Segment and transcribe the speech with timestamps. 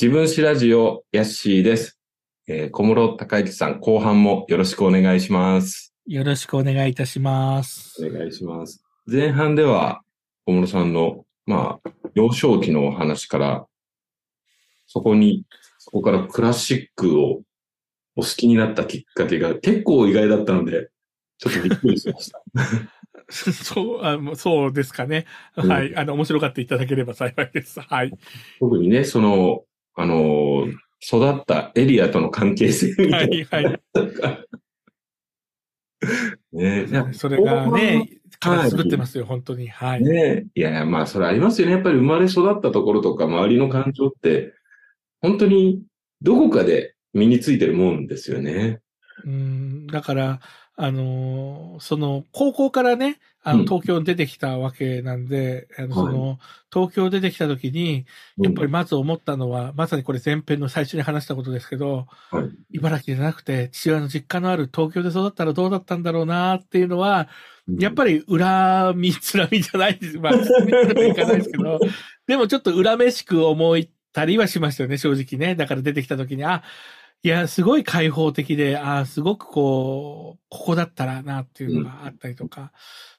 [0.00, 2.00] 自分史ラジオ、ヤッシーです。
[2.48, 5.94] えー小室孝之さん、後半もよろしくお願いします。
[6.06, 8.02] よろしくお願いいたします。
[8.02, 8.82] お願いします。
[9.06, 10.00] 前半では、
[10.46, 13.66] 小室さんの、まあ、幼少期のお話から、
[14.86, 15.44] そこに、
[15.76, 17.42] そこからクラシックを
[18.16, 20.88] お好きになったきっかけが結構意外だったので、
[21.36, 22.42] ちょっとびっくりしました。
[23.28, 25.26] そう、あもうそうですかね。
[25.58, 25.94] うんはい。
[25.94, 27.82] あの、面白がっていただければ幸いです。
[27.82, 28.10] はい。
[28.60, 29.64] 特にね、その、
[30.00, 33.64] あのー育ったエリアとの関係性みたはいい、はい。
[33.64, 33.80] な。
[36.52, 39.68] ねいやそれがね、はい形作ってますよ、本当に。
[39.68, 40.02] はい。
[40.02, 41.74] ねいやいや、まあ、それありますよね。
[41.74, 44.54] やっぱり生まれ育ったところとか、周りの感情って、
[45.20, 45.82] 本当に
[46.22, 48.80] どこかで身についてるもんですよね。
[49.24, 50.40] うん、だから、
[50.82, 53.64] あのーその、高校からね、あの、うん。
[53.66, 56.12] 東京に出てきたわけなんで、あの、はい。
[56.12, 56.38] その、
[56.72, 58.06] 東京出てきた時に、
[58.38, 62.76] やっぱりまず思ったのは、まさにこれ前編の最初に話したことですけど、はい。
[62.76, 67.28] 茨城じゃなくて、父親の実家のある東京で育ったらどうだったんだろうなっていうのは、
[67.78, 70.18] やっぱり恨み、つらみじゃないです。
[70.18, 71.78] まあ、 つらみまではいかないですけど、
[72.26, 73.78] でもちょっと恨めしく思っ
[74.12, 75.54] たりはしましたよね、正直ね。
[75.54, 76.62] だから出てきた時に、あ、
[77.22, 82.72] いや、すごい開放的で、あすごくこう、ここだったらなっていうのがあったりとか。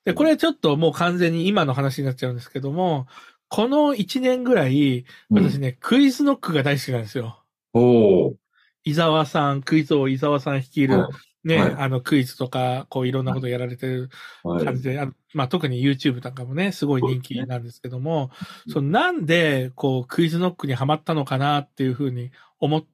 [0.05, 3.05] で、これちょっともう完全に今の話になっちゃうんですけども、
[3.49, 5.49] この1年ぐらい、うん。
[5.49, 7.43] 私ね、クイズノックが大好きなんですよ。
[7.73, 8.35] おー。
[8.85, 11.09] 伊沢さん、クイズ王伊沢さん率いる、は
[11.43, 11.75] ね、はい。
[11.75, 14.09] あのクイズとか、こういろんなことやられてる
[14.43, 14.65] はい。
[14.65, 18.31] 感じで、あのまあ特に YouTube なんかもね、すごい人気なんですけども、
[18.69, 22.85] そのなんで、こう、クイズノックにハマったのかなっていうふうに思っ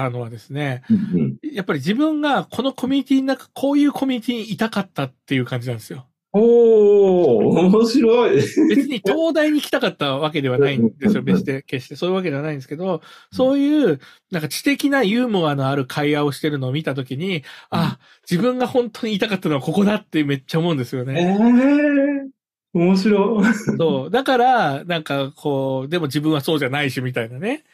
[0.00, 6.06] たのはですね、うんうんやっぱり自分がこのコミュニティの中、こういうコミュニティにいたかったっていう感じなんですよ。
[6.32, 8.36] おー、面白い。
[8.36, 11.22] 別に東大に来たかったわけではないんですよ。
[11.24, 13.02] 別して、決してそういうわけではないんですけど、
[13.32, 13.98] そういう、
[14.30, 17.98] なんか知的なユーモアのある会話をしてるのを見たときに、あ、
[18.30, 21.36] 自分が本当に言いたかったのはここだってめっちゃ思うんですよえね。
[21.36, 23.54] ー、面白い。
[23.76, 24.10] そう。
[24.10, 27.64] だから、なんかこう、でも自分はそうじゃないし、みたいなね。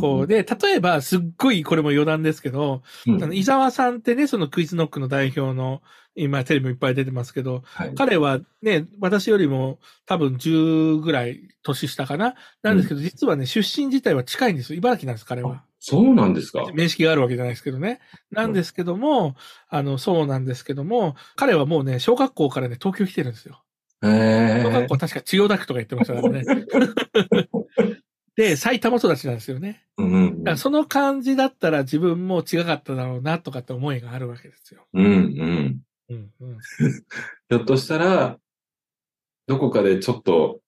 [0.00, 5.82] こうで、例えば、すっごいこれも余談ですけど、うん、あの伊沢さんってね、そのクイズノックの代表の、
[6.14, 12.34] 今テレビもいっぱい出てますけど、はい彼はね、私よりも多分10ぐらい年下かな？
[12.62, 14.76] なんですけど、実はね、出身自体は近いんですよ。
[14.78, 15.64] 茨城なんです、彼は。
[15.80, 16.66] そうなんですか？
[16.74, 18.00] 面識があるわけじゃないですけどね。
[18.30, 19.36] なんですけども、
[19.70, 23.62] あの、そうなんですけども、彼はもうね、小学校からね、東京来てるんですよ。
[24.04, 26.44] えー小学校、確か千代田区とか言ってましたからね。
[28.36, 29.84] で、埼玉育ちなんですよね。
[29.98, 34.86] うんうんだからその感じだったら自分も違かっただろうなとかって思いがあるわけですよ。
[34.94, 35.80] うんうん。
[36.08, 36.58] うんうん。
[37.50, 38.38] ひょっとしたら、
[39.46, 40.60] どこかでちょっと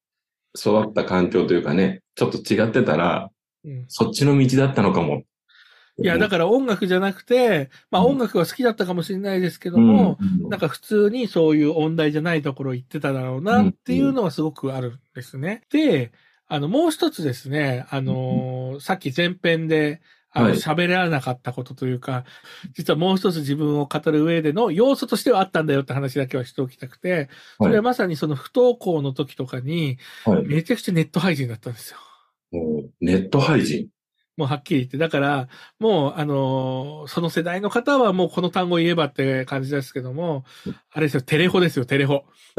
[0.56, 3.30] 育った環境というかね、ちょっと違ってたら、
[3.64, 5.22] うんそっちの道だったのかも。
[5.96, 15.62] いや、だから音楽じゃなくて、まあうん音楽は好きだったかもしれないですけども、うんなんか普通にそういう音大じゃないところ行ってただろうなっていうのはすごくあるんですね。
[15.70, 16.12] で、
[16.46, 20.00] あの、もう一つですね、あのーさっき前編で、
[20.30, 22.24] あの、はい喋らなかったことというか、
[22.72, 27.28] 実はもう一つ自分を語る上での要素としてはあったんだよって話だけはしておきたくて、
[27.58, 31.98] それはまさにその不登校の時とかに、はいめちゃくちゃネット配信だったんですよ。
[32.50, 33.88] もうネット配信？
[34.36, 34.98] もうはっきり言って。
[34.98, 40.44] だから、もう、あのーその世代の方はもうこの単語言えばって感じですけども、
[40.90, 42.24] あれですよ、テレホですよ、テレホ。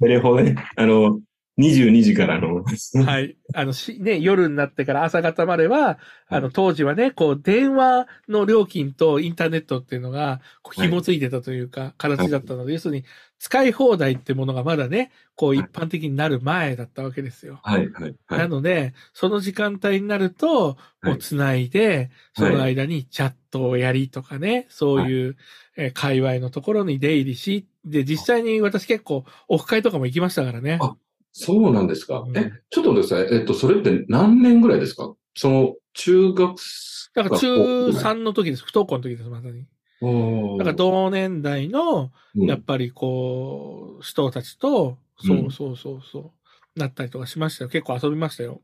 [0.00, 0.56] テレフォね。
[0.76, 1.20] あの、
[1.58, 2.64] 22時からの。
[3.06, 3.36] はい。
[3.54, 13.04] あの、し、ね、夜になってから朝方までは、あの、当時はね、こう、電話の料金とインターネットっていうのが、こうはい紐ついてたというか、形だったので、要するに、
[13.38, 17.60] 使い放題ってものがまだね、こう、一般的になる前だったわけですよ。
[17.62, 18.38] はい、はい、は。
[18.38, 25.36] ないので、その時間帯になると、もう繋いで、その間にチャットをやりとかね、そういう、
[25.76, 30.78] えー界隈のところに出入りし、で、実際に私結構、オフ会とかも行きましたからね。
[30.80, 30.94] あ
[31.36, 32.20] そうなんですか？
[32.26, 32.30] う。
[32.30, 33.38] んえ、ちょっと待ってください。
[33.38, 35.12] えっと、それって何年ぐらいですか？
[35.34, 36.56] その、中学
[37.14, 38.62] だから中3の時です。
[38.64, 39.66] 不登校の時です、まさに。
[40.58, 42.04] だから同年代の、
[42.36, 46.32] うんやっぱりこう、人たちと、そうそうそうそ
[46.76, 47.70] う、なったりとかしましたよ。
[47.70, 48.60] 結構遊びましたよ。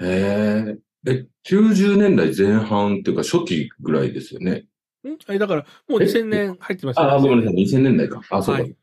[0.00, 1.10] へえ。
[1.10, 4.66] え、90年代前半っていうか初期ぐらいですよね。
[5.06, 5.16] ん？
[5.28, 7.54] え、だから、もうえ？2000年入ってますあ、あごめんなさい。
[7.54, 8.20] 2000年代か。
[8.30, 8.62] あ、そうか。
[8.62, 8.76] はい。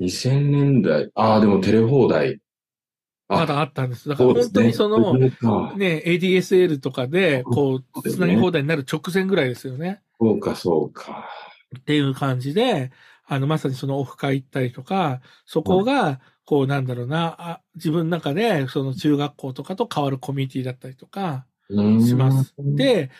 [0.00, 1.10] うん2000年代。
[1.14, 2.40] ああ、でもテレ放題。
[3.28, 4.08] あまだあったんです。
[4.08, 10.02] だから本当にその、ね、ADSL とかで、こう、つなぎ放題になる直前ぐらいですよね。
[10.20, 11.28] そうか、そうか。
[11.78, 12.92] っていう感じで、
[13.26, 21.46] あの、まさにそのオフ会行ったりとか、そこが、こうなんだろうな、あ自分の中でその中学校とかと変わるコミュニティだったりとか
[22.06, 22.54] します。
[22.58, 23.10] で、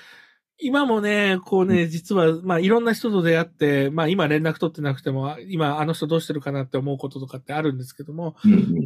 [0.65, 8.35] 今もね、こうね、実は、まあいろんな人と出会って、まあ今連絡取ってなくても、今あの人どうしてるかなって思うこととかってあるんですけども、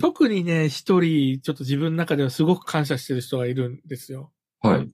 [0.01, 4.33] 特にね、一人、ちょっと自分の中ではすごく感謝してる人がいるんですよ。
[4.61, 4.91] はい。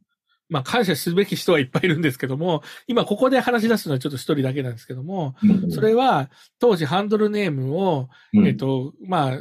[0.51, 5.37] まあ感謝すべき人はいっぱいいるんですけども、今ここで話し出すのはちょっと一人だけなんですけども、
[5.71, 6.29] それは
[6.59, 8.47] 当時ハンドルネームを、うん。
[8.47, 9.39] えっと、まあ、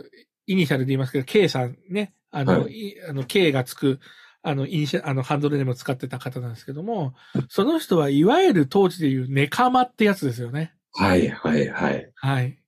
[0.47, 3.99] イニシャルで言いますけど、K さんね、あの、はいあの K がつく、
[4.43, 7.15] あの、イニシャあの、ハンドルネームを使ってた方なんですけども、
[7.49, 10.73] その人はいわゆる当時で言うネカマってやつですよね。
[10.91, 12.11] はい、はい、はい。
[12.15, 12.59] はい。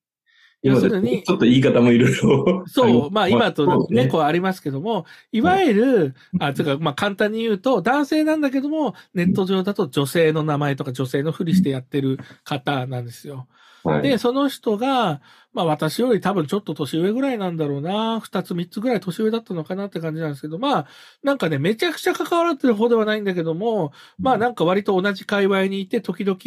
[0.63, 2.63] 要するにちょっと言い方もいろいろ。
[2.65, 13.47] そう、まあ今とそうね、こうありますけども、いわゆる、あ、つうか、まあ簡単に言うと、男性なんだけども、ネット上だと女性の名前とか女性のふりしてやってる方なんですよ。
[13.85, 15.21] はい、で、その人が、
[15.53, 20.87] まあ私より多分ちょっと年上ぐらいなんだろうな、二つ三つぐらい年上だったのかなって感じなんですけど、まあ、
[21.23, 26.39] なんかね、めちゃくちゃ関わってる方ではないんだけども、まあなんか割と同じ界隈にいて、時々、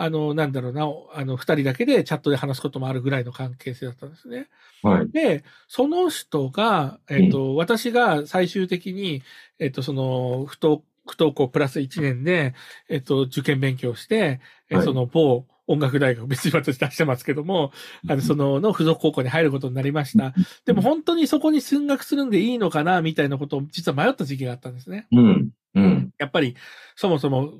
[0.00, 4.48] あの、なんだろうな、あの、二人だけでチャットで話すこともあるぐらいの関係性だったんですね。
[4.84, 5.10] はい。
[5.10, 9.22] で、その人が、えっ、と、私が最終的に、
[9.58, 10.82] えっ、と、その、不登、
[11.12, 12.54] 不登校プラス1年で、
[12.88, 14.40] えっ、と、受験勉強して、
[14.70, 17.72] えはいその某音楽大学、別に私出してますけども、
[18.08, 20.32] あの、その、の付属高校に入ることになりました。
[20.64, 25.06] でも本当にそこに進学するんでいいのかな、みたいなことを実は迷った時期があったんですね。
[25.12, 25.50] うん。
[25.74, 26.10] うん。
[26.18, 26.56] やっぱり、
[26.96, 27.52] そもそも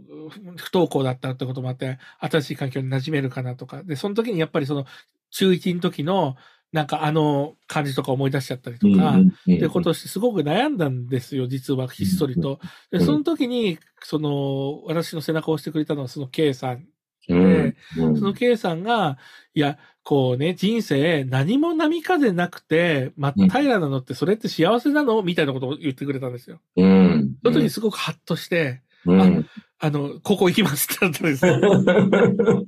[0.57, 3.83] 不登校だったってこともあって、新しい環境に馴染めるかなとか。
[3.83, 4.87] で、その時にやっぱりその、
[5.31, 6.37] 中1の時の、
[6.73, 12.61] なんかあの感じとか思い出しちゃったりとか、うんってことをしてすごく悩んだんですよ、実はひっそりと。
[12.91, 16.87] で、うんその時に、その、私の背中を押してくれたのはその K さん。
[17.29, 17.75] うん。
[17.99, 19.19] うんその K さんが、
[19.55, 25.23] いや、こうね、人生何も波風なくて、真っ平らなのってそれって幸せなの？
[25.23, 26.61] みたいなことを言ってくれたんですよ。
[26.77, 27.37] うん。
[27.43, 29.47] その時にすごくハッとして、うん。
[29.79, 31.61] あの、ここ行きますってなったんですよ。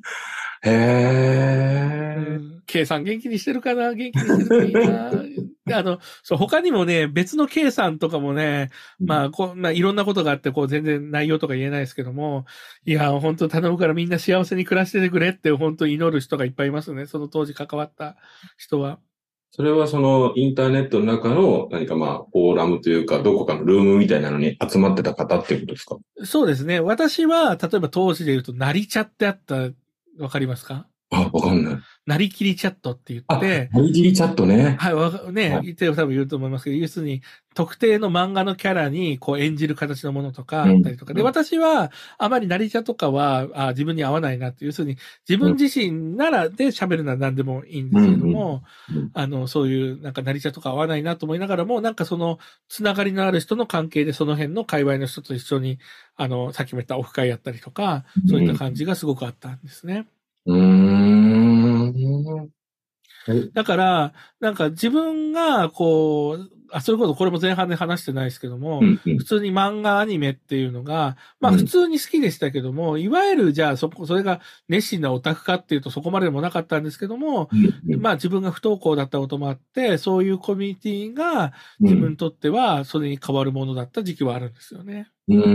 [0.62, 2.38] へえ。
[2.70, 3.93] K さん元気にしてるかな？
[3.93, 5.11] 元気にしてるといいな
[5.67, 12.46] であの、そう、他にもね、別の K さんとかもね、まあ、こんな、いろんなことがあって、こう、全然内容とか言えないですけども、
[12.87, 17.06] いや、本当頼むからみんな幸せに暮らしててくれって、本当祈る人がいっぱいいますね。
[17.06, 18.17] その当時関わった
[18.56, 18.99] 人は。
[19.52, 25.99] それはそのインターネットの中の何かまあ、フォーラムというか、どこかのルームみたいなのに集まってた方っていうことですか？
[26.25, 26.81] そうですね。
[26.81, 29.70] 私は、例えば当時で言うと、なりチャってあった、
[30.19, 30.87] わかりますか？
[31.11, 31.79] あ、わかんない。
[32.07, 34.77] なりきりチャットって言あ、って、なりきりチャットね。
[34.79, 37.23] はい、わか、ねはい、言って多分言うと思いますけど、要するに、
[37.55, 41.15] 特定の漫画のキャラに、こう演じる形のものとかうんあったりとか。
[41.15, 41.27] で、うん。
[41.27, 44.99] 私は、あまり成り茶とかは、あ自分に合わないなっていう、要するに、
[45.29, 48.97] 自分自身ならで喋るのは何でもいいんですけども、うん。
[48.97, 49.11] うん。
[49.12, 55.81] あの、そういう、なんか成り茶とか合わないなと思いながらも、なんかその、つながりのある人の関係で、その辺の界隈の人と一緒に、
[56.15, 60.07] あの、さっきも言ったオフ会やったりとか、そういった感じがすごくあったんですね。
[60.07, 62.50] うーん。
[63.52, 77.50] だから、なんか自分が、こう、あ、それこそこれも前半で話してないですけども、うんうん普通に漫画アニメっていうのが、まあうん普通に好きでしたけども、いわゆるじゃあそこ、それが熱心なオタクかっていうとそこまででもなかったんですけども、
[77.88, 85.09] うんまあ自分が不登校だったこともあって、そういうコミュニティが自分にとってはそれに変わるものだった時期はあるんですよね。
[85.28, 85.49] うー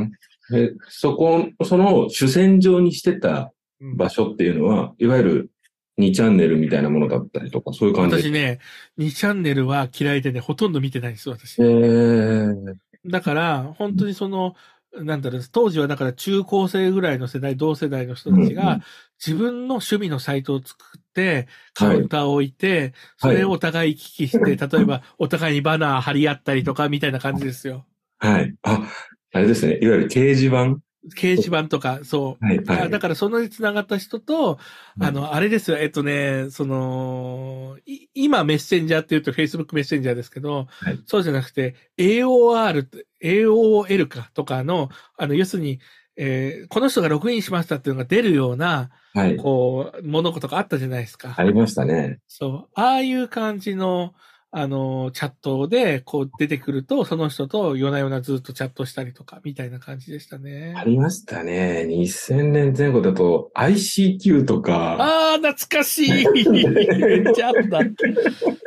[0.00, 0.12] ん。
[0.54, 5.50] え、そこ、その主戦場にしてたうん場所っていうのは、いわゆる
[5.98, 8.60] 2チャンネルみたいなものだったりとか、そういう感じ私ね、
[8.98, 11.64] 2チャンネルは嫌いでね、ほとんど見てないんです、私え。
[11.64, 14.54] ー、だから、本当にその、
[14.94, 18.80] なんだろう、当時はだから中高生ぐらいの世代、同世代の人たちが、
[19.24, 27.86] 自分の趣味のサイトを作って、カウンターを置いて、それをお互い行き来して、 例えばお互いにバナー貼り合ったりとか、みたいな感じですよ。
[28.18, 28.54] はい。
[28.62, 28.86] あ、
[29.32, 29.78] あれですね。
[29.80, 30.76] いわゆる掲示板
[31.16, 32.44] 掲示板とか、そう。
[32.44, 32.80] はい、はい。
[32.82, 34.58] あだからそのに繋がった人と、
[35.00, 42.86] あの、あれですよ、えっとね、その、い今メッセンジャーって言うと Facebook メッセンジャーですけど、はいそうじゃなくて AOR
[43.22, 45.80] AOL かとかの、あの、要するに、
[46.16, 49.36] えーこの人がログインしましたっていうのが出るような、はい。
[49.36, 51.34] こう、物事があったじゃないですか。
[51.36, 52.20] ありましたね。
[52.28, 52.80] そう。
[52.80, 54.14] ああいう感じの、
[54.54, 60.74] あの、チャットで、こう出てくると、その人と夜な夜なずっとチャットしたりとか、みたいな感じでしたね。
[60.76, 61.86] ありましたね。
[61.88, 66.10] 2000年前後だと ICQ とか、ああ、懐かしい
[66.50, 67.80] めっちゃあった。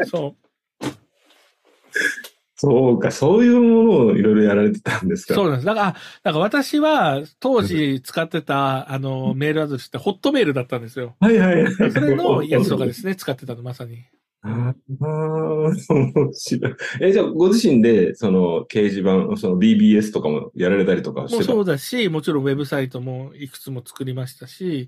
[0.08, 0.46] そう。
[2.56, 5.65] そうか、そういうものをいろいろやられてたんですかそうなんです。
[5.68, 11.15] だから、だから私は当時使ってた、あの、メールアドレスってホットメールだったんですよ。
[11.20, 11.92] はいはいはい。
[11.92, 14.06] それのやつとかですね、使ってたの、まさに。
[14.48, 15.10] ああ、
[15.90, 16.74] 面白い。
[17.02, 21.54] え、じゃあ、ご自身で、その、掲示板、その BBS とかもやられたりとかしてた？
[21.54, 24.88] もうそうだし、もちろんウェブサイトもいくつも作りましたし、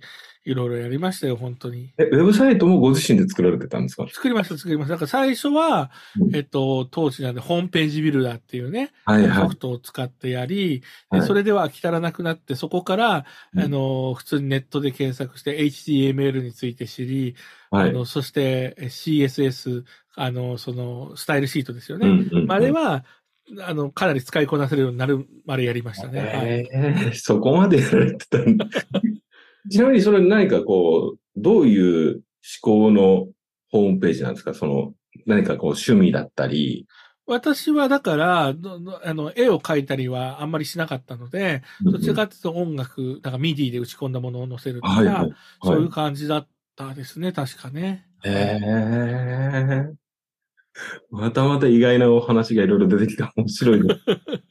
[0.49, 1.91] いろいろやりましたよ、本当に。
[1.97, 4.07] え、ウェブサイトもご自身で作られてたんですか？
[4.11, 4.93] 作りました、作りました。
[4.93, 9.55] だから最初は、うんえっと、当時なんで、ホームページビルダーっていうね、はいはいソフ。
[9.57, 17.35] トを使ってやり、はいでそれでは飽き足らなくなって、そこから、うんあの、普通にネットで検索して HTML について知り、
[17.71, 17.89] はい。
[17.89, 19.83] あの、そしてえ CSS、
[20.15, 22.07] あの、その、スタイルシートですよね。
[22.49, 23.03] あれは、
[23.61, 26.19] あの、かなり使いこなせるようになるまでやりましたね。
[26.19, 26.29] はい
[26.73, 28.65] えーそこまでやられてたんだ。
[29.69, 32.21] ちなみにそれ何かこう、どういう志
[32.61, 33.27] 向の
[33.69, 34.53] ホームページなんですか？
[34.53, 34.93] その、
[35.25, 36.87] 何かこう趣味だったり。
[37.25, 38.53] 私はだから、あ
[39.13, 45.31] の、絵を描いたりはあんまりしなかったので、どちらかというと音楽、だから MIDI で打ち込んだものを載せるとか、はいはい。
[45.61, 46.47] そういう感じだっ
[46.77, 48.07] たですね、確かね。
[48.23, 49.93] へえ。
[51.11, 53.99] またまた意外なお話がいろいろ出てきて面白いです。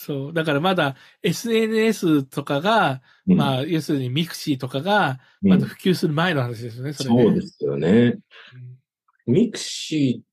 [0.00, 0.32] そう。
[0.32, 7.22] だからまだ SNS とかが、うんまあ、要するにミクシーとかが、うんまだ普及する前の話ですよね、それね。
[7.24, 7.88] そうですよね。
[7.88, 8.22] うん
[9.26, 10.24] ミクシーっ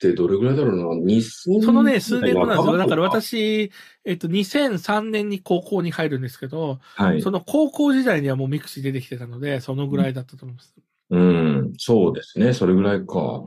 [0.00, 2.76] てどれぐらいだろうな ?2000 そのね、数年後なんですよ。
[2.76, 3.70] だから若私、
[4.04, 7.30] えっと、2003年に高校に入るんですけど、はいそ。
[7.30, 10.74] の高校時代にはもうミクシー出てきてたので、そのぐらいだったと思います。
[11.10, 12.52] うん、そうですね。
[12.52, 13.44] それぐらいか。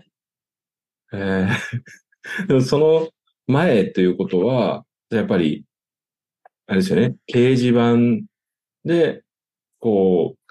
[1.11, 3.09] ええ でもその
[3.47, 4.85] 前ということは、
[5.17, 5.65] やっぱり、
[6.67, 7.15] あれですよね。
[7.31, 8.25] 掲示板
[8.85, 9.23] で、
[9.79, 10.43] こう、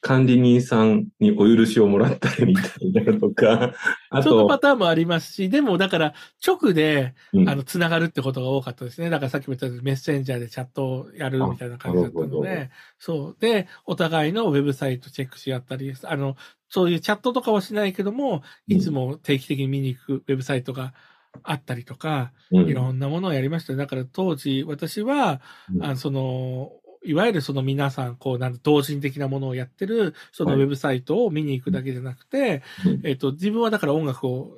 [0.00, 3.74] 管理人さんにお許しをもらったりみたいなとか、
[4.10, 6.14] あそのパと、ターンもありますし、でもだから
[6.46, 9.10] 直で、うんあの、つながるってことが多かったですね。
[9.10, 13.36] だからさっきも言ったメッセンジャーでチャットをやるみたいな感じだったので、そう。
[13.40, 16.36] で、お互いのウェブサイトチェックし合ったり、あの、
[16.68, 20.94] そういうチャットとかはしないけども、いつも定期的に見に行くウェブサイトが
[21.42, 22.68] あったりとか、うん。
[22.68, 23.74] いろんなものをやりました。
[23.74, 25.40] だから当時、私は、
[25.74, 25.84] うん。
[25.84, 26.72] あのその、
[27.04, 30.60] いわゆるその皆さん、こう、なんだ同人的なものをやってる、そのはい。
[30.60, 33.00] ウェブサイトを見に行くだけじゃなくて、うん。
[33.04, 34.56] えっ、と、自分はだから音楽を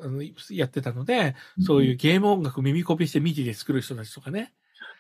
[0.51, 4.53] やってたので、そういうゲーム音楽耳コピして MIDI で作る人たちとかね。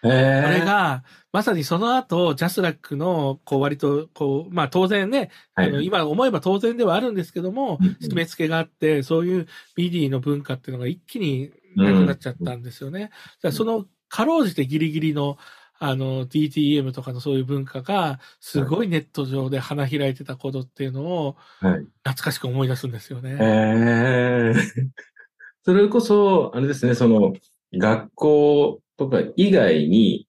[0.02, 13.00] これが、まさにその後、 JASRAC の、こう、割と、こう、まあ当然ね、あの、はい今思えば当然ではあるんですけども締め付けがあって、そういうMIDI の文化っていうのが一気になくなっちゃったんですよね。
[13.02, 15.38] だからその、かろうじてギリギリの、
[15.78, 21.86] あの、DTM とかのそういう文化が、すごいネット上で花開いてたことっていうのを、はい。
[22.04, 23.38] 懐かしく思い出すんですよね。
[23.40, 24.90] ええ
[25.64, 27.34] それこそ、あれですね、その、
[27.72, 30.26] 学校とか以外に、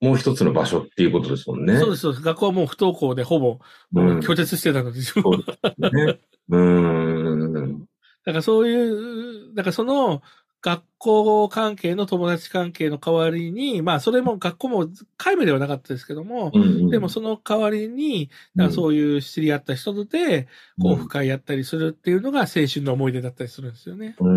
[0.00, 1.78] もう一つの場所っていうことですもんね。
[1.78, 2.24] そうです、そうです。
[2.24, 3.58] 学校はもう不登校でほぼ、
[3.94, 5.38] うん拒絶してたので、自分は
[5.90, 6.20] ね。
[6.48, 7.80] うーん。
[8.26, 10.22] だからそういう、だからその
[10.64, 20.48] 学校関係の友達関係の代わりに、まあそれも学校も皆無ではなかったですけども、うんうんでもその代わりに、だからそういう知り合った人で、
[20.80, 24.16] こう、オフ会やったりするっていうのが青春の思い出だったりするんですよね。
[24.18, 24.28] うー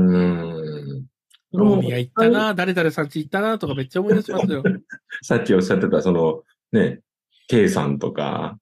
[0.99, 1.05] ん。
[1.53, 4.63] 飲み屋行ったな、誰々さん家行ったな、とかめっちゃ思い出しますよ。
[5.23, 6.43] さっきおっしゃってた、その、
[6.73, 6.99] ね、
[7.47, 8.59] K さんとか。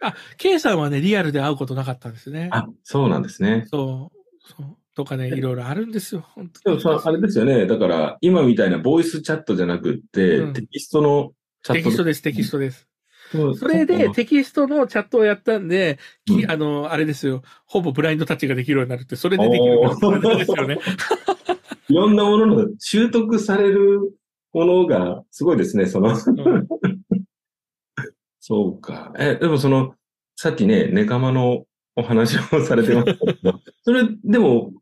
[0.00, 2.48] あ、K さんはね、リアルで会うことなかったんですね。
[2.50, 3.66] あ、そうなんですね。
[3.66, 4.52] そう。
[4.56, 4.77] そう。
[4.98, 6.24] とかね、いろいろあるんですよ。
[6.34, 7.66] 本で当にもさ、あれですよね。
[7.68, 11.30] だから、今みたいなボイスチャットじゃなくって、うんテキストの
[11.62, 12.88] チャットテキストです、テキストです。
[13.30, 17.42] トそれでテキストのチャットをやったんで、きうんあの、あれですよ。
[17.64, 20.78] ほぼブラインドタッチができるようになるって、それでできるようになるんですよね。
[21.88, 24.00] いろんなものの習得される
[24.52, 26.10] ものがすごいですね、その。
[26.10, 26.68] うん
[28.40, 29.12] そうか。
[29.18, 29.94] え、でもその、
[30.34, 31.66] さっきね、ネカマの
[31.98, 34.72] お話をされてましたけど、 それ、でも、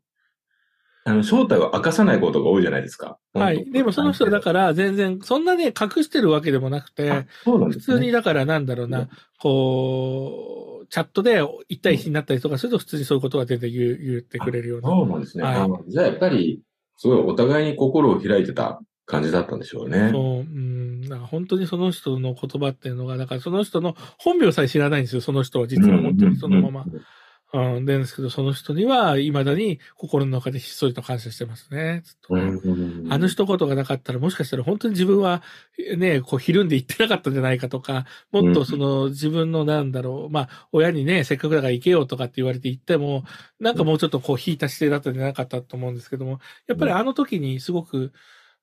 [1.07, 3.17] あの、正体を明かさないことが多いじゃないですか。
[3.33, 3.63] はい。
[3.71, 7.97] でもその人はだから全然、そんなね、隠してるわけでもなくてあ、そうなん普ですね。
[7.97, 9.07] 通にだからなんだろうな、
[9.39, 14.89] こう、チャットで一対一になったりとかすると普通にそういうことが全然言う言ってくれるような。
[14.89, 15.43] そうなんですね。
[15.45, 16.61] はいあじゃあやっぱり、
[16.97, 20.09] すごいお互いに心を開いてた感じだったんでしょうね。
[20.11, 26.81] そう、うん、だから本当にその人の言葉っていうのが、だからその人の本名さえ知らないんですよ、その人は実は本当にそのまま。
[26.81, 27.01] うん、
[27.53, 32.01] ですけど、その人には未だに心の中でひっそりと感謝してますね。
[32.03, 32.33] ずっと。
[32.35, 32.57] うん。
[32.57, 35.41] うんあの一言がなかったら、もしかしたら本当に自分は、
[35.97, 43.23] ね、こう、ひるんで言ってなかったんじゃないかとか、もっとその自分のなんだろう、まあ、親にね、せっかくだから行けよとかって言われて行っても、
[43.61, 48.11] なんかもうちょっとこう、引いた姿勢だったんじゃなかったと思うんですけども、やっぱりあの時にすごく、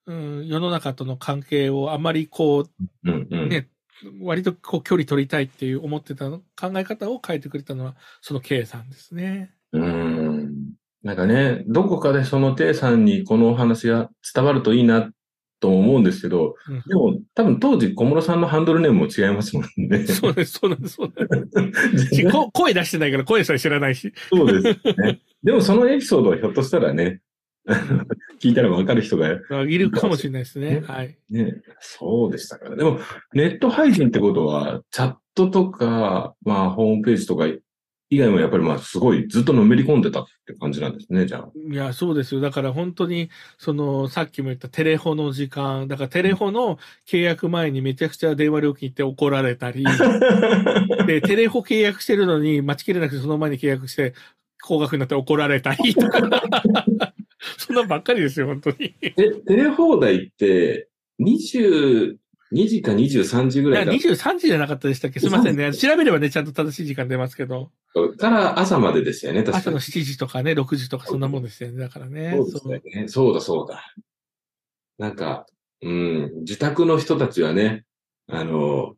[0.06, 2.70] うん、世の中との関係をあまりこう、
[3.04, 3.28] うん。
[3.30, 3.48] うん。
[3.48, 3.70] ね、
[4.20, 9.52] 割とこう距離取りたいっていう思ってたの考え方を変えてくれたのは、その K さんですね。
[9.72, 10.74] うーん。
[11.02, 15.10] なんかね、どこかでそのテイさんにこのお話が伝わるといいな
[15.60, 20.06] と思うんですけど、うんでも多分当時小室さんのハンドルネームも違いますもんね。
[20.06, 22.24] そうです、そうなんです、そうなんです。
[22.52, 24.12] 声出してないから声さえ知らないし。
[24.30, 25.20] そうですね。
[25.42, 27.20] でもそのエピソードはひょっとしたらね、
[28.40, 30.82] 聞いたらわかる人があいるかもしれないですね。
[30.86, 31.16] はい。
[31.30, 32.76] ね、そうでしたから。
[32.76, 32.98] でも、
[33.32, 37.46] ネット配信ってことは、チャットとか、まあ、ホームページとか
[38.10, 41.50] 以外もやっぱりまあ、すごいずっとのめり込んでたって感じなんですね、じゃあ。
[41.54, 42.40] いや、そうですよ。
[42.40, 46.78] だから本当に、その、さっきも言ったテレホの時間、だからテレホの
[47.08, 49.84] 契約前にめちゃくちゃ電話料金って怒られたり、
[51.06, 54.12] で、テレホ契約してるのに待ちきれなくてその前に契約して、
[54.62, 56.20] 高額になって怒られたりとか。
[57.74, 58.94] なんばっかりですよ、本当に。
[59.02, 60.88] え、テレ放題って、
[61.20, 62.16] 22
[62.52, 65.20] 時か23時ぐいや、らいから23時じゃなかったでしたっけ？
[65.20, 65.72] すいませんね。
[65.72, 67.70] 調べればね、ちゃんと正しい時間出ますけど。
[68.18, 69.78] から朝までですよね、確かに朝の。
[69.78, 71.78] 7時とかね、6時とかそんなもんですよね。
[71.78, 72.34] だからね。
[72.36, 73.08] そうですよね。
[73.08, 73.94] そうだ、そうだ。
[74.98, 75.46] なんか、
[75.82, 77.84] うん、自宅の人たちはね、
[78.26, 78.96] あの、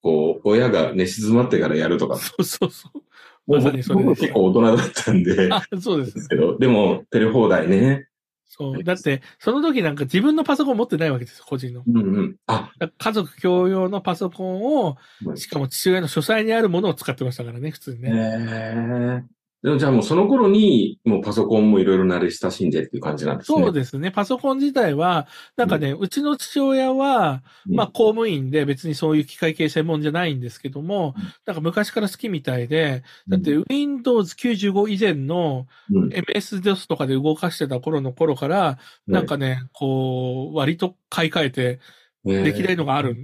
[0.00, 3.02] こう、親が寝静まってからやるとか、そうそうそう。
[3.48, 8.06] まさにそれ僕結構大人だったんで、あ、そうですけど、でも、テレ放題ね。
[8.44, 8.84] そう。
[8.84, 11.82] だって、その時なんか自分のパソコン持ってないわけですよ、個人の。
[11.86, 12.36] うんうん。
[12.46, 14.96] あ、家族共用のパソコンを、
[15.36, 18.12] しかも父親の書斎にあるものを使ってましたからね、普通にへね。
[18.12, 18.74] え。
[18.74, 19.28] でも
[19.64, 23.60] じゃあもうその頃に、もうパソコンもいろいろ慣れ親しんでっていう感じなんですね。
[23.60, 24.12] そうですね。
[24.12, 41.80] パソコン自体は、なんかね、うちの父親は、うんまあ公務員で別にそういう機械系専門じゃないんですけどもうん、なんか昔から好きみたいで、だって Windows 95以前のうん、MS-DOS とかで動かしてた頃の頃から、なんかね、こう、割と買い替えて
[42.24, 43.16] できないのがある、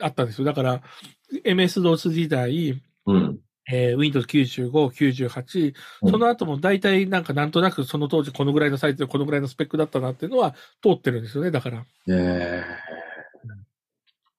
[0.00, 0.44] あったんですよ。
[0.44, 0.82] だから、
[1.44, 3.38] MS-DOS 時代、うん。
[3.70, 11.78] えー Windows 95、98、うんその後も大体なんかなんとなくその当時このぐらいのサイズでこのぐらいのスペックだったなっていうのは通ってるんですよね、だから。
[11.78, 12.64] へえ。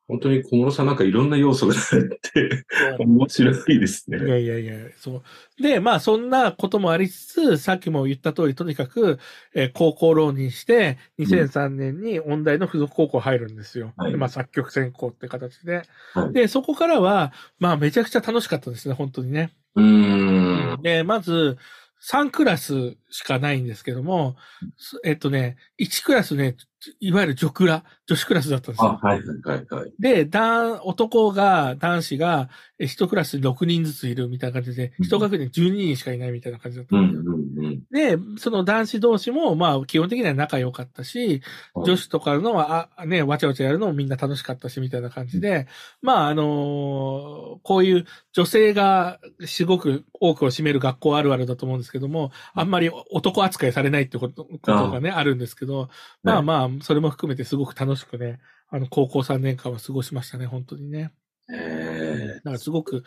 [0.09, 2.01] 本当に小室さんなんかいろんな要素があっ
[2.33, 2.65] て、
[2.97, 4.27] 面白いですいね。
[4.27, 5.17] やいやいや、そ
[5.59, 5.61] う。
[5.61, 9.19] で、まあそんなこともありつつ、さっきも言った通り、とにかく、
[9.53, 13.93] えー高校浪人して、2003年に音大の付属高校入るんですよ。
[13.97, 15.83] はいでまあ作曲専攻って形で。
[16.15, 19.51] はいで、そこからは、まあめちゃくちゃ楽しかったですね、本当にね。
[19.75, 20.81] うーん。
[20.81, 21.57] で、まず、
[22.01, 24.37] 3クラスしかないんですけども、
[24.77, 26.55] すえっとね、1クラスね、
[26.99, 28.99] いわゆる女クラ、女子クラスだったんですあ、よ。
[29.01, 29.93] はいはいはいはい。
[29.99, 37.33] で、男、男が、男子が、え一クラスに6人ずついるみたいな感じで、うん一学年12人しかいないみたいな感じだったうんんですよ。
[37.33, 37.83] うんうん。
[37.91, 41.41] で、その男子同士も、まあ、基本的には仲良かったし、
[41.75, 45.67] 女子とかのは、あ、ね、わちゃわちゃやるのもみんな楽しかったし、みたいな感じで、
[46.01, 55.89] まあ、あのーこういう女性がすごく多くを占める学校あるあるだと思うんですけども、あんまり男扱いされないってことことがね、あるんですけど、
[56.23, 61.11] まあまあ、それも含めてすごく楽しくね、あの、高校3年間は過ごしましたね、本当にね。
[61.51, 63.03] へだからすごく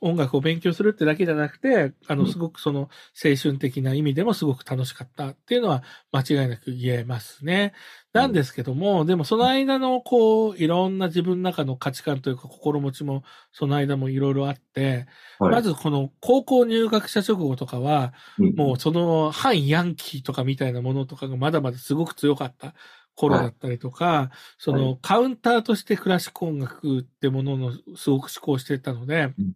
[0.00, 2.90] 音楽を勉強するってだけじゃなくて、あの、うんすごくその
[3.24, 7.72] 青春的な意味でもすごく楽しかったっていうのは間違いなく言えますね。
[8.12, 22.74] なんですけども、でもその間のこう、いろんな自分の中の価値観というか心持ちもその間もいろいろあって、ーはいまずこの高校入学した直後とかは、うんもうその反ヤンキーとかみたいなものとかがまだまだすごく強かった
[23.16, 29.52] 頃だったりとか、そはのカウンターとしてクラシック音楽ってもののすごく思考してたので、うん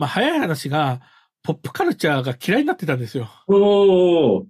[0.00, 1.02] まあ早い話が、
[1.42, 3.28] ポップカルチャーが嫌いになってたんですよ。
[3.46, 4.44] おー、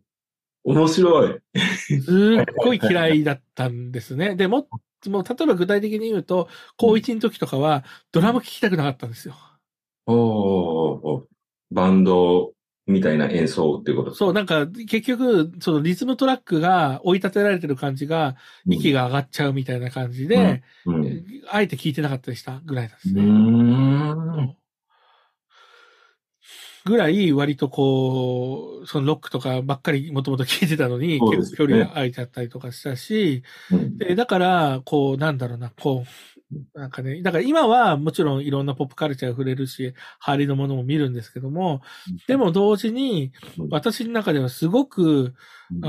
[0.63, 1.41] 面白い。
[1.79, 4.37] すっごい嫌いだったんですね。
[4.37, 4.69] でも、
[5.07, 9.35] もう例えば具体的に言うと、高1の時とかはドラム聴きたくなかったんですよ。
[10.07, 11.23] おー
[11.73, 12.53] バンド
[12.91, 20.95] みたいな演奏っていうことそう、なんか結局、そのリズムトラックが追い立てられてる感じが、息が上がっちゃうみたいな感じで、うん。
[21.03, 21.25] うん。
[21.51, 23.15] あえて聞いてなかったりしたぐらいなんですう
[24.47, 24.57] ね。
[26.85, 33.99] ぐらい割とこう、そのロックとかばっかりもともと聞いてたのに、結構距離が空いちゃったりとかしたし、うん。
[33.99, 36.40] で、だから、こう、なんだろうな、こう、
[36.75, 41.83] なんかね、だから今はもちろんいろんなポップカルチャー触れるし、ハリのものも見るんですけども、
[42.27, 43.33] でも同時に、
[43.71, 45.35] 私の中ではすごく、
[45.71, 45.89] うー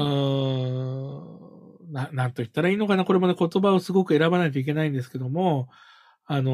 [1.89, 5.69] んな、なんと言ったらいいのかな、これもね、言葉をすごく選ばないといけないんですけども、
[6.26, 6.52] あの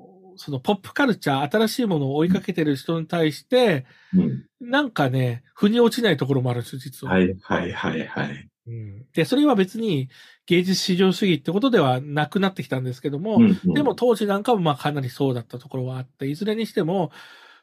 [0.00, 4.44] ーそのポップカルチャー、新しいものを追いかけてる人に対して、うん。
[4.60, 7.12] なんかね、腑に落ちないところもあるんですよ、実は。
[7.12, 8.48] はいはいはいはい。
[8.66, 9.06] うん。
[9.12, 10.08] で、それは別に
[10.46, 13.74] 芸術至上主義ってことではなくなってきたんですけども、うんうん。
[13.74, 17.10] でも、当時なんかもまあかなりそうだったところはあって、いずれにしても、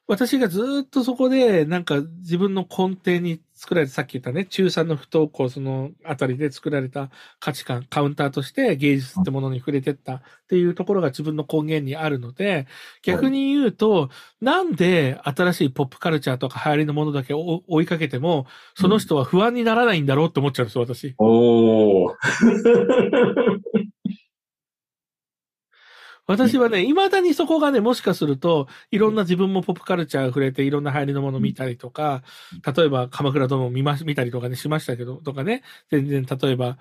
[0.07, 7.09] 私がずっとそこで、なんか自分の根底に作られた、さっき言ったね、中3の不登校、そのあたりで作られた
[7.39, 12.67] 価値観、カウンターとして芸術ってものに触れてったっていうところが自分の根源にあるので、
[13.03, 14.09] 逆に言うと、
[14.41, 21.15] なんで新しいポップカルチャーとか流行りのものだけ追いかけても、その人は不安にならないんだろうって思っちゃうんですよ、私。
[21.19, 22.13] おー。
[26.27, 32.23] 私はね、未だにそこがね、もしかすると、いろんな自分もポップカルチャー触れて、いろんな流行りのもの見たりとか、
[32.75, 36.77] 例えば、鎌倉殿を見ま、見たりとかね、しましたけど、とかね、全然、例えば、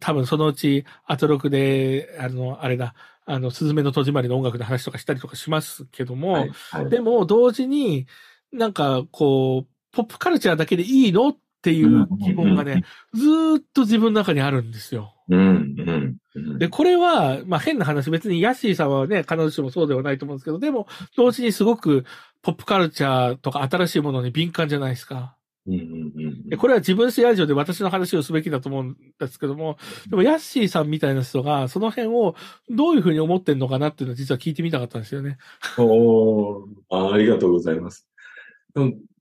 [0.00, 8.06] 多分そのうち、アトロクで、あの、あれだ、あの、すずめの戸締まりの音楽の話とかしたりとかしますけども、はいはい、でも、同時に、
[8.52, 11.30] なんか、こう、ポップカルチャーだけでいいの？
[11.30, 13.24] っていう疑問がね、ず
[13.58, 15.15] っと自分の中にあるんですよ。
[15.28, 16.58] うん、うん。
[16.58, 20.86] で、これは、まあ変な話、別にヤッシーさんはね、必ずしもそうではないと思うんですけど、でも、
[21.16, 22.04] 同時にすごく
[22.42, 25.36] ポップカルチャーとか新しいものに敏感じゃないですか。
[25.66, 32.36] うんうんうん、でこれは自分史ラジオで私の話をすべきだと思うんですけども、でもヤッシーさんみたいな人が、その辺を
[32.70, 35.38] どういうふうに思ってんのかなっていうのは実は聞いてみたかったんですよね。
[35.76, 38.08] おあありがとうございます。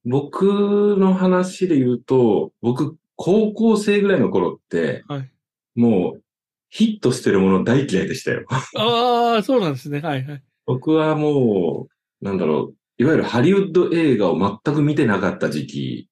[0.05, 5.31] 僕の話で言うと、僕、高校生ぐらいの頃って、はい、
[5.75, 6.21] もう、
[6.69, 8.45] ヒットしてるもの大嫌いでしたよ。
[8.75, 10.01] ああ、そうなんですね。
[10.01, 10.43] はいはい。
[10.65, 11.87] 僕はも
[12.21, 16.09] う、なんだろう、いわゆるハリウッド映画を全く見てなかった時期。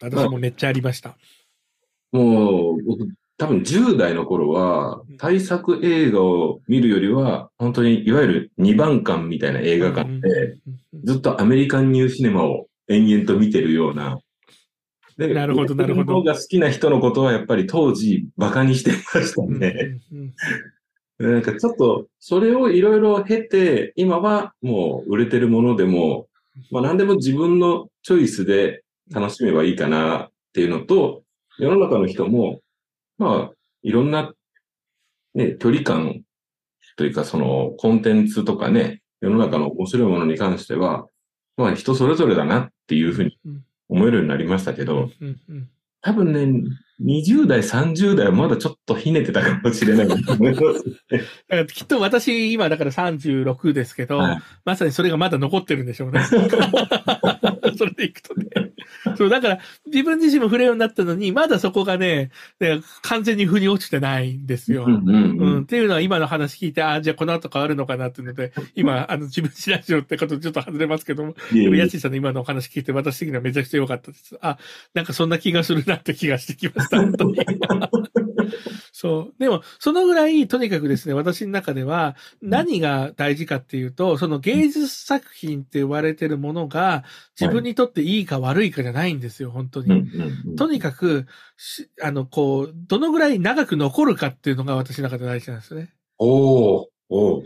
[0.00, 1.16] 私もめっちゃありました。
[2.12, 10.56] もう、僕、多分10代の頃は、対策映画を見るよりは、本当にいわゆる2番館みたいな映画館で、
[11.04, 14.18] ずっとアメリカンニューシネマを延々と見てるような
[15.20, 16.22] で、なるほど、なるほど。
[16.22, 20.00] が好きな人のことはやっぱり当時馬鹿にしてましたね。
[21.18, 26.28] なんかちょっと、それをいろいろ経て、今はもう売れてるものでも、
[26.70, 31.22] まあ何でも自分のチョイスで楽しめばいいかなっていうのと、
[31.58, 32.60] 世の中の人も、
[33.18, 34.32] まあ、いろんな、
[35.34, 36.22] ね、距離感
[36.96, 41.06] というかそのコンテンツとかね、世の中の面白いものに関しては、
[41.58, 43.38] まあ人それぞれだなっていうふうに
[43.90, 45.10] 思えるようになりましたけど、
[46.00, 46.62] 多分ね、
[47.04, 50.08] 20代、30代はまだちょっとひねてたかもしれない
[51.66, 56.22] きっと私、今だから36ですけど、はい、まさにそれがまだ残ってるんでしょうね。
[57.76, 58.48] それでいくとね。
[59.16, 62.30] そう、だから、自分自身も触れようになったのに、まだそこがね、
[63.02, 64.84] 完全に腑に落ちてないんですよ。
[64.86, 74.36] うん、うん、っていうのは今の話聞いて、ああ、じゃあこの後変わるのかなっていうので、今、あの、自分知らしよってことちょっと外れますけども、でも、ヤチさんの今のお話聞いて、私的にはめちゃくちゃ良かったです。
[74.40, 74.58] あ、
[74.94, 77.36] なんかそんな気がするなって気がしてきました、本当に。
[78.92, 79.34] そう。
[79.38, 87.04] でも、そのぐらい、とにかくですね、私の中では、何が大事かっていうと、その芸術作品って言われてるものが、
[87.40, 90.04] 自分にとっていいか悪いかじゃないんですよ、本当に。
[90.56, 91.26] とにかく、
[92.02, 95.94] あの、こう、どのぐらい長く残るかっていうのが私の中で大事なんですよね。
[96.18, 97.42] おお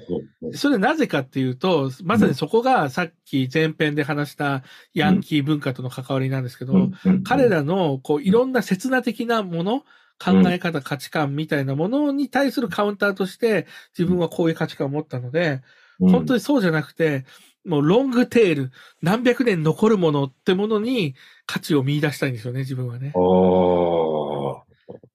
[0.52, 6.90] それなぜかっていうと、まさにそこがさっき前編で話したヤンキー文化との関わりなんですけど、
[7.24, 9.84] 彼らのこういろんな刹那的なもの、
[10.18, 15.62] 考え方、価値観みたいなものに対するカウンターとして自分はこういう価値観を持ったので、
[16.00, 17.24] 本当にそうじゃなくて、
[17.64, 21.14] もうロングテール、何百年残るものってものに
[21.46, 23.12] 価値を見出したいんですよね、自分はね。
[23.14, 23.22] ああ、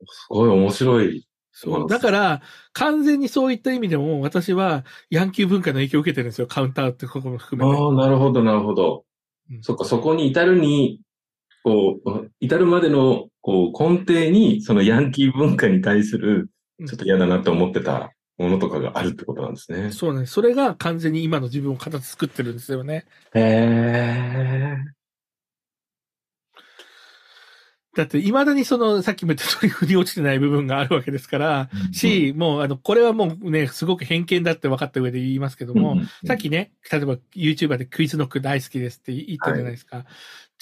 [0.09, 1.27] すごい面白い。
[1.51, 1.89] そう。
[1.89, 2.41] だから、
[2.73, 7.81] 完全にそういった意味でも、私はヤンキー文化の影響を受けてるんですよ、カウンターってここも含めて。
[7.81, 9.03] ああ、なるほど、なるほど。
[9.51, 11.01] うん、そっか、そこに至るに、
[11.69, 16.49] こう、至るまでの、こう、根底に、そのヤンキー文化に対する、
[16.87, 19.91] ちょっと嫌だなって思ってたものとかがあるってことなんですね。
[19.91, 20.25] そうね。
[20.25, 23.05] それが完全に今の自分を形作ってるんですよね。
[23.33, 24.77] へえ。
[27.95, 40.05] だって、未だにその、さっきも言った通り、振り落ちてない部分があるわけですから、うん、し、もう、あの、これはもうね、すごく偏見だって分かった上で言いますけども、うん、さっきね、例えば YouTuber でクイズノック大好きですって言ったじゃないですか。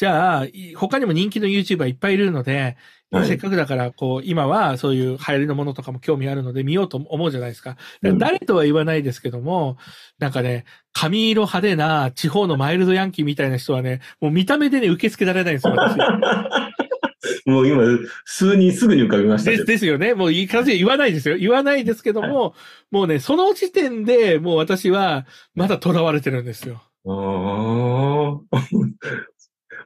[0.06, 2.78] はい、じゃあ、他にも人気の YouTuber いっぱいいるので、
[3.10, 7.76] はい、せっかくだから、こう、今はそういう流行りのものとかも興味あるので見ようと思うじゃないですか。
[7.76, 7.80] か
[8.18, 9.78] 誰とは言わないですけども、
[10.20, 15.98] なんかね、髪色派手な地方のマイルドヤンキーみたいな人はね、もう見た目でね、受け付けられないんですよ、私。
[17.46, 17.84] もう今、
[18.26, 19.66] 数人すぐに浮かびましたです。
[19.66, 20.14] ですよね。
[20.14, 21.38] もういい感じで言わないですよ。
[21.38, 22.52] 言わないですけども、はい、
[22.92, 26.82] もうね、その時点でもう私はまだ囚われてるんですよ。
[27.06, 28.60] ああ。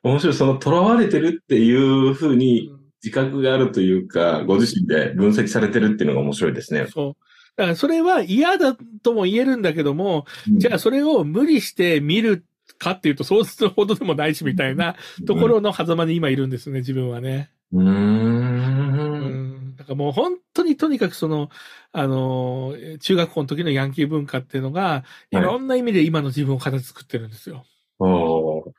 [0.04, 0.34] 面白い。
[0.34, 2.72] その囚われてるっていうふうに
[3.04, 6.88] 自覚があるというか、ご自身で分析されてるっていうのが面白いですね。
[6.88, 7.16] そう。
[7.56, 12.46] だからそれは嫌だとも言えるんだけども、うん、じゃあそれを無理して見る
[12.78, 14.96] かっていうと、そうするほどでもないしみたいな
[15.28, 17.52] ところの狭間に今いるんですね、自分はね。
[17.74, 17.88] うん
[19.72, 19.76] ん。
[19.78, 21.50] だからもう本当にとにかくその、
[21.92, 27.66] あの、中学校の時のヤンキー文化っていうのが、いろんな意味で今の自分を形作ってるんですよ。
[28.00, 28.72] おー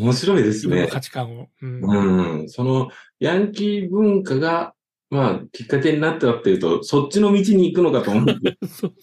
[0.00, 0.88] 面白いですね。
[0.90, 1.48] 価値観を。
[1.60, 2.48] うんうん。
[2.48, 4.72] その、ヤンキー文化が、
[5.10, 8.34] まあ、きっかけになったっていうと、そっちの道に行くのかと思 う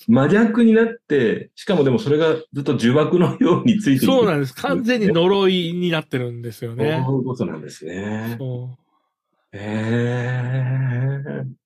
[0.08, 4.14] 真逆になって、しかもでもそれがずっと呪縛のようについていく。
[4.14, 4.56] そうなんです。
[4.56, 7.04] 完全に呪いになってるんですよね。
[7.06, 8.36] そういうことなんですね。
[8.40, 11.58] そうへえ。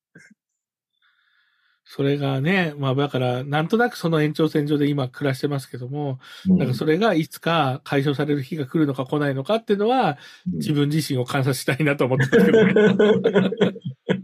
[1.94, 12.74] それがね、まあだから、なんとなくその延長線上で今暮らしてますけども、なんかそれがいつか解消される日が来るのか来ないのかっていうのは、うん自分自身を観察したいなと思ってますけどね。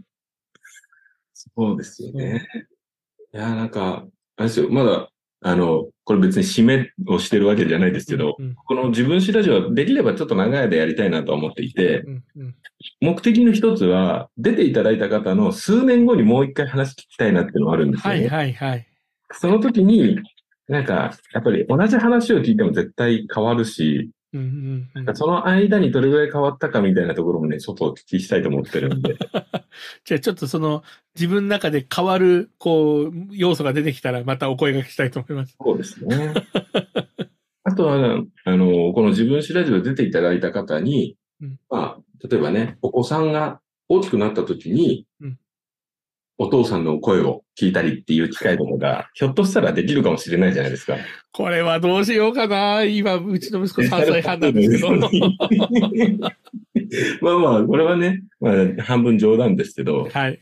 [1.34, 2.48] そうですよね。
[3.34, 12.54] いや、なんか、あれですよ、まだ、あの、これ別に締めをしてるわけじゃないですけど、うんこの自分史ラジオはできればちょっと長い間やりたいなと思っていて、うんうん
[13.00, 18.20] 目的の一つは、出ていただいた方の数年後にもう一回話聞きたいなっていうのがあるんですよね。
[18.20, 18.86] はいはいはい。
[19.32, 20.20] その時に、
[20.68, 24.44] なんか、やっぱり同じ話を聞いても絶対変わるし、うんう
[25.00, 29.16] んうんその間にどれぐらい変わったかみたいなところもね、ちょっとお聞きしたいと思ってるんで。
[30.04, 30.82] じゃあちょっとその
[31.14, 35.56] 自分の中で変わる、こう、要素が出てきたらまたお声掛けしたいと思います。
[35.58, 36.34] そうですね。
[37.64, 45.38] あとは、あの、この自分史ラジオ出ていただいた方に、うんまあ、例えばね、お子さんが大きくなった時に、うん
[46.40, 50.96] お父さんの声を聞いたりっていう機会とかが、ひょっとしたらできるかもしれないじゃないですか。
[51.32, 52.84] これはどうしようかな。
[52.84, 54.90] 今、うちの息子3歳半なんですけど。
[57.20, 60.40] まあまあ、これはね、まあ、半分冗談ですけど、はい。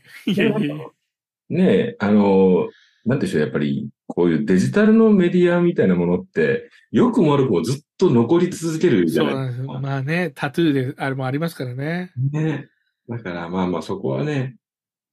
[1.49, 2.69] ねえ、あの、
[3.05, 9.65] なんでしょう、やっぱり、こういうデジタルのメディアみたいなものって、良くも悪くもずっと残り続けるじゃなんですよ。
[9.65, 9.89] ないですか。
[9.89, 12.11] まあね、タトゥーであれもありますからね。
[12.31, 12.67] ね。
[13.09, 14.57] だからまあまあそこはね、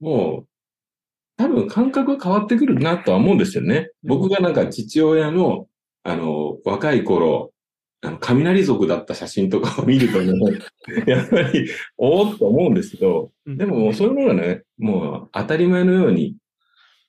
[0.00, 0.53] もう、
[1.36, 3.90] 多分感覚が変わってくるなとは思うんですよね。
[4.02, 5.66] 僕がなんか父親の、
[6.04, 7.52] あの、若い頃、
[8.02, 10.32] あの、雷族だった写真とかを見るとね、
[11.06, 16.36] やっぱり、おおっと思うんですけど、うんでももうそういうのがね、もう当たり前のように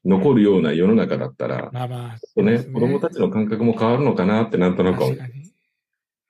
[0.06, 2.14] 残るような世の中だったら、まあまあ。
[2.14, 5.52] ね、そうです子供たちの感覚も変わるのかなってなんとなく思う確かに。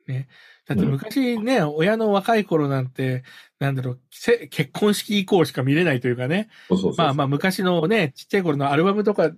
[0.08, 0.28] ね。
[0.68, 3.24] だって昔ね、親の若い頃なんて、
[3.60, 6.50] なんだろう、せ結婚式以降しか見れないというかね。
[6.68, 9.32] そうそうそうまあまあ昔のね、ちっちゃい頃のアルバムとか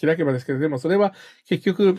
[0.00, 1.14] 開けばですけど、でもそれは
[1.48, 1.98] 結局、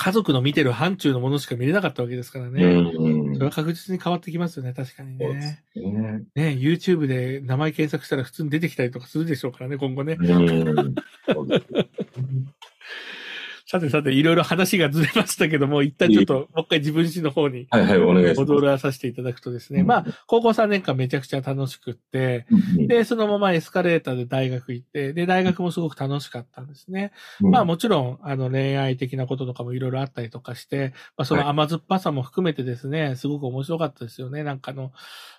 [0.00, 2.64] 家族の見てる範疇のものしか見れなかったわけですからね。
[2.64, 5.62] うんそれは確実に変わってきますよね、確かにね。
[5.74, 6.22] ね。
[6.34, 10.16] ね、YouTube で名前検索したら普通に出てきたりとかするでしょうからね、今後ね。
[10.18, 10.94] うん。
[13.70, 18.50] さてさて、いろいろ話がずれましたけども、一旦ちょっと、もう一回自分自身の方にはいはい、お願いします。
[18.50, 19.86] 戻らさせていただくとですね、うん。
[19.86, 22.46] まあ、高校3年間めちゃくちゃ楽しくって、
[22.78, 22.86] うん。
[22.88, 27.12] で、そのままエスカレーターで大学行って、で、大学もすごく楽しかったんですね。
[27.42, 27.50] うん。
[27.50, 31.50] まあもちろん、あの恋愛的なこととかもいろいろあったりとかして、まあそのはい。
[31.50, 34.44] 甘酸っぱさも含めてですね、すごく面白かったですよね。
[34.44, 34.92] なんかあの、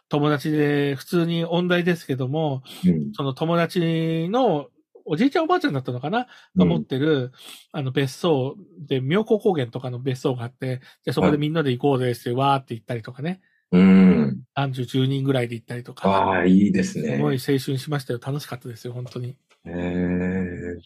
[0.07, 3.11] 友達で、普通に音大ですけども、うん。
[3.13, 4.67] その友達の
[5.09, 6.27] おじいちゃんおばあちゃんだったのかな？
[6.55, 7.31] が持ってる、
[7.71, 13.41] あの別荘で、妙高高原とかの別荘があって、じゃあそこでみんなで行こうですってわーって行ったりとかね、
[13.71, 14.41] うん。
[14.55, 17.17] 男女10人ぐらいで行ったりとか、ああ、いいですすね。
[17.17, 18.19] ごい青春しましたよ。
[18.23, 19.29] 楽しかったですよ、本当に。
[19.65, 20.77] へえ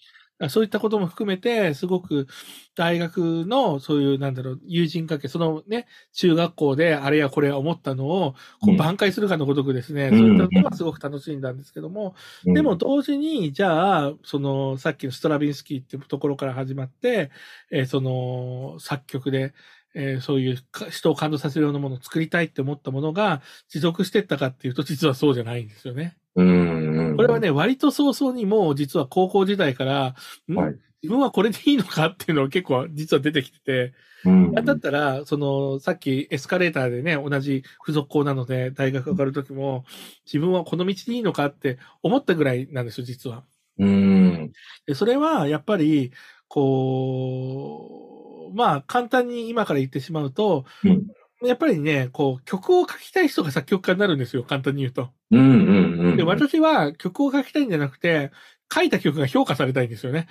[0.49, 2.27] そういったことも含めて、すごく
[2.75, 8.77] 大学のそういう、なんだろう、友人関係、そのね、中学校であれやこれや思ったのを、こううん。
[8.77, 10.17] 挽回するかのごとくですね、うん。
[10.17, 12.15] そういったのはすごく楽しんだんですけども、
[12.45, 12.53] うん。
[12.53, 17.31] でも同時に、じゃあ、その、さっきのストラビンスキーっていうところから始まって、
[17.71, 19.53] えーその、作曲で、
[19.95, 26.17] えーそういうか人を感動させるようなものを作りたいって思ったものが持続していったかっていうと、実はそうじゃないんですよね。
[26.35, 27.15] うん。
[27.15, 30.15] これはね、割と早々にもう実は高校時代から、
[30.47, 30.55] ん？
[30.55, 33.93] はい自分はこれでいいのかっていうのが結構実は出てきてて、
[34.23, 39.83] うん、だったら、その、さっきエスカレーターでね、同じ付属校なので大学上がるときも、
[40.25, 43.43] 自分はこの道でいいのかって思ったぐらいなんですよ、実は。
[43.79, 44.53] うん。
[44.85, 46.13] でそれは、やっぱり、
[46.47, 51.05] こう、まあ、簡単に今から言ってしまうと、うん
[51.45, 55.09] やっぱりね、こう、曲を書きたい人が作曲家になるんですよ、簡単に言うと。
[55.37, 56.17] うんうんうん。
[56.17, 58.31] で、私は曲を書きたいんじゃなくて、
[58.73, 60.27] 書いた曲が評価されたいんですよね。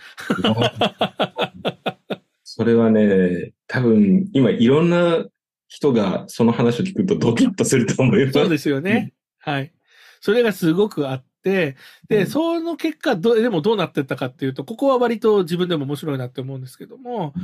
[2.44, 5.24] それはね、多分、今いろんな
[5.68, 8.32] 人がその話を聞くとドキッとすると思います。
[8.32, 9.12] そうですよね。
[9.38, 9.72] はい。
[10.20, 11.76] それがすごくあっで、
[12.08, 17.34] で、その結果ど、でもどうなってったかっていうと、ここは割と自分でも面白いなって思うんですけども、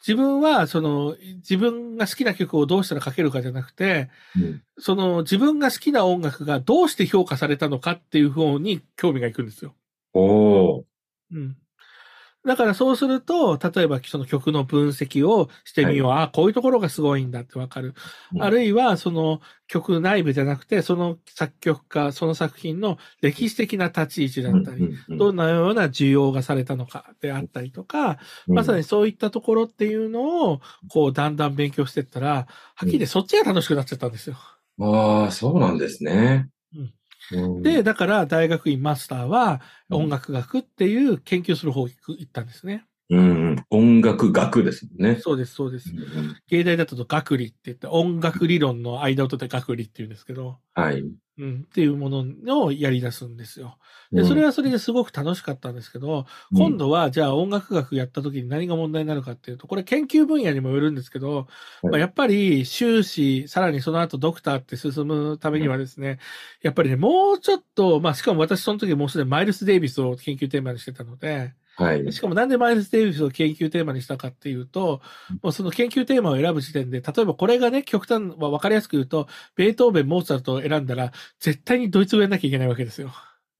[0.00, 9.74] 自分は、その、自分が好きな曲をどうしたら書けるかじゃなくて、うんその、自分が好きな音楽がどうして評価されたのかっていう方に興味がいくんですよ。
[10.12, 10.84] おー。
[11.32, 11.56] うん。
[12.46, 16.10] だからそうすると、例えばその曲の分析をしてみよう。
[16.12, 17.94] ああ、こういうところがすごいんだってわかる。
[18.32, 28.18] うんあるいは、その曲内部じゃなくて、その作曲家、その作品の歴史的な立ち位置だったり、どんなような需要がされたのかであったりとか、
[28.52, 34.36] まさにそういったところっていうのを、こう、だんだん勉強していったら、はっきりそっちが楽しくなっちゃったんですよ。
[34.78, 36.48] ああ、そうなんですね。
[36.74, 36.94] うんうん
[37.62, 39.60] で、、だから大学院マスターは
[39.90, 42.86] 音楽学っていう研究する方行ったんですね。
[43.08, 45.18] うんうん、音楽学ですね。
[45.20, 45.94] そうです、そうですう。
[45.94, 51.04] んうん芸大だと学理って言って、音楽理論の間を取って学理って言うんですけど、はい。
[51.38, 53.78] うん、っていうものをやり出すんですよ。
[54.10, 61.46] で、うんそれはそれですごく楽しかったんですけど、今度はじゃあ音楽学やった時に何が問題になるかっていうと、これ研究分野にもよるんですけど、はい
[61.88, 66.18] まあ、やっぱり修士、さらにその後ドクターって進むためにはですね、
[66.62, 72.12] やっぱりね、もうちょっと、まあしかも私その時もうすでにマイルス・デイビスを研究テーマにしてたので、はい。
[72.12, 75.02] しかもなんでマイルス・デイビスを研究テーマにしたかっていうと、
[75.42, 83.12] もうその研究テーマを選ぶ時点で、例えばこれがね、極端、まあ、わかりやすく言うと、ベートーベン、モーツァルトを選んだら、絶対にドイツ語やんなきゃいけないわけですよ。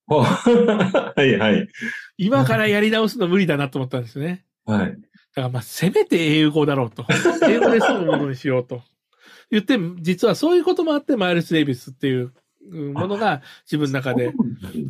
[0.09, 1.69] お はいはい。
[2.17, 4.47] 今からやり直すの無理だなと思ったんですね。
[4.65, 4.93] はい。
[4.93, 7.05] だからまあ、せめて英語だろうと。
[7.47, 8.83] 英語で済むものにしようと。
[9.51, 12.33] 言って、実はそういうこともあって、マイルス・デイビスっていううん
[12.71, 14.33] ものが自分の中で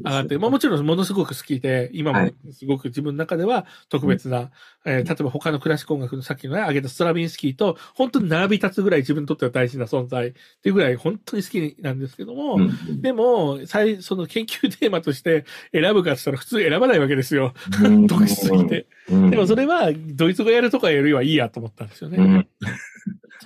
[0.04, 2.34] 上がって、まあもちろんものすごく好きで、今もはい。
[2.52, 4.50] すごく自分の中では特別な、
[4.84, 12.58] えー例えば他のクラシック音楽のさっきのね、挙げたストラビンスキーと、本当に並び立つぐらい自分にとっては大事な存在っていうぐらい本当に好きなんですけども、
[13.00, 17.54] でも、最、その研究テーマとして選ぶかって言ったら普通選ばないわけですよ。
[17.82, 18.06] うん。
[18.08, 18.86] 得意すぎて。
[19.08, 19.30] うん。
[19.30, 22.48] でもそれは、ドイツ語やるとかよりはいいやと思ったんですよね。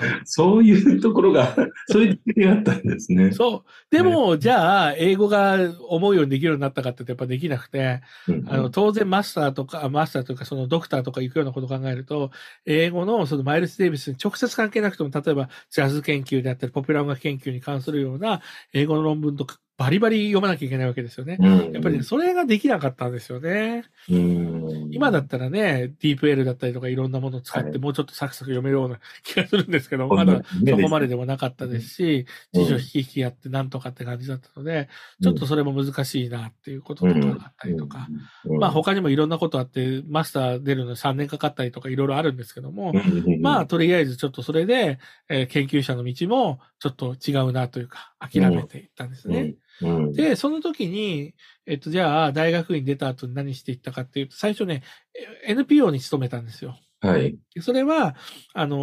[0.01, 1.57] うんそういうところが、
[1.89, 3.33] そういう時があったんですね。
[3.33, 3.95] そう。
[3.95, 12.31] でも、じゃあ、英語が思うようにできるようになったかってやっぱできなくて、うんあの、当然マスターとか、あマスターとかそのドクターとか行くようなことを考えると、
[12.67, 21.39] 英語のそのマイルス・デイビスに直接関係なくても、例えばジャズ研究であったり、ポピュラー音楽研究に関するような英語の論文とかバリバリ読まなきゃいけないわけですよね。
[21.41, 21.73] うん。
[21.73, 23.85] やっぱりね、それができなかったんですよね。
[24.11, 24.89] うん。
[24.93, 32.63] 今だったらね、ディープ L だったりとかいろんなものを使って、はいもうちょっとサクサク読めるような気がするんですけど、まだそこまでででもなかったですし、うん。
[32.63, 34.91] 辞書引き引きやってなんとかって感じだったので、
[35.23, 38.07] ちょっとそれも難しいなっていうこととかがあったりとか、
[38.61, 42.93] まあ他にもいろんなことあって、マスター出るのに3年かかったりとかいろいろあるんですけども、
[43.41, 44.99] まあ、とりあえずちょっとそれで、
[45.31, 49.55] えー研究者の道もちょっと違うなというか、諦めていったんですね。
[49.83, 51.35] うん、で、その時に、
[51.67, 54.83] えっと、じゃあ、大学院出た後に何していったかっていうと、最初ね、
[55.47, 56.79] え NPO に勤めたんですよ。
[57.01, 57.39] はい。
[57.55, 58.15] でそれは、
[58.53, 58.77] あの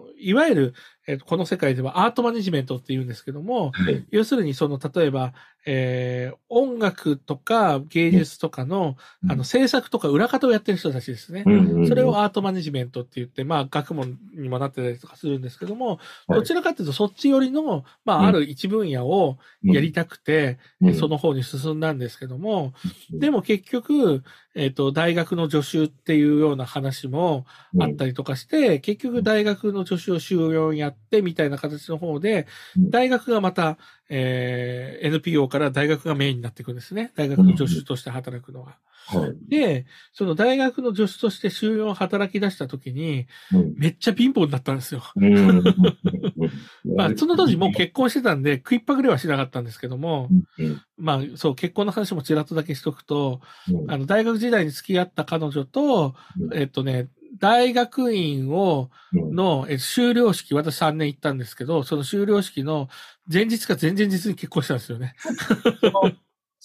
[0.00, 0.74] ーいわゆる、
[1.06, 4.06] えっとこの世界ではアートマネジメントって言うんですけども、はい。
[4.10, 5.32] 要するにその、例えば、
[5.66, 9.32] えー音楽とか芸術とかの、うん。
[9.32, 11.42] あの、制作とか裏方をやってる人たちですね。
[11.44, 20.88] うんそれをアートマネジメントって言って、まあ、学問にもなってたりとかするんですけども、どちらかというと、そっち寄りの、まあ、ある一分野をやりたくて、うん。
[20.90, 22.72] えその方に進んだんですけども、
[23.10, 24.22] でも結局、
[24.54, 27.44] えっ、と、大学の助手っていうような話も
[27.80, 32.90] あったりとかして、結局大学の助手を週4やってみたいな形の方で、うん。
[32.90, 33.78] 大学がまた、
[34.08, 37.12] えー NPO から大学がメインになっていくんですね。
[37.16, 38.78] 大学の助手として働くのは。
[39.06, 39.50] はい。
[39.50, 43.74] で、その大学の助手として週4働き出した時に、うん。
[43.76, 45.02] めっちゃピンポンだったんですよ。
[45.16, 45.62] うん。
[46.96, 50.28] まあ、その当時もう結婚してたんで、食いっぱぐれはしなかったんですけども、
[50.58, 50.82] うん。
[50.96, 53.90] まあ、そう、結婚の話もちらっとだけしとくと、うん。
[53.90, 56.56] あの、大学時代に付き合った彼女と、うん。
[56.56, 62.88] えっとね、大学院を、うんの、え修了式、私3年行ったんですけど、その修了式の
[63.32, 65.14] 前日か前々日に結婚したんですよね。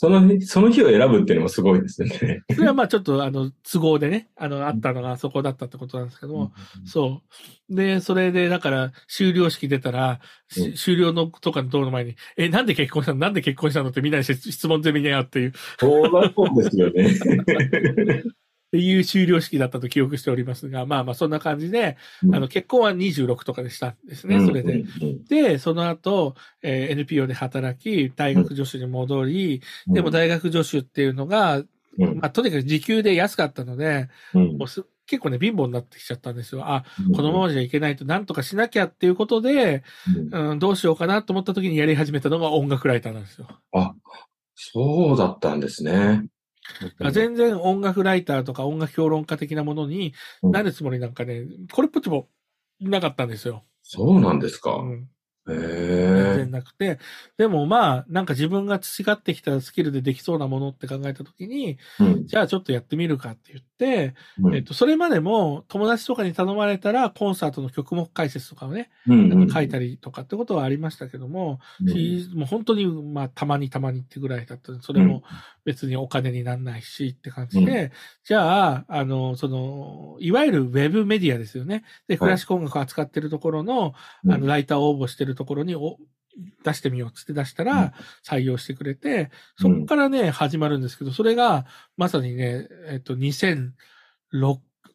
[0.01, 2.41] その日、その日を選ぶっていうのもすごいですよね。
[2.55, 6.53] それはまあちょっと、あの、都合でね、あの、あったのがそこだったってことなんですけども、
[6.85, 7.21] そ
[7.69, 7.75] う。
[7.75, 13.19] で、それで、だから、修了式出たら、しうん修了のとかの道の前に、え、なんで結婚したの？
[13.19, 13.89] なんで結婚したの？
[13.89, 18.23] ってみんなに質質問攻めにあうっていう、っそうだそうですよね。
[18.71, 21.97] ていう修了式だったと記憶しておりますが、まあまあそんな感じで、
[22.31, 24.73] あの、結婚は26とかでしたんですね、それで。
[25.01, 25.25] うん。
[25.25, 31.63] で、その後、えー NPO で働き、大学助手に戻り、うんでも、大学助手っていうのが、う
[32.05, 36.61] んまあ、とにかく時給で安かったので、うんもうす結構ね、貧乏になってきちゃったんですよ。
[36.63, 36.83] あ、
[37.15, 39.83] このままじゃいけないと、なんとかしなきゃっていうことで、
[40.31, 43.47] うんうん、どうしようかなと思った時にやり始めたのが音楽ライターなんですよ。
[43.73, 43.95] あ、
[44.53, 46.27] そうだったんですね。
[47.11, 50.13] 全然音楽ライターとか音楽評論家的なものに
[50.43, 52.27] なるつもりなんかね、これっぽっちも
[52.79, 53.63] なかったんですよ。
[53.83, 54.75] そうなんですか？
[54.75, 55.09] うん
[55.49, 56.35] へ全え。
[56.37, 56.99] 然なくて。
[57.37, 63.68] でもまあ、なんか自分が培ってきたスキルでできそうなものって考えたときに、うんじゃあちょっとやってみるかって言って、
[64.41, 64.55] うん。
[64.55, 71.87] えっと、それまでも友達とかに頼まれたらコンサートの曲目解説とかをね、うんうん書いたりとかってことはありましたけども、うん。
[71.87, 75.23] しもう本当に、まあ、たまにたまにってぐらいだったのでそれも
[75.65, 77.91] 別にお金にならないしって感じで、
[78.23, 81.83] じゃあ、あの、その、いわゆるウェブメディアですよね。
[82.07, 84.31] で、クラシック音楽を扱ってるところの、うん。
[84.31, 85.97] あの、ライターを応募してるところにお
[86.63, 87.93] 出してみようっつって出したうんら、
[88.25, 91.65] 採用してくれて、そこからね、始まるんですけど、それが、
[91.97, 93.71] まさにね、えっと、2006、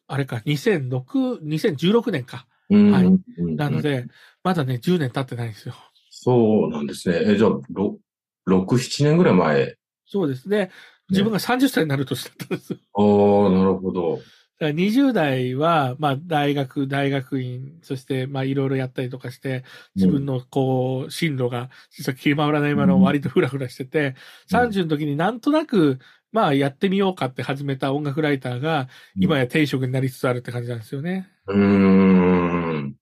[0.07, 2.47] あれか、2006、2016年か。
[2.69, 4.07] うんはいうんなので、
[4.43, 5.75] まだね、10年経ってないんですよ。
[6.09, 7.33] そうなんですね。
[7.33, 7.99] え、じゃあ、ろ
[8.47, 9.75] 6、7年ぐらい前。
[10.05, 10.71] そうですね。
[11.09, 12.69] 自分が30歳になる年だったんです。
[12.69, 13.03] だかああ、
[13.51, 14.19] なるほど。
[14.59, 19.63] ら20代は、まあ、大学、大学院、そして、まあ、いろいろやったりとかして、
[19.95, 24.15] 自分の、こう、進路が、実は決まらないまま割とフラフラしてて、うん。
[24.57, 25.99] 30の時になんとなく、
[26.31, 28.87] まあ、やってみようかって始めた音楽ライターが、
[29.19, 31.29] 今や定職になりつつあるって感じなんですよね。
[31.47, 32.95] うーん。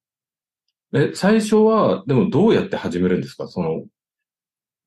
[0.93, 3.47] え、最初は、でもどうやって始めるんですか？
[3.47, 3.85] その、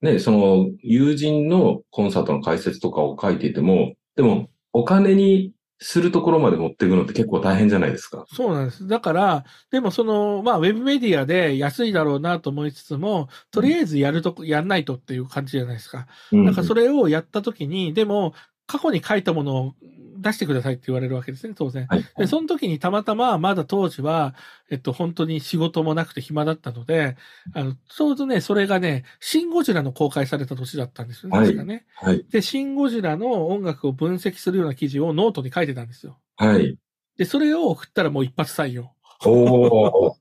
[0.03, 8.25] ね、その、友人のコンサートの解説とかを書いていても、でも、お金にするところまで持っていくのって結構大変じゃないですか。
[8.33, 8.87] そうなんです。
[8.87, 16.07] だから、でもその、まあ、ウェブメディアで安いだろうなと思いつつも、とりあえずやるとこ、やんないとっていう感じじゃないですか。
[16.33, 18.35] うんだからそれをやったときに、でも、
[18.67, 19.75] 過去に書いたものを
[20.19, 21.87] 出してくださいって言われるわけですね、当然。
[21.87, 22.05] はい。
[22.17, 24.35] で、その時にたまたま、まだ当時は、
[24.71, 27.17] えっと、本当に仕事もなくて暇だったので、
[27.55, 31.87] あの、ちょうどね、それがね、シン・ゴジラの公開された年だったんですよね、はい確かね。
[31.95, 32.25] はい。
[32.31, 36.19] で、シン・ゴジラの音楽を分析するような記事をノートに書いてたんですよ。
[36.37, 36.77] はい。
[37.17, 38.93] で、それを送ったらもう一発採用。
[39.25, 40.15] おー。
[40.15, 40.21] 素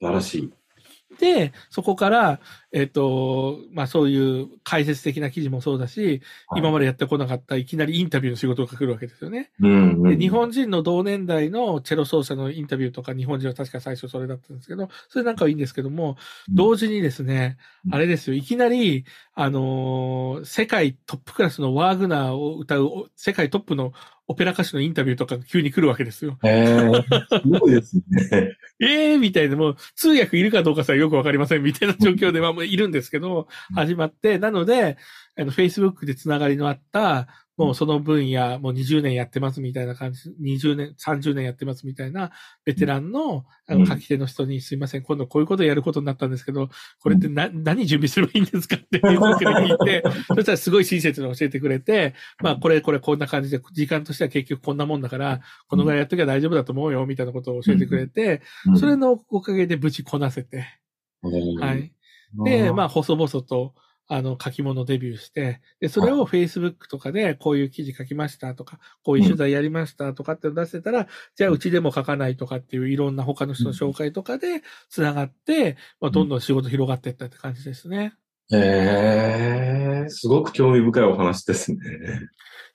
[0.00, 0.52] 晴らしい。
[1.18, 2.40] で、そこから、
[2.72, 9.50] えっ、と、まあそういう解説的な記事もそうだし、はい今までやってこなかったいきなりインタビューの仕事が来るわけですよね。
[9.60, 10.10] うん、うん。
[10.10, 16.16] で日本人の同年代のチェロ奏者のインタビューとか、日本人は確か最初それだったんですけど、それなんかはいいんですけども、
[16.48, 19.04] うん同時にですね、うんあれですよ、いきなり、
[19.34, 23.92] あのー世界トップクラスのワーグナーを歌うお世界トップの
[24.26, 26.38] オペラ歌手のインタビューとかが急に来るわけですよ。
[26.42, 28.02] へーすごいですね。
[28.80, 34.96] え えー、みたいな、もう通訳いるかどうかさえよくわかりませんみたいな状況で、まあもういるんですけど、うん始まって、なので、
[35.36, 42.32] あの、Facebook でつながりのあった、もうその分野、もう20年やってますみたいな感じ、20年、30年やってますみたいな、
[42.64, 43.86] ベテランの、あの、うん。
[43.86, 58.42] 書き手の人に、すいません、今度こういうことやることになったんですけど、これってな、何準備すればいいんですかって Facebook で聞いて、 そしたらすごい親切に教えてくれて、まあ、これ、これ、こんな感じで、時間としては結局こんなもんだから、このぐらいやっときゃ大丈夫だと思うよ、みたいなことを教えてくれて、
[58.76, 60.66] それのおかげで無事こなせて、
[61.22, 61.74] うん、は。
[61.74, 61.92] い。
[62.44, 63.74] で、まあ、細々と、
[64.06, 78.14] あの、書き物デビューして、で、それを Facebook とかで、こういう記事書きましたとか、こういう取材やりましたとかって出せたら、じゃあ、うちでも書かないとかっていういろんな他の人の紹介とかで、つながって、まあ、どんどん仕事広がっていったって感じですね。
[78.52, 81.78] へえ、すごく興味深いお話ですね。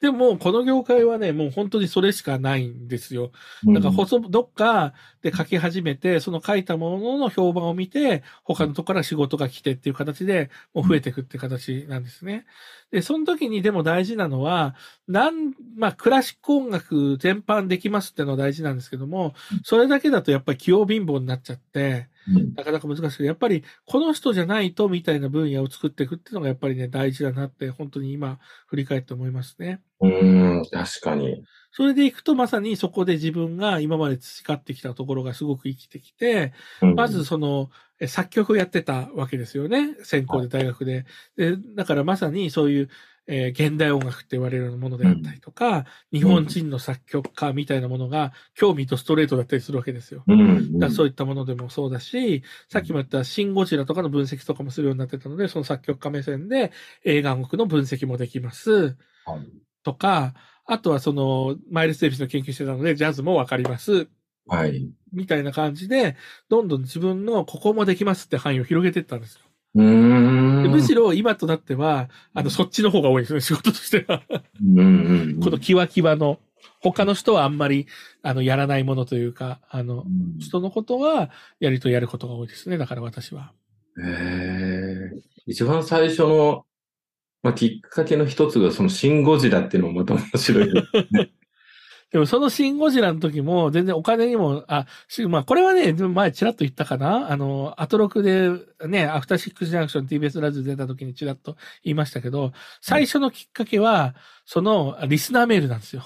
[0.02, 3.32] でも、この業界はね、もう本当にそれしかないんですよ。
[3.66, 12.46] だから、細、どっかで書き始めて、その書いたものの評判を見て、他のとこから仕事が来てっていう形で、もう増えていくって形なんですね。
[12.92, 14.74] で、その時にでも大事なのは、
[15.10, 22.19] なん、まあ、クラシック音楽全般できますっていうのは大事なんですけども、それだけだとやっぱり器用貧乏になっちゃって、うん
[22.56, 29.82] なかなか難しくて、やっぱりこの人じゃないとみたいな分野を作っていくっていうのがやっぱりね、大事だなって、本当に今振り返って思いますね。
[30.02, 31.44] うん、確かに。
[31.72, 37.70] それでいくとまさにそこで自分が今まで培ってきたところがすごく生きてきて、うんまず、その、
[38.00, 39.96] え作曲をやってたわけですよね。
[40.04, 41.06] 専攻で大学で。
[41.36, 42.90] でだからまさにそういう、
[43.32, 50.24] えー現代音楽って言われるようなものであったりとか、日本人の作曲家みたいなものが興味とストレートだったりするわけですよ。
[50.28, 56.72] うん、だそういったものでもそうだし、さっきも言ったシン・ゴジラとかの分析とかもするようになってたので、その作曲家目線で
[57.06, 58.72] 映画音楽の分析もできます。
[59.26, 60.34] はいとか、
[60.66, 64.08] あとはその、マイルス・デイビスの研究してたので、ジャズもわかります。
[64.48, 64.92] はい。
[65.14, 66.16] みたいな感じで、
[66.50, 69.42] どんどん自分のここもできますって範囲を広げていったんですよ。
[69.82, 74.24] むしろ今となっては、あの、そっちの方が多いですね、仕事としては。
[74.30, 76.40] うんうんうん、このキワキワの、
[76.82, 77.88] 他の人はあんまり、
[78.22, 83.54] あの、やらないものというか、あの、うん人のことは、やりとやることが多いですね、だから私は。
[84.02, 85.22] へえ。
[85.46, 86.66] 一番最初の
[87.42, 90.70] まあ、きっかけの一つがそのシン・ゴジラっていうのもまた面白い。
[92.12, 94.88] でもそのシン・ゴジラの時も全然お金にも、あ、
[95.28, 97.32] まあこれはね、前ちらっと言ったかな？
[97.32, 98.50] あの、アトロクで
[98.88, 102.52] ね、アフターシックスジャンクション TBS ラジオ出た時にちらっと言いましたけど、
[102.82, 106.04] 最初のきっかけは、そのリスナーメールなんですよ。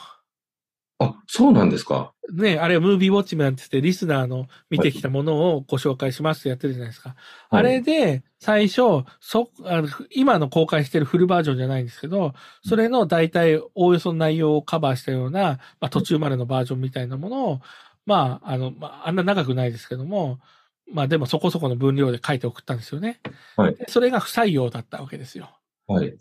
[1.04, 2.14] あ、そうなんですか。
[2.32, 7.16] ね、あれはムービーウォッチメンって言って、リスナーの見てきたものをご紹介しますってやってるじゃないですか。
[7.50, 12.34] はい、あれで、最初、そ、あの、今の公開してるフルバージョンじゃないんですけど、
[12.64, 17.62] それの大体、おおよその内容をカバーしたような、まあ途中までのバージョンみたいなものを、
[18.06, 20.40] まあ、あの、まあ、あんな長くないですけども、
[20.92, 23.20] まあでもそこそこの分量で書いて送ったんですよね。
[23.56, 23.78] はい。
[23.88, 25.50] それが不採用だったわけですよ。
[25.88, 26.14] はい。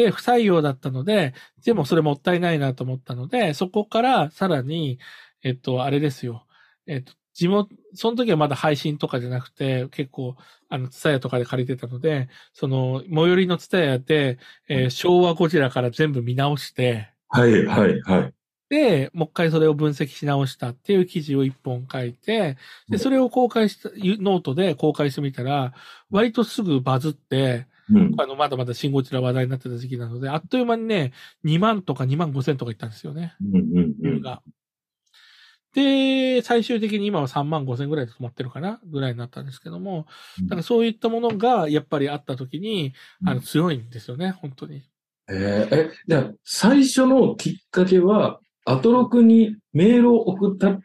[0.00, 4.98] で、不採用だったので、でもそれもったいないなと思ったので、そこからさらに、
[5.42, 6.46] えっと、あれですよ。
[6.86, 10.36] えっと、地元、その時はまだ配信とかじゃなくて、結構、
[10.70, 14.38] あの、ツタヤとかで借りてたので、その、最寄りのツタヤで、
[14.68, 18.34] えー、昭和ゴジラから全部見直して、はい、はい、はい。
[18.70, 22.56] で、もう一回それを分析し直したっていう記事を一本書いて、
[22.88, 23.90] で、それを公開した、
[24.22, 25.74] ノートで公開してみたら、
[26.10, 31.12] 割とすぐバズって、うん、あの、まだまだシンゴジラ話題になってた時期なので、あっという間にね、
[31.44, 33.34] 2万とか2万5千とかいったんですよね。
[33.40, 34.42] うんうんうん、が。
[35.74, 40.06] で、最終的に今は3万5千ぐらいで止まってるかなぐらいになったんですけども、
[40.42, 42.92] だからそういったものがやっぱりあった時に、
[43.24, 44.82] あの、強いんですよね、本当に。
[45.28, 50.80] えー、え、じゃあ、最初のきっかけは、アトロクにメールを送ったっ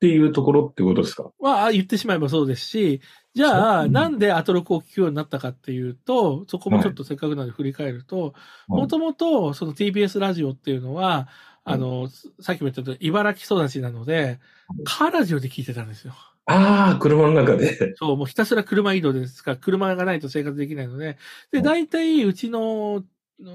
[0.00, 1.30] ていうところってことですか？
[1.40, 3.00] まあ、言ってしまえばそうですし、
[3.34, 8.34] じゃあ、なんでアトロクを聞くようになったかっていうと、そこもちょっとせっかくなので振り返ると、
[8.68, 11.28] もともとその TBS ラジオっていうのは、
[11.64, 12.08] あの、
[12.40, 14.40] さっきも言ったと茨城育ちなので、
[14.84, 16.14] カーラジオで聞いてたんですよ。
[16.46, 17.94] ああ、車の中で。
[17.96, 21.18] そう、もうひたすら車移動ですから、車がないと生活できないので、
[21.52, 23.04] で、大体うちの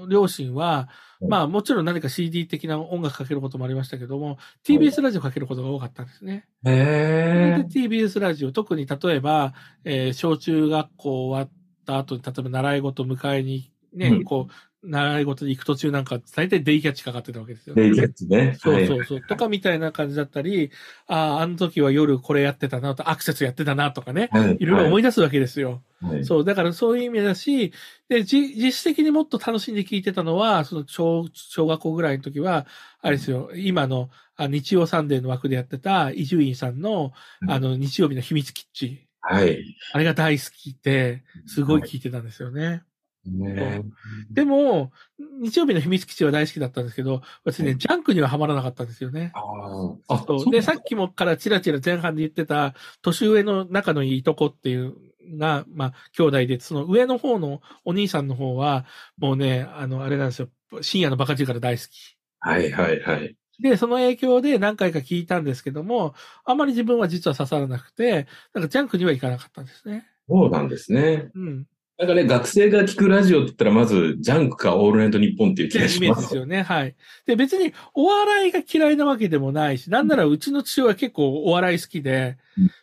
[0.08, 0.88] 両親は、
[1.28, 6.46] まあもちろん何か CD 的な音楽かけることもありましたけども、TBS ラジオかけることが多かったんですね。
[6.64, 9.54] へで TBS ラジオ、特に例えば、
[9.84, 11.52] えー、小中学校終わっ
[11.86, 14.52] た後に、例えば習い事迎えにね、うん、こう、
[14.86, 17.82] 習い事に行く途中なんか、大体デイキャッチかかってたわけですよね。
[17.84, 18.56] デイキャッチね。
[18.60, 19.18] そうそうそう。
[19.18, 20.70] はい、とかみたいな感じだったり、
[21.06, 25.82] ああ、あの時は夜これやってたなと、アクセスやってたなとかね、はい、いろいろ思い出すわけですよ。
[26.00, 27.72] はい、そう、だからそういう意味だし、
[28.08, 32.66] で、実質的にもっと楽しんで聞いてたのは、その小、小学校ぐらいの時は、
[33.00, 37.12] あれですよ、今のあ日曜サンデーの枠でやってた伊集院さんの、
[37.48, 39.06] あの、日曜日の秘密基地。
[39.20, 39.76] はい。
[39.92, 42.82] あれが大好きで、すごい聞いてたんですよね。
[43.26, 43.82] ね、
[44.30, 44.92] でも、
[45.40, 49.32] 日曜日の秘密基地は大好きだったんですけど、私ね、ジャンクにはハマらなかったんですよね。
[49.34, 54.94] あそうで、さっきもからチラチラ前半で言ってた、年上の仲のいいとこっていう
[55.38, 58.84] が、まあ、兄弟で、その上の方のお兄さんの方は、
[59.16, 60.48] もうね、あの、あれなんですよ、
[60.80, 62.16] 深夜のバカ力大好き。
[62.40, 63.36] はいはいはい。
[63.60, 66.14] で、その影響で何回か聞いたんですけども、
[66.44, 70.06] あまり自分は実は刺さらなくて、なんかジャンクには行かなかったんですね。
[70.28, 71.30] そうなんですね。
[71.34, 71.66] うん。
[71.96, 75.98] なんかね、学生が聞くラジオって言ったら、まず、ジャンクかオールナイトニッポンっていう気がします。
[75.98, 76.62] イメージですよね。
[76.62, 76.96] はい。
[77.24, 82.36] で、別にお笑いが嫌いなわけでもないし、なんならうちの父親結構お笑い好きで、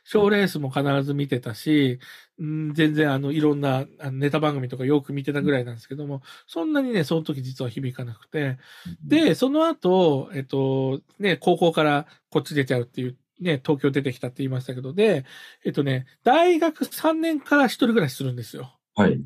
[0.06, 2.00] 賞、うん、レースも必ず見てたし、
[2.40, 8.60] うん、全然あの、いろんなネタ番組とかよく見てたぐらいなんですけども、そんなにね、その時実は響かなくて。
[9.04, 15.26] で、その後、えっと、ね、高校からこっち出ちゃうっていうね、東京出てきたって言いましたけど、で、
[15.66, 18.78] えっとね、大学3年から一人暮らしするんですよ。
[18.96, 19.22] はい。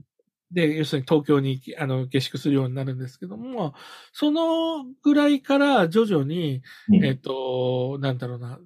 [0.51, 3.73] で、要するに東京にあの下宿するようになるんですけども、
[4.13, 8.59] そのぐらいから徐々に、うん、えっ、と、なんだろうな、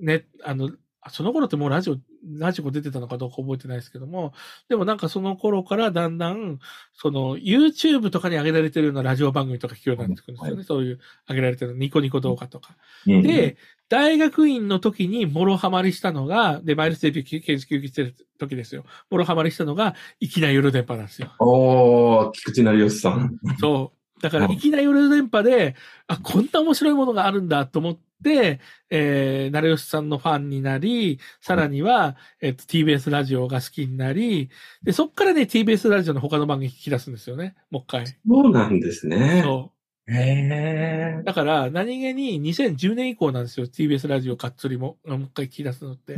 [0.00, 0.70] ね、あの、
[1.10, 4.32] その頃ってもうラジオ、ラジオ出てたのかどうか覚えてないですけども、
[4.68, 6.58] でもなんかその頃からだんだん、
[6.94, 10.56] その YouTube とかに上げられてるようなラジオ番組とか聞くようになってくるんですよね。
[10.56, 10.98] はい、そういう
[11.28, 12.76] 上げられてるニコニコ動画とか。
[13.06, 13.56] うん、で、
[13.88, 18.84] 大学院の時にもろハマりしたのが、で、マイルスデビュー研究してる時ですよ。
[19.10, 21.32] もろハマりしたのが、いきなり夜電波なんですよ。
[21.38, 23.38] おー、菊池成吉さん。
[23.58, 23.97] そう。
[24.20, 25.74] だから、いきなり夜電波で、
[26.06, 28.60] あ、こんな面白いものがあるんだと思って、
[28.90, 34.50] えー、成吉さんのファンになり、さらには、えっ、と、TBS ラジオが好きになり、
[34.82, 37.54] で、そっからね、TBS ラジオの他の番組聞き出すんですよね。
[37.70, 38.06] もう一回。
[38.06, 39.42] そうなんですね。
[39.44, 39.78] そう。
[40.10, 43.66] へだから、何気に2010年以降なんですよ。
[43.66, 46.16] TBS ラジオかっつりも、もう一回聞き出すのって。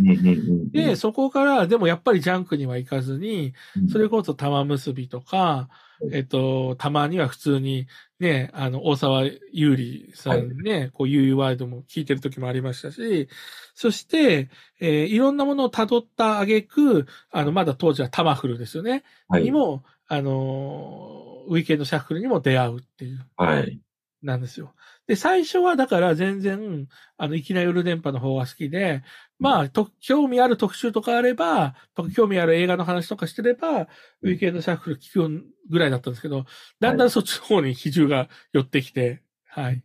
[0.71, 3.53] で、そこから、でもやっぱりジャンクには行かずに、
[3.91, 5.69] それこそ玉結びとか、
[6.13, 7.87] えっと、たまには普通に、
[8.19, 13.29] ね、あの、大沢優里さんね、はい、こう、UU ワイドも聞いてる時もありましたし、
[13.75, 19.05] そして、えー、いろんなものを辿った挙句、あの、まだ当時はタマフルですよね。
[19.29, 23.27] はい、にも、あの、ウィーケンドシャッフルにも出会うっていう。
[23.37, 23.81] はい。
[24.23, 24.75] なんですよ。
[25.07, 29.03] で、最初はだから全然、あの、いきなり夜電波の方が好きで、
[29.41, 33.89] まあ、と、興味ある特集とかあれば、と興味ある映画の話とかしてれば、
[34.21, 36.45] ウィーケンドシャッフル聞くぐらいだったんですけど、
[36.79, 39.75] だんだんそっちの方に比重が寄ってきて、はい。
[39.77, 39.81] っ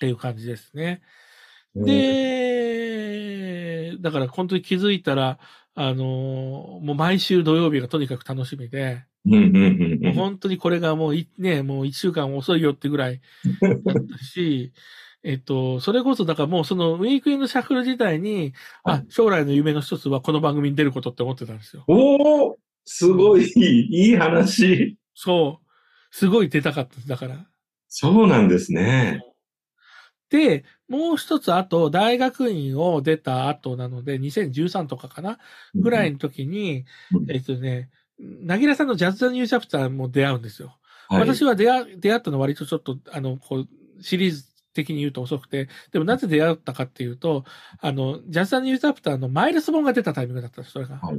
[0.00, 1.02] ていう感じですね。
[1.74, 2.38] で、
[4.00, 5.38] だから本当に気づいたら、
[5.74, 6.02] あの
[6.82, 13.20] もう毎週土曜日がとにかく楽しみで、もう本当にこれがもうい、ね、もう一週間遅いよってぐらい
[13.60, 14.72] だったし、
[15.28, 21.84] えっと、それこそ、だからもうそのウィークエンドシャッフル自体に、はいあ、将来の夢の一つはこの番組に出ることって思ってたんですよ。
[21.86, 22.56] おお
[22.86, 24.96] すごい、 いい話。
[25.14, 25.66] そう。
[26.10, 27.46] すごい出たかったですだから。
[27.88, 29.20] そうなんですね。
[30.30, 35.38] で、もう一つあと、大学院を出た後なので、2013とかかな？
[35.74, 40.78] ぐらいの時に、うんえっとね、なぎらさんのジャズ・ザ・ニューチャプターも出会うんですよ。
[41.08, 43.68] はい、私は出会出会ったのは割とちょっと、あの、こう、
[44.02, 44.44] シリーズ
[44.78, 47.44] 的に言うと遅くて、でもなぜ出会ったかっていうと、
[47.80, 50.96] あの、ジャズ・ザ・ニューチャプターのマイルス本が出たタイミングだったんです、それが。
[50.96, 51.16] はい。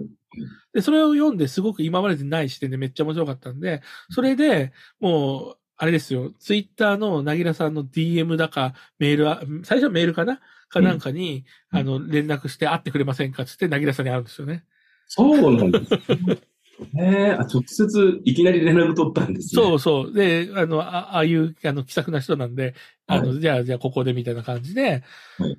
[0.73, 10.39] で、それを読んですごく今までにない視点でめっちゃ面白かったんで、それでもう、あれですよ、ツイッターのなぎらさんの DM だか、メールは、最初はメールかな？
[10.69, 11.79] かなんかに、うん。
[11.79, 13.45] あの、連絡して会ってくれませんか？
[13.45, 14.65] つってなぎらさんに会うんですよね。
[15.07, 15.91] そうなんです
[16.97, 19.61] えあ、直接いきなり連絡取ったんですね。
[19.61, 20.13] そうそう。
[20.13, 22.73] で、あの、あああいう、あの、気さくな人なんで、
[23.07, 25.03] あの、じゃあ、じゃあ、ここでみたいな感じで、
[25.37, 25.57] はい。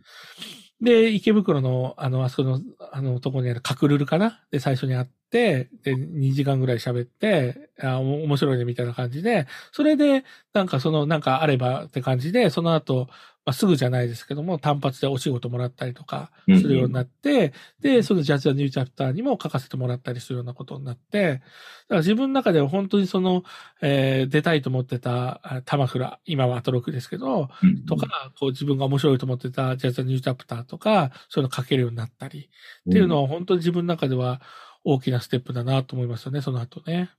[0.80, 2.60] で、池袋の、あの、あそこの、
[2.92, 4.40] あの、とこにあるカクルルかな？
[4.50, 13.08] で、最初に会って、で、2時間ぐらい喋って、あ、お面白いね、みたいな感じで、それで、なんかその、なんかあればって感じで、その後、
[13.46, 21.42] まあ、すぐじゃないですけども、単発でお仕事もらったりとかするようになって、で、そのジャズ・ザ・ニューチャプターにも書かせてもらったりするようなことになって、だか
[21.88, 23.42] ら自分の中では本当にその、
[23.80, 32.50] えー出たいと思ってた、あ玉倉、今はアトロクですけど、うんとか、こう自分が面白いと思ってたジャズ・ザ・ニューチャプターとか、そういうの書けるようになったり、
[32.88, 34.42] っていうのは本当に自分の中では
[34.84, 37.10] 大きなステップだなと思いますよね、その後ね。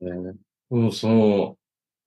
[0.00, 0.34] えー
[0.72, 1.58] もうその、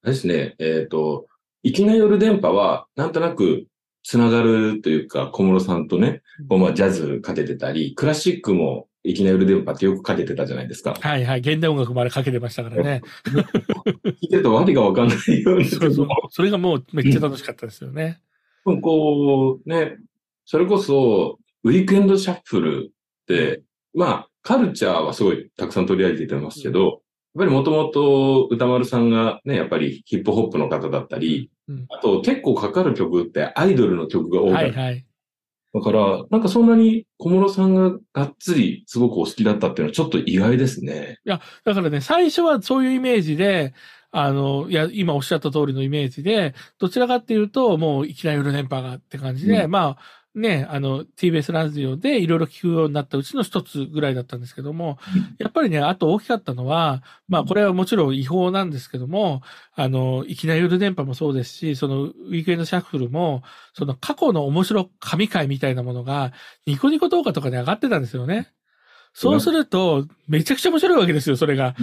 [0.02, 1.28] あれですね、えっ、と、
[1.62, 3.68] いきなり夜電波は、なんとなく、
[4.02, 10.96] つながるというか、小室さんとね、こうまあジャズかけてたり、クラシックもいきなり夜電波ってよくかけてたじゃないですか。
[11.00, 13.02] はいはい、現代音楽もあれかけてましたからね。
[13.26, 15.66] 聞いてるとわけがわかんないように。
[15.66, 16.08] そうそう。
[16.30, 18.22] それがもうめっちゃ楽しかったですよね。
[18.64, 19.98] こう、ね、
[20.46, 23.62] それこそ、ウィークエンドシャッフルって、
[23.94, 27.00] まあ、カルチャーはすごいたくさん取り上げてますけど、やっ
[27.40, 31.86] ぱりもともと歌丸さんがね、やっぱりヒップホップの方だったり、うん。
[31.90, 34.62] あと結構かかる曲ってアイドルの曲が多かった。
[34.62, 35.06] はいはい。
[35.74, 41.18] だから、なんかそんなに小室さんががっつりすごくお好きだったっていうのはちょっと意外ですね。
[41.26, 41.40] だ
[41.74, 43.74] からね、最初はそういうイメージで、
[44.12, 54.98] あの、いや、今おっしゃった通りのイメージで、どちらかっていうと、もういきなり夜電波がって感じで、うまあ、ね、あの、TBS ラジオでいろいろ聞くようになったうちの一つぐらいだったんですけども、
[55.40, 59.42] やっぱりね、あと大きかったのは、まあ、これはもちろん違法なんですけども、
[59.76, 66.34] あの、いきなり夜電波もそうですし、その、ウィークエンドシャッフルも、その過去の面白神回みたいなものが、
[66.66, 68.52] ニコニコ動画とかで上がってたんですよね。
[69.18, 71.74] そうすると、めちゃくちゃ面白いわけですよ、それが。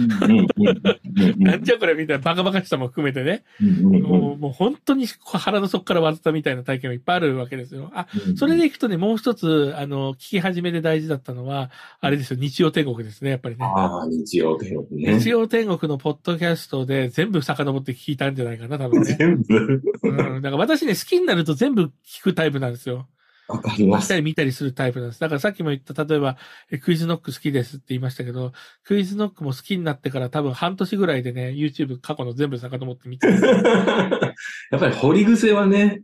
[1.39, 3.43] なんじゃこれみたいなバカバカしさも含めてね。
[3.59, 7.91] もうもう本当に腹の底から割ったみたいな体験がいっぱいあるわけですよ。
[7.95, 8.05] あ、
[8.35, 11.71] それでいくとね、もう一つ、あの、聞き始めで大事だったのは、
[12.01, 13.65] あれですよ、日曜天国ですね、やっぱりね。
[13.65, 15.19] ああ、日曜天国ね。
[15.19, 19.15] 日曜天国のポッドキャストで全部遡って聞いたんじゃないかな、多分ね。
[19.17, 19.81] 全部？
[20.03, 20.41] うん。
[20.43, 23.07] だから私ね、好きになると全部聞くタイプなんですよ。
[23.47, 24.05] わかります。
[24.05, 25.19] 見たり見たりするタイプなんです。
[25.19, 26.37] だからさっきも言った、例えば、
[26.71, 33.39] えクイズノック好きですって言いましたけど、クイズノックも好きになってから多分半年ぐらいでね、YouTube 過去の全部遡って見てる。
[34.71, 36.01] やっぱり掘り癖はね、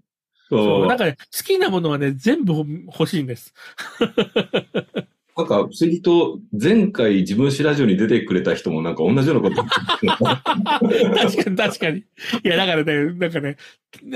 [0.49, 0.87] そう。
[0.87, 2.53] なんかね、好きなものはね、全部
[2.87, 3.53] 欲しいんです。
[5.37, 11.99] なんか不思議と前回自分史ラジオに出てくれた人もなんか同じようなこと確かに確かに。
[11.99, 12.03] い
[12.43, 13.55] や、だからね、なんかね、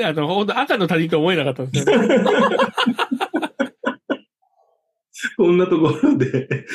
[0.04, 2.08] あの、本当赤の他人と思えなかったんですよね。
[5.38, 6.66] こんなところで。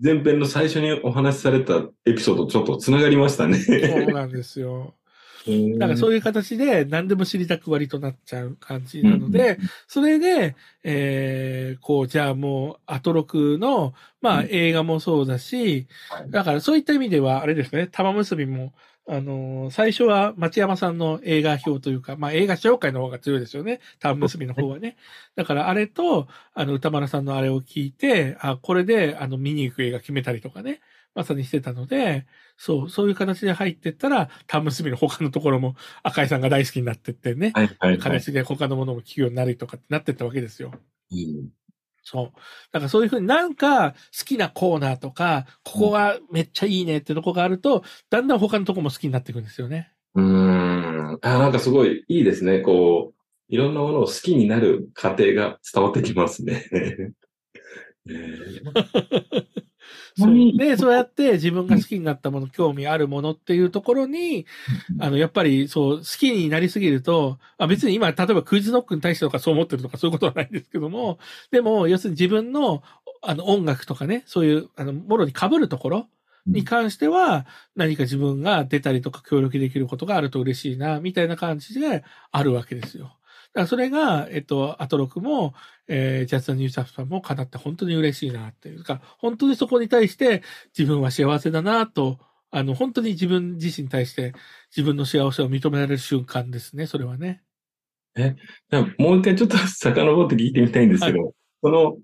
[0.00, 3.58] 前編の最初にお話しされたエピソードとちょっと繋がりましたね。
[3.58, 4.94] そうなんですよ。
[5.78, 14.48] だからそういう形で何でも知りたく割となっちゃう感じなので、それで、えー、こう、じゃあもう、アトロクの、まあうん。
[14.50, 16.30] 映画もそうだし、はい。
[16.30, 18.72] だからそういった意味では、あれですね、玉結びも、
[19.10, 23.80] あのー最初は町山さんの映画表というか、まあ映画紹介の方が強いですよね。
[24.00, 24.96] 玉結びの方はね。
[25.34, 30.80] だからあれと、あの、歌丸さんのあれを聞いて、あ、これで、あの、見に行く映画決めたりとかね。
[31.14, 37.98] まさにしてたので、そう、そういう形で入ってったら、タンムスビの他のところも赤井さんが大好きになってってね、はいはい、はい。
[37.98, 40.72] 形で他のものも聞くようになるとかってなってったわけですよ。
[41.10, 41.57] うん
[42.08, 42.24] そう。
[42.72, 49.92] だからそういうふうになんか好きなコーナーとか、ここがめっちゃいいねってとこがあると、だんだん他のとこも好きになっていくんですよね。
[50.14, 51.18] うーん。
[51.20, 52.60] あ、なんかすごいいいですね。
[52.60, 53.14] こう、
[53.48, 56.64] いろんなものを好きになる過程が伝わってきますね。
[60.56, 64.46] で、そうやって自分が好きになったもの、興味あるものっていうところに、
[64.98, 71.18] あの、やっぱりそう、好きになりすぎると、あ別に今、例えばクイズノックに対してとかそう思ってるとかそういうことはないんですけども、
[71.52, 72.82] でも、要するに自分の、
[73.22, 76.08] あの、音楽とかね、そういう、あの、もろに被るところ
[76.46, 77.46] に関しては、
[77.76, 83.17] 何か自分が出たりとか協力できることがあると嬉しいな、みたいな感じであるわけですよ。
[83.54, 85.54] らそれが、えっと、アトロクも、
[85.88, 88.84] えー、ジャズ・ニュー・ジャスさんも叶って本当に嬉しいなっていう。
[88.84, 90.42] か、本当にそこに対して
[90.76, 92.18] 自分は幸せだなと、
[92.50, 94.34] あの、本当に自分自身に対して
[94.74, 97.42] 自分の幸せを認められる瞬間ですね、それはね。
[98.16, 101.98] じゃあもう一回ちょっと 遡って聞いてみたいんですけど、その、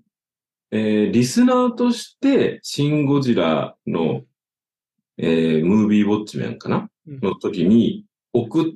[0.71, 4.23] えーリスナーとして、シン・ゴジラの、
[5.17, 6.89] えームービーウォッチメンかな？
[7.07, 7.19] うん。
[7.21, 8.73] の時に送っ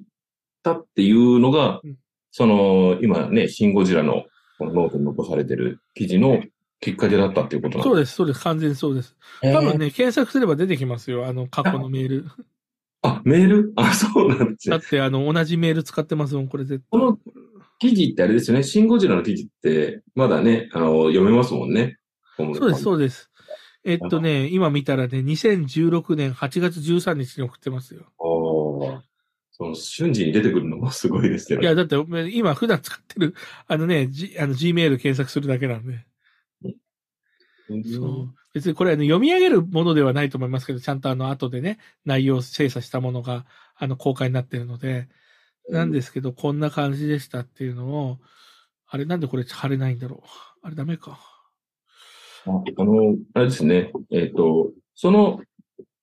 [0.63, 1.97] たっていうのが、うん
[2.31, 4.25] その、今ね、シン・ゴジラの
[4.57, 6.43] このノートに残されてる記事の
[6.81, 8.41] きっかけだったっていうことなんでそうです、そうです。
[8.41, 9.09] 完全にそうです。
[9.09, 11.27] すか多分ね、検索すれば出てきますよ。
[11.27, 12.25] あの、過去のメール。
[13.01, 13.73] あ、メール？
[13.75, 14.77] あ、そうなんですね。
[14.77, 16.99] だって、あの、同じメール使ってますもん、これ絶対。
[16.99, 17.17] この
[17.79, 18.63] 記事ってあれですよね。
[18.63, 21.97] シン・ゴジラの記事って、まだね、あの、読めますもんね。
[22.37, 23.31] そうです、そうです。
[23.85, 28.11] えっとね、今見たらね、2016年8月13日に送ってますよ。
[29.59, 31.65] その瞬時に出てくるのもすごいですよね。
[31.65, 31.97] いや、だって、
[32.31, 33.35] 今普段使ってる、
[33.67, 36.05] あのね、G、あの Gmail 検索するだけなんで。
[37.69, 38.33] うんそう。
[38.53, 43.45] 別にこれあの読み上げるものではないと思いますけど、ちゃんとあの後でね、内容を精査したものが、
[43.75, 45.09] あの、公開になっているので、
[45.69, 48.17] なんですけど、こんな感じでしたっていうのを、
[48.87, 50.27] あれ、なんでこれ貼れないんだろう。
[50.63, 51.19] あれダメか。
[52.45, 53.91] あの、あれですね。
[54.09, 55.41] えっ、と、その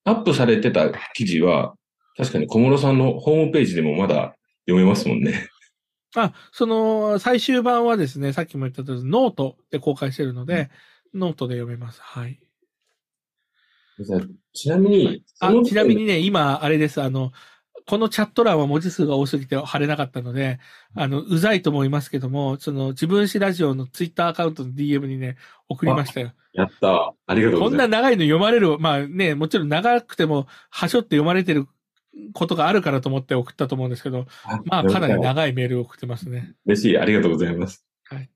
[0.04, 1.74] アップされてた記事は、
[2.16, 4.36] 確かに小室さんのホームページでもまだ
[4.66, 5.48] 読めますもんね。
[6.14, 10.70] あ、その、最終版はですね、さっきも言った通り、ノートで公開してるので、
[11.14, 12.00] ノートで読めます。
[12.00, 12.40] はい。
[14.52, 17.02] ちなみに、あちなみにね、今、あれです。
[17.02, 17.32] あの、
[17.86, 20.58] このチャット欄は文字数が多すぎて貼れなかったので、
[20.94, 25.36] あの、うざいと思いますけども、その、自分史ラジオのツイッターアカウントの DM にね、
[25.68, 26.32] 送りましたよ。
[26.52, 27.14] やった。
[27.26, 27.88] ありがとうこんございます。
[27.90, 31.68] な長いの読まれる、まあね、もちろん長くても、はしょって読まれてる
[32.32, 34.26] ことがあるからと思って送ったと思うんですけど、
[34.64, 36.54] まあ、かなり長いメールを送ってますね。
[36.66, 36.98] 嬉しい。
[36.98, 37.86] ありがとうございます。
[38.04, 38.30] はい。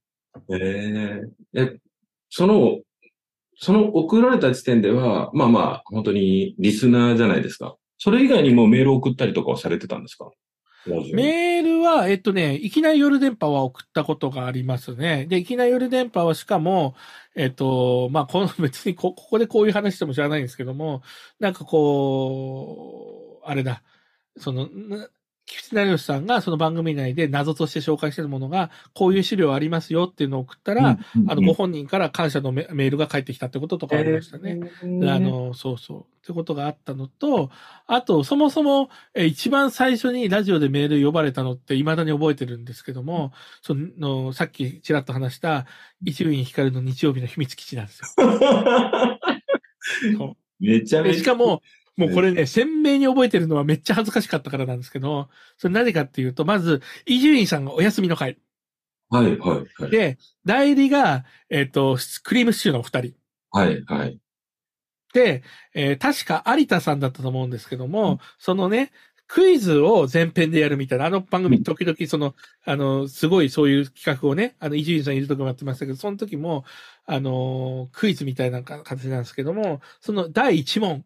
[0.51, 1.78] えーえ、
[2.28, 2.81] その、
[3.57, 7.76] その送られた時点では、まあまあ、本当にリスナーじゃないですか。
[7.99, 10.31] それ以外にもメールを送ったりとかはされてたんですか？
[11.12, 15.26] メールは、えっとね、いきなり夜電波は送ったことがありますね。
[15.28, 16.95] で、いきなり夜電波はしかも、
[17.37, 21.03] えっと、まあ、この別にこ、ここでこういう話しても知らないんですけども、
[21.39, 23.82] なんかこう、あれだ、
[24.36, 25.09] その、な
[25.51, 34.61] 菊池成吉さんがその番組内で謎として紹介しているものが、こういう資料ありますよっていうのを送ったら、あの、ご本人から感謝のメメールが返ってきたってこととかありましたね。
[34.82, 36.01] あの、そうそう。
[36.01, 37.51] ってことがあったのと、
[37.86, 43.32] あと、そもそも、えー一番最初にラジオでメール呼ばれたのって未だに覚えてるんですけども、
[43.62, 45.66] その、さっきちらっと話した、
[46.05, 48.07] 伊集院光の日曜日の秘密基地なんですよ。
[50.61, 51.18] めちゃめちゃ。
[51.20, 51.62] しかも、
[52.01, 55.28] もうこれね、鮮明に覚えてるのはめっちゃ恥ずかしかったからなんですけど、
[55.59, 58.38] それ何かっていうと、まず、伊集院さんがお休みの会。
[59.11, 59.90] はい、はい、はい。
[59.90, 63.14] で、代理が、えっ、と、クリームシチューのお二人。
[63.51, 64.18] はい、はい。
[65.12, 65.42] で、
[65.74, 68.92] えー確か有田さんだったと思うんですけども、そのね、
[69.33, 76.64] クイズを前編でやるみたいな、あの番組時々その、あの、すごいそういう企画をね、あの、伊集院さんいるとこもやってましたけど、その時も、
[77.07, 81.05] あのークイズみたいな形なんですけども、その第一問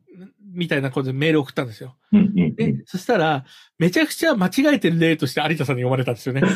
[0.55, 1.97] みたいなことでメールを送ったんですよ。
[2.12, 3.45] でん。、そしたら、
[3.79, 6.41] めちゃくちゃ間違えてる例として有田さんに読まれたんですよね。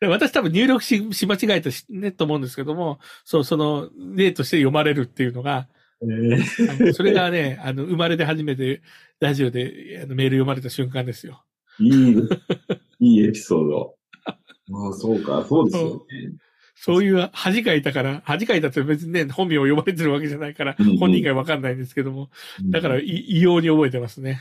[0.00, 5.66] で私多分入力しし間違えたしねと思うんですけども、そう、その例として読まれるっていうのが、
[6.04, 6.92] えー。
[6.92, 8.82] それがね、あの、生まれて初めて
[9.20, 11.44] ラジオであのメール読まれた瞬間ですよ。
[11.80, 12.16] いい、
[13.00, 13.94] いいエピソード。
[14.26, 16.32] ああ、そうか、そうですよね。
[16.74, 17.04] そう。
[17.04, 22.30] いう恥かいたから、恥かいたって別にね、本名を呼ばれてるわけじゃないから本人がわかんないんですけども、
[22.64, 24.40] だからい異様に覚えてますね。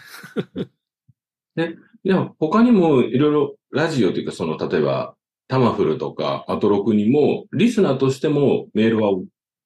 [2.06, 5.16] いや、他にもいろいろラジオというか、その、例えば、
[5.48, 9.12] タマフルとか、アトロクにも、リスナーとしてもメールは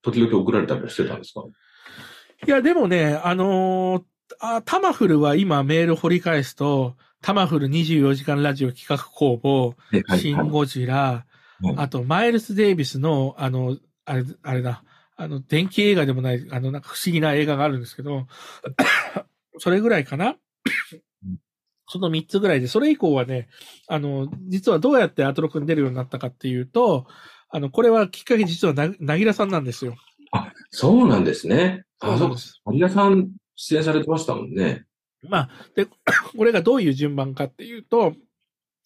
[0.01, 1.45] 時々送られたりしてたんですか？
[2.45, 4.03] いや、でもね、あのー
[4.39, 11.25] あ、タマフルは今メール掘り返すと、タマフル24時間ラジオ企画公募、はいはいシン・ゴジラ、
[11.61, 11.73] はい。
[11.77, 14.83] あと、マイルス・デイビスの、あの、あれ、あれだ、
[15.15, 18.27] あの、電気映画でもない、あの、なんか不思議な映画があるんですけど、
[19.57, 20.35] それぐらいかな？
[21.89, 23.47] その3つぐらいで、それ以降はね、
[23.87, 27.07] あの、実はどうやってアトロクに出るようになったかっていうと、
[27.49, 29.95] あの、これはきっかけ実はな、なぎらさんなんですよ。
[30.69, 31.83] そうなんですね。
[31.99, 32.61] あ、そうです。
[32.71, 34.85] 有田さん出演されてましたもんね。
[35.27, 35.85] まあ、で、
[36.37, 38.13] これがどういう順番かっていうと、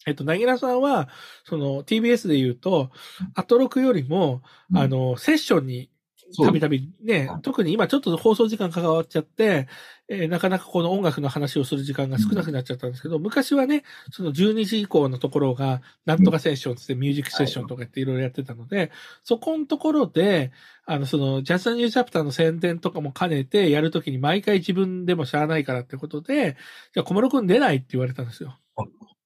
[0.06, 1.08] えっと、なぎらさんは、
[1.44, 2.90] その TBS で言うと、
[3.34, 4.42] アトロクよりも、
[4.72, 5.90] うんあの、セッションに
[6.36, 9.68] たびたびねはい、特に今ちょっと放送時間関わっちゃって、
[10.08, 18.90] えーなかなかこの音楽の話をする時間が少なくなっちゃったんですけど、昔はね、その12時以降のところが、なんとかセッションつってミュージックセッションとかっていろいろやってたので、
[19.22, 20.52] そこのところで、
[20.84, 26.56] あの、その、ジャズニューチャプターの宣伝とかも兼ねてやるときに毎回自分でもしゃあないからってことで、
[26.92, 28.58] じゃあ小室くん出ないって言われたんですよ。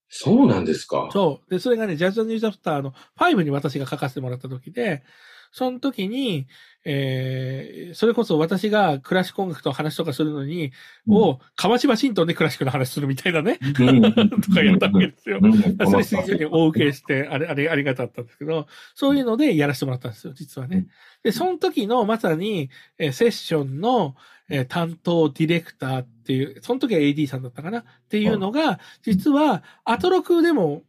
[0.09, 1.09] そうなんですか。
[1.11, 1.49] そう。
[1.51, 5.03] で、それがね、ジャズニューチャプターの5に私が書かせてもらった時で、
[5.51, 6.47] その時に、
[6.89, 10.71] えー、それこそ私がクラシック音楽と話とかするのに、
[11.09, 14.01] を、川島新とでクラシックの話するみたいなね、うん、
[14.41, 15.39] とかやったわけですよ。
[15.41, 15.53] うん。
[15.61, 20.87] それ非常に大受けして、あれ、あれ、ありがたかったんですけど、そういうのでやらせてもらったんですよ、実はね。
[21.23, 24.15] で、その時のまさに、えーセッションの、
[24.49, 27.79] えー担当ディレクターっていう、その時は AD さんだったかな？
[27.79, 30.83] っていうのが、実は、アトロクでも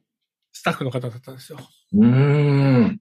[0.53, 1.59] スタッフの方だったんですよ。
[1.95, 3.01] うーん。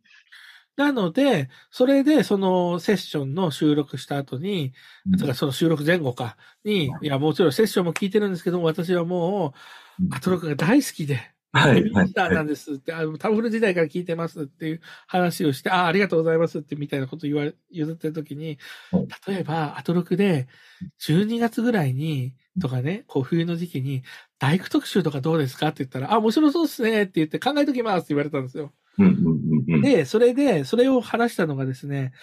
[0.78, 4.74] なので、それでそのセッションの収録した後に、
[5.10, 9.56] だからその収録前後かに、いや、もちろんセッションも聞いてるんですけども、私はも
[10.00, 11.16] う、アトロクが大好きで、
[11.52, 11.72] はい。
[11.72, 18.60] はいヘビースターなんですって、あの、タブフル時代から聞いてますっていう話をして、ああ、ありがとうございますってみたいなこと言われ、譲ってる時に
[18.92, 20.48] はい、例えば、アトロクで、
[21.00, 24.04] 12月ぐらいに、とかね、こう冬の時期に、
[24.40, 28.74] 大工特集とかどうですかって言ったら、あ、面白そうですねって言って考えときますって言われたんですよ。
[28.98, 29.82] うんうんうんうん。
[29.82, 32.14] で、それで、それを話したのがですね、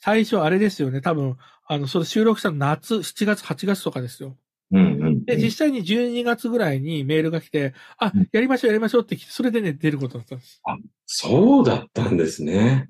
[0.00, 4.36] 最初あれですよね、多分、あの、それ収録したの夏、7月、8月とかですよ。
[4.72, 10.60] うんうんうんで、実際に12月ぐらいにメールが来て、あうん、やりましょう、やりましょうって来て、それでね、出ることだったんです。
[11.06, 12.88] そうだったんですね。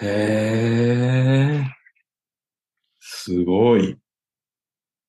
[0.00, 1.64] へえ。
[3.00, 3.98] すごい。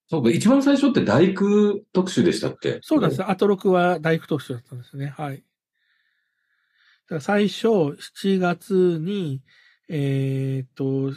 [0.10, 2.80] そうか、一番最初って大工特集でしたっけ？
[2.82, 3.30] そうなんです。
[3.30, 5.14] アトロクは大工特集だったんですね。
[5.16, 5.38] はい。
[5.38, 5.41] だ
[7.10, 9.41] から最初、7月に、
[9.88, 11.14] えーっと、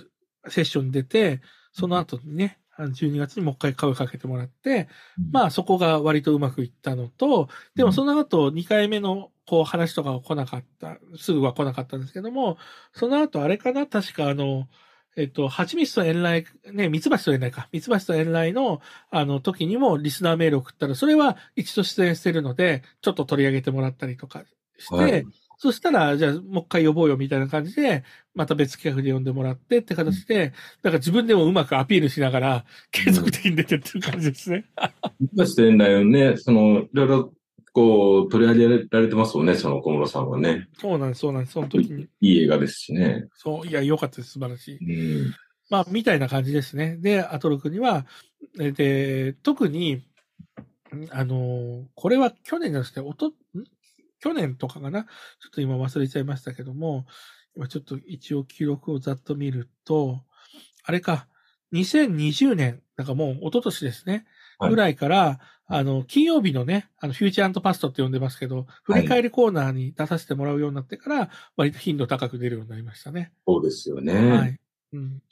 [0.51, 1.40] セッションに出て、
[1.72, 4.88] その後にね、あの12月にもう一回声かけてもらって、
[5.30, 12.59] まあそこが割とうまくいったのと、でもその後2回目のこう話とかは来なかった、すぐは来なかったんですけども、
[12.93, 13.86] その後あれかな？
[13.86, 14.68] 確かあの、
[15.16, 17.68] えっと、蜂蜜と遠来、ね、蜜蜂と遠来か。
[17.72, 24.44] 蜜蜂と遠来の、あの、時にもリスナーメールを送ったら、それは一度出演してるので、ちょっと取り上げてもらったりとか
[24.78, 25.26] して、はい
[25.62, 28.02] そしたら、じゃあ、もう一回呼ぼうよみたいな感じで、
[28.34, 30.52] また別企画で呼んでもらってって形で、
[30.82, 34.64] だから自分でもうまくアピールしながら、継続的に出てってる感じですね。
[35.32, 37.32] 今視点だよね、その、いろいろ、
[37.72, 40.68] こう、取り上げられてますもんね、その小室さんはね。
[40.78, 41.52] そうなんです、そうなんです。
[41.54, 42.08] その時に。
[42.20, 43.28] いい映画ですしね。
[43.34, 44.32] そう、いや、良かったです。
[44.32, 45.24] 素晴らしい。
[45.24, 45.34] うん。
[45.70, 46.98] まあ、みたいな感じですね。
[46.98, 48.06] で、アトロクには、
[48.60, 50.02] えで、特に、ん
[51.10, 53.32] あの、これは去年なんですね、おと、ん？
[54.20, 55.04] 去年とかかな？
[55.04, 55.08] ちょ
[55.48, 57.06] っと今忘れちゃいましたけども、
[57.56, 60.20] 今ちょっと一応記録をざっと見ると、
[60.84, 61.26] あれか、
[61.72, 64.24] 2020年、なんかもう一昨年ですね、はい
[64.68, 73.32] ぐらいから、あの、金曜日のね、あの、フューチャーパストって呼んでますけど、振り返りコーナーに出させてもらうようになってから、割と頻度高く出るようになりましたね。
[73.46, 74.30] そうですよね。
[74.30, 74.58] はい。
[74.92, 75.22] うん。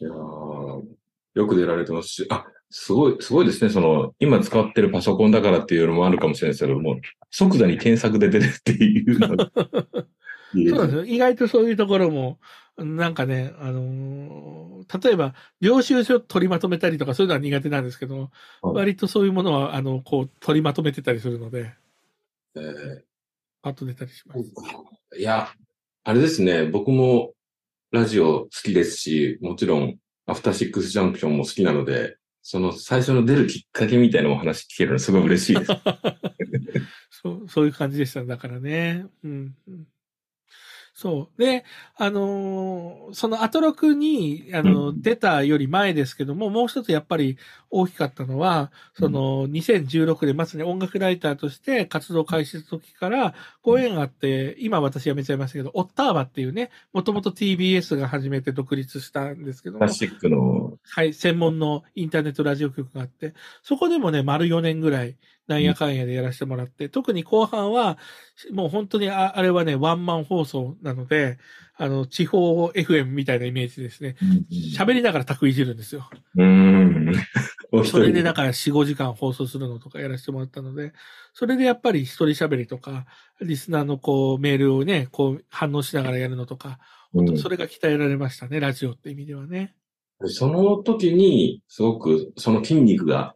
[0.00, 0.82] いやー
[1.34, 3.70] よく出られてますし、あ、すごい、すごいですね。
[3.70, 7.00] その、今使ってるパソコンだからっていうのもあるかもしれないですけども、
[7.30, 9.18] 即座に検索で出てるっていう
[10.70, 11.04] そうなんですよ。
[11.04, 12.38] 意外とそういうところも、
[12.76, 14.64] なんかね、あのー
[15.02, 18.30] 例えば、領収書取りまとめたりとかそういうのは苦手なんですけど、はい
[18.62, 21.74] 割とそういうものは、あの、こう、取りまとめてたりするので、
[22.56, 23.02] えー
[23.62, 24.40] パッと出たりします。
[25.18, 25.48] いや、
[26.04, 26.66] あれですね。
[26.66, 27.32] 僕も
[27.92, 29.96] ラジオ好きですし、もちろん、
[30.26, 35.72] アフターシックスジャンクションも好きなので、その最初の出るきっかけみたいなお話聞けるのすごい嬉しいです。
[37.10, 38.22] そう、そういう感じでした。
[38.22, 39.06] だからね。
[39.22, 39.54] うん。
[40.94, 41.40] うんそう。
[41.42, 41.64] で、
[41.96, 47.36] あのーそのアトロクに、あの、うん出たより前ですけども、もう一つやっぱり
[47.70, 65.16] 大きかったのは、その、2016年、まさに音楽ライターとして活動開始した時から、ご縁があって、今私辞めちゃいましたけど、オッターバっていうね、もともと TBS が初めて独立したんですけどもクラ、シックの、はい、専門のインターネットラジオ局があって、そこでもね、丸4年ぐらい、
[65.46, 67.98] なんやかんやでやらせてもらって、特に後半は、
[68.52, 71.38] もう本当にああれはね、ワンマン放送なので、
[71.76, 74.16] あの、地方 FM みたいなイメージですね。
[74.76, 76.08] 喋りながら卓いじるんですよ。
[76.36, 77.12] うん。
[77.84, 80.92] それで人だから4、5時間放送するのとかやらせてもらったので、
[81.32, 83.06] それでやっぱり一人喋りとか、
[83.40, 86.78] リスナーのこうメールをね、こう反応しながらやるのとか、
[87.12, 89.74] 本当にそれが鍛えられましたね、ラジオって意味ではね。
[90.26, 93.34] その時に、すごくその筋肉が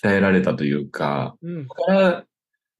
[0.00, 1.66] 鍛えられたというか、うん。
[1.66, 2.24] だから、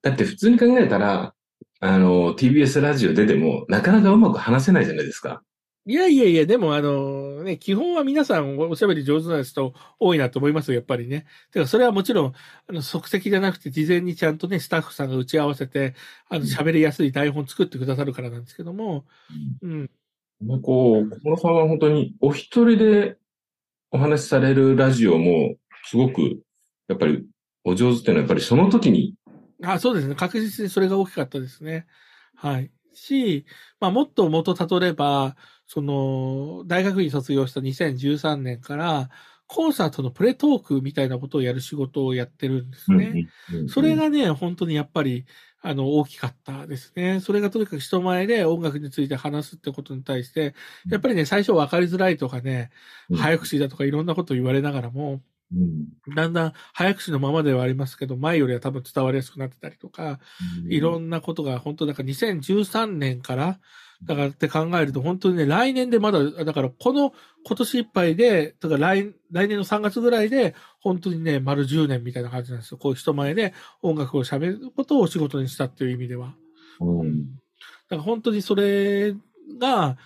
[0.02, 1.34] だって普通に考えたら、
[1.80, 5.42] あの、TBS ラジオ出ても、なかなかうまく話せないじゃないですか。
[5.84, 11.26] いやいやいや、でもあの、ね、基本は皆さんおおしゃべり上手な人多いなと思いますよ、やっぱりね。
[11.50, 12.34] てか、それはもちろん、
[12.68, 15.96] あの、即席じゃなくて、事前にちゃんとね、スタッフさんが打ち合わせて、
[16.28, 19.06] あの、うん喋りやすい台本作ってくださるからなんですけども、
[19.60, 19.90] うん。
[20.40, 23.16] でこう、小室さんは本当にお一人で
[23.90, 25.56] お話しされるラジオも、
[25.86, 26.42] すごく、
[26.92, 27.26] やっぱり
[27.64, 29.14] お上手っていうのは、やっぱりその時に、
[29.64, 30.14] あ、そうですね。
[30.14, 31.86] 確実にそれが大きかったですね。
[32.34, 32.70] はい。
[32.94, 33.46] し、
[33.80, 35.36] まあ、もっと元たどれば、
[35.66, 39.10] その、大学院卒業した2013年から、
[39.46, 43.28] コンサートのプレトークみたいなことをやる仕事をやってるんですね。
[43.68, 45.26] それ、がね、本当にやっぱり、
[45.60, 47.20] あの、大きかったですね。
[47.20, 50.54] それがとにかく人前で音楽について話すってことに対して、
[50.90, 52.70] やっぱりね、最初分かりづらいとかね、
[53.10, 55.20] うん早口だとかいろんなことを言われながらも、
[55.54, 60.18] うんだんだん早口のままではありますけど、前よりは多分伝わりやすくなってたりとか、
[60.68, 63.60] いろんなことが本当だから2013年から、
[64.04, 67.12] だからって考えると本当にね、来年でまだ、だからこの
[67.46, 72.78] 今年いっぱいで、だから来来年の3月ぐらいで、本当にね、丸10年みたいな感じなんですよ。
[72.78, 76.34] こういう人前で音楽を喋ることをお仕事にしたっていう意味では。
[76.80, 77.42] うん
[77.88, 79.14] だから本当にそれ
[79.60, 79.98] が、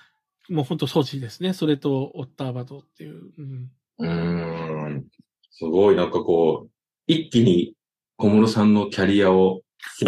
[0.49, 1.53] もう本当素地ですね。
[1.53, 3.33] それとオッターバドっていう。
[3.39, 5.07] うん、うーん
[5.59, 6.71] すごい、なんかこう、
[7.07, 7.75] 一気に
[8.19, 9.63] 小室さんのキャリアを、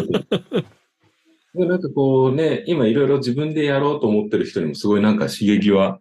[1.54, 6.00] でなんかこうね、今いろいろ自分でやろうと思ってる人にもすごいなんか刺激は、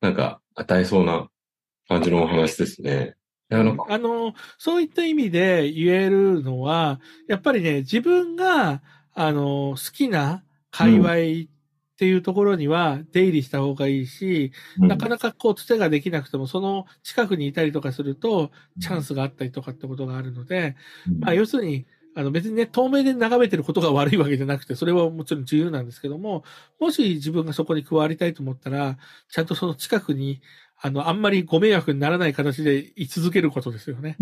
[0.00, 1.28] なんか与えそうな
[1.88, 3.16] 感じのお話ですね。
[3.50, 8.82] いやなんかあの、そういった意味で言えるのは、やっぱりね、自分が、
[9.12, 11.50] あの、好きな界隈
[11.96, 20.76] っていうところには出入りした方がいいし、なかなかこう、つてができなくても、その近くにいたりとかすると、チャンスがあったりとかってことがあるので、
[21.08, 21.20] うん。
[21.20, 26.44] まあ、要するに、あの別にね、透明で眺めてることが悪いわけじゃなくて、それはもちろん自由なんですけども、
[26.78, 28.98] もし自分がそこに加わりたいと思ったら、
[29.30, 30.42] ちゃんとその近くに、
[30.78, 34.16] あの、あんまりご迷惑にならない形で居続けることですよね。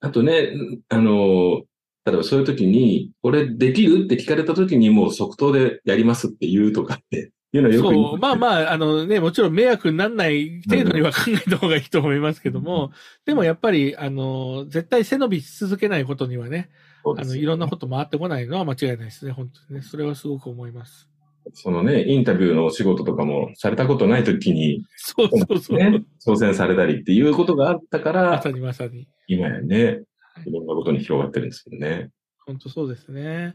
[0.00, 0.52] あとね、
[0.88, 1.64] あの、
[2.06, 12.92] 例えばそういう時に、これできるって聞かれた時にもう即答でやりますって言うとかっていうのはよく言そう、まあまあ、あのね、もちろん迷惑にならない程度には考えた方がいいと思いますけども、
[13.24, 16.70] でもやっぱり、あの、絶対背伸びし続けないことにはね、
[17.04, 19.82] あの、いろんなこと回ってこないのは間違いないですね、本当にね。
[19.82, 21.10] それはすごく思います。
[21.54, 25.78] そのね、インタビューのお仕事とかもされたことない時に、そうそうそう。
[25.78, 29.08] ね、挑戦されたりっていうことがあったからまさ、にまさに。
[29.26, 29.98] 今やねは、
[30.44, 32.10] いろんなことに広がってるんですよね。
[32.46, 33.54] 本当そうですね。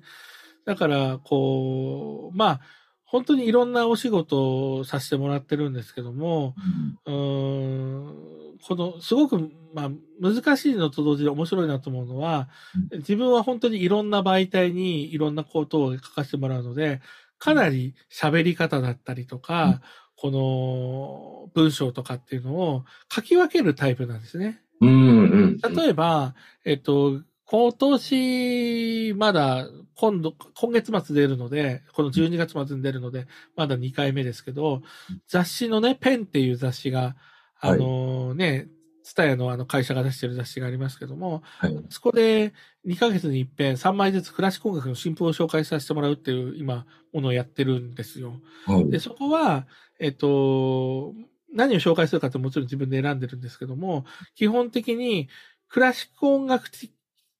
[0.65, 2.61] だから、こう、まあ、
[3.05, 6.55] 本当にいろんなお仕事をさせてもらってるんですけども、
[7.05, 12.49] うーん、この、すごく、まあ、難しいのと同時に面白いなと思うのは、
[12.91, 17.01] 自分は本当にいろんな媒体にいろんなことを書かせてもらうので、
[17.37, 19.81] かなり喋り方だったりとか、
[20.15, 24.61] この文章とかっていうのを書き分けるタイプなんですね。
[24.81, 25.75] うんうん。
[25.75, 34.81] 例えば、えっと、今年、まだ、今度、今月末出るので、この12月末に出るので、まだ2回目ですけど、
[35.27, 37.15] 雑誌のね、ペンっていう雑誌が、
[37.59, 38.67] あのね、
[39.03, 41.77] ツタヤのあの会社が出してる雑誌がありますけども、はい。
[41.89, 42.53] そこで
[42.87, 48.41] 2ヶ月に一遍3枚ずつクラシック音楽の新譜を紹介させてもらうっていう今、ものをやってるんですよ。
[48.65, 49.67] はいで、そこは、
[49.99, 51.13] えっと、
[51.53, 55.29] 何を紹介するかってもちろん自分で選んでるんですけども、基本的に
[55.69, 56.91] クラシック音楽的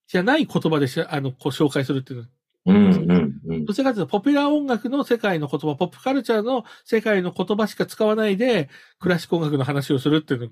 [0.08, 2.28] じゃない言葉でしあの、こう紹介するっていうの。
[2.66, 3.66] うんうんうん。
[3.66, 10.50] どちらかというと、ポピュラー音楽の世界の言葉、ポップカルチャーの世界の言葉しか使わないで、クラシック音楽の話をするっていうのを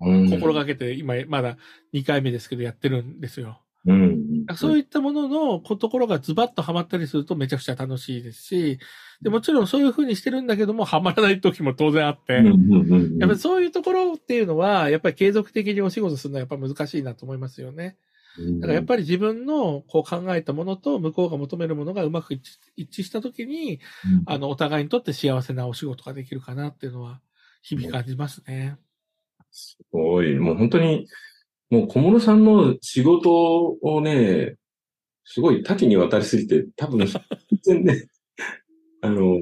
[0.00, 1.56] うん心がけて、今、まだ
[1.92, 3.60] 2回目ですけど、やってるんですよ。
[3.86, 4.46] うん。
[4.54, 8.78] そういったもののところがズバッとハマったりするとめちゃくちゃ楽しいですし、
[9.22, 17.96] でもちろんそういう風にしてるんだけども、ハマらない時も当然あって、やっぱりそういうところっていうのは、やっぱり継続的にお仕事するのはやっぱ難しいなと思いますよね。
[18.60, 23.80] だからやっぱり自分のこう考えたものと向こうが求めるものがうまく一致したときに、
[24.26, 27.20] あの、お互いにとって幸せなお仕事ができるかなっていうのは、
[27.62, 28.76] 日々感じますね。
[29.50, 30.36] すごい。
[30.36, 31.08] もう本当に、
[31.70, 34.56] もう小室さんの仕事をね、
[35.24, 37.18] すごい多岐にわたりすぎて、多分、全
[37.62, 38.06] 然ね、
[39.02, 39.38] あの、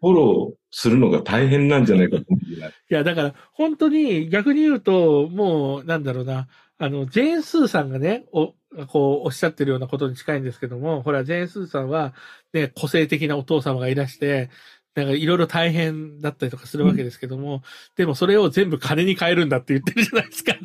[0.00, 2.60] フォローするのが大変なんじゃないかと思う い。
[2.88, 6.48] や、だから、本当に逆に言うと、もう、なんだろうな、
[6.78, 8.54] あの、ジェーン・スーさんがね、お、
[8.88, 12.14] こう、おっしゃってるようなことに近いんですけども、ほら、ジェーン・スーさんは、
[12.52, 14.50] ね、個性的なお父様がいらして、
[14.94, 17.62] なんかいろいろ大変だったりとかするわけですけども、
[17.96, 20.58] でもそれを全部金に変えるんだって言ってるじゃないですか。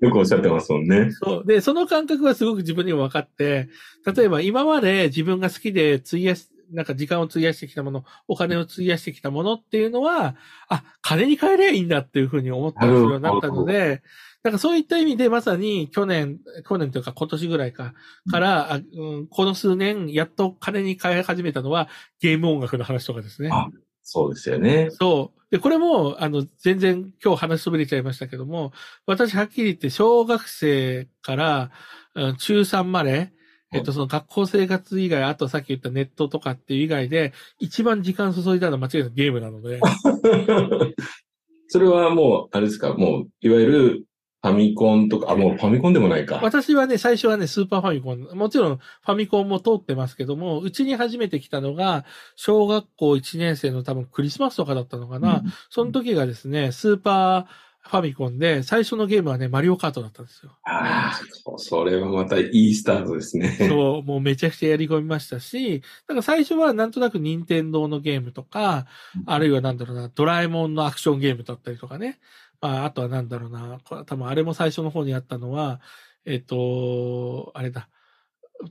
[0.00, 1.10] よくおっしゃってますもんね。
[1.12, 1.46] そう。
[1.46, 3.68] で、その感覚はすごく自分にも分かって、
[4.14, 10.36] 例えば今まで自分が好きで費やし、なんか時間を費やしてきたもの、お金を費やしてきたものっていうのは、
[10.68, 14.02] あ、金に変えりゃいいんだっていうふうに思ったりするようになったので、
[14.42, 16.38] なんかそういった意味でまさに去年、
[16.68, 17.94] 去年というか今年ぐらいか、
[18.30, 18.80] から、あう
[19.22, 21.88] ん、この数年、やっと金に変え始めたのは
[22.20, 23.50] ゲーム音楽の話とかですね。
[24.04, 24.90] あそうですよね。
[24.90, 25.40] そう。
[25.50, 28.72] で、これも、あの、全然今日話しそびれちゃいましたけども、
[29.06, 31.70] 私はっきり言って小学生から、
[32.14, 33.32] うん中3まで、
[33.72, 39.80] えっと、その学校生活以外、あとさっき言ったネットとかっていう以外で、一番時間注いだのは間違いなくゲームなので、
[41.68, 46.40] それはもう、あれですか、もう、いわゆるファミコンとか、あ、もうファミコンでもないか。
[46.42, 52.04] 私はね、最初はね、スーパーファミコン、もちろんファミコンも通ってますけども、うちに初めて来たのが、
[52.36, 55.36] 小学校1年生の多分クリスマスとかだったのかな。
[55.36, 57.44] うんその時がですね、スーパー
[57.88, 60.56] ファミコンで、最初のゲームはね、マリオカートだったんですよ。
[60.64, 63.56] ああ、それはまたいいスタートですね。
[63.68, 68.86] そう、もうめちゃくちゃやり込みましたし、だから最初はなんとなく任天堂のゲームとか、
[69.26, 72.18] あるいはなんだろうな、ドラえもんのアクションゲームだったりとかね。
[72.64, 75.82] まあ、あとはなんだろうな、これ多分あれも最初の方にあったのは、
[76.24, 77.90] えっ、と、あれだ、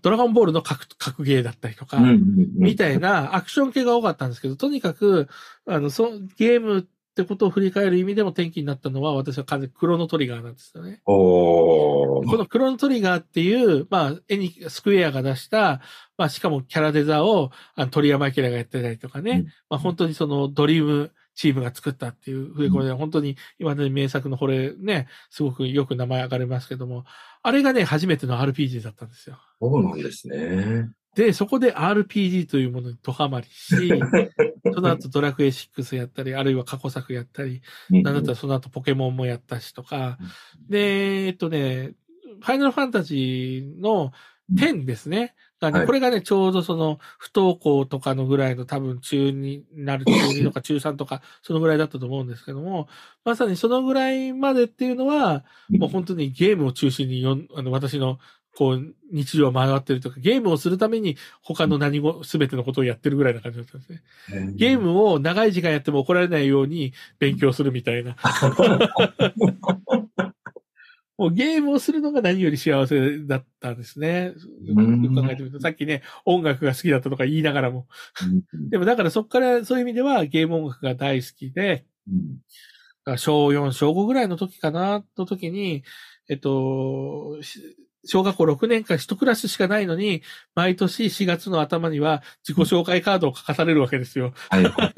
[0.01, 5.27] ドラゴンボールの格格ゲーだったりとか、みたいなアクション系が多かったんですけど、とにかく、
[5.67, 6.83] あの、そゲームっ
[7.13, 11.01] てことを振り返る意味でも転機になったのは、私は完全にクロノトリガーなんですよね。
[12.25, 15.81] このクロノトリガーっていう、まあ、絵に、スクエアが出した、
[16.17, 19.45] まあ、しかもキャラデザを、あの鳥山明がやってたりとかね、うん。
[19.69, 27.05] まあ、本当にそのドリームチームが作ったっていう、ふうこれ本当に今までに名作のこれね、すごくよく名前上がりますけども、
[27.41, 29.37] あれがね、初めての RPG だったんですよ。
[29.61, 30.89] そうなんですね。
[31.15, 33.69] で、そこで RPG というものにドハマりし、
[34.73, 40.17] その後ドラクエ6やったり、あるいは過去作やったり、なんだったらその後ポケモンもやったしとか、
[40.67, 41.93] で、えっとね、
[42.41, 44.11] ファイナルファンタジーの
[44.51, 45.35] 10ですね。
[45.71, 52.87] がねはいこれがね、ちょうどその不登校とかのぐらいの多分中になる、中2とか中3とか、 そのぐらいだったと思うんですけども、
[53.23, 58.19] まさにそのぐらいまでっていうのは、もう本当にゲームを中心によん、あの、私の、
[58.55, 64.03] こう、日常は回ってるとか、ゲームをするために他の何も、すべてのことをやってるぐらいな感じだったんですね。
[64.55, 68.15] ゲームを長い時間やっても怒られないように勉強するみたいな。
[71.17, 74.33] もうゲームをするのが何より幸せだったんですね。
[74.75, 77.87] うんよく考えてみると、さっきね、音楽が好きだったとか言いながらも。
[78.53, 85.83] うんでもだからそこからそういう意味ではゲーム音楽が大好きで、うん小4、小5ぐらいの時かな、の時に、
[86.29, 90.23] えっと、し小学校6年間一クラスしかないのに、
[90.55, 94.33] 毎年4月の頭には自己紹介カードを書かされるわけですよ。
[94.49, 94.93] はい は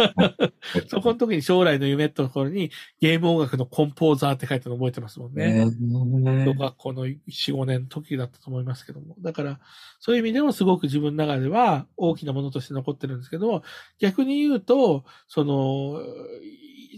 [0.75, 0.87] い。
[0.87, 5.65] そこの時に将来の夢ってところにゲーム音楽のコンポーザーって書いたの覚えてますもんね。
[5.65, 9.15] ね小学校の4、5年の時だったと思いますけども。
[9.19, 9.59] だから、
[9.99, 13.61] そういう意味でもすごく自分の中では大きなものとして残ってるんですけど、
[13.99, 16.01] 逆に言うと、その、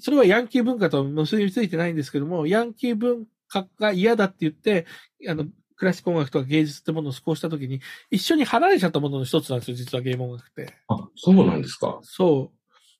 [0.02, 4.86] それはヤンキー文化と結びついてないんですけども、ヤンキー文化が嫌だって言って、
[5.28, 5.46] あの、
[5.78, 10.74] クラシック音楽とか芸術ってものを少した時に、一緒に離れちゃったものの一つなんですよ、実はゲーム音楽って。
[10.88, 12.00] あ、そうなんですか。
[12.02, 12.52] そ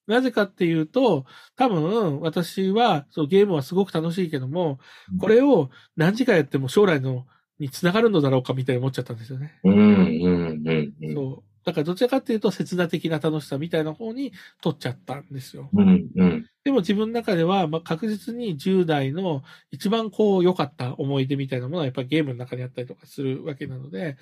[0.08, 0.12] う。
[0.12, 1.26] なぜかっていうと、
[1.56, 4.80] 多分、私は、そう、ゲームはすごく楽しいけども、
[5.20, 7.26] これを何時間やっても将来の、
[7.60, 9.60] に繋がるのだろうかみたいに思っちゃったんですよね。
[9.64, 10.94] うん、うん、うん。
[11.02, 11.47] うんそう。
[11.68, 14.32] だからどちらかっていうと、切な的な楽しさみたいな方に
[14.62, 15.70] 取っちゃったんですよ。
[15.74, 16.46] うん、うん。
[16.64, 24.16] でも自分の中では、まあ、確実に10代の一番こう良かった思い出みたいなものはやっぱりゲームの中にあったりとかするわけなので、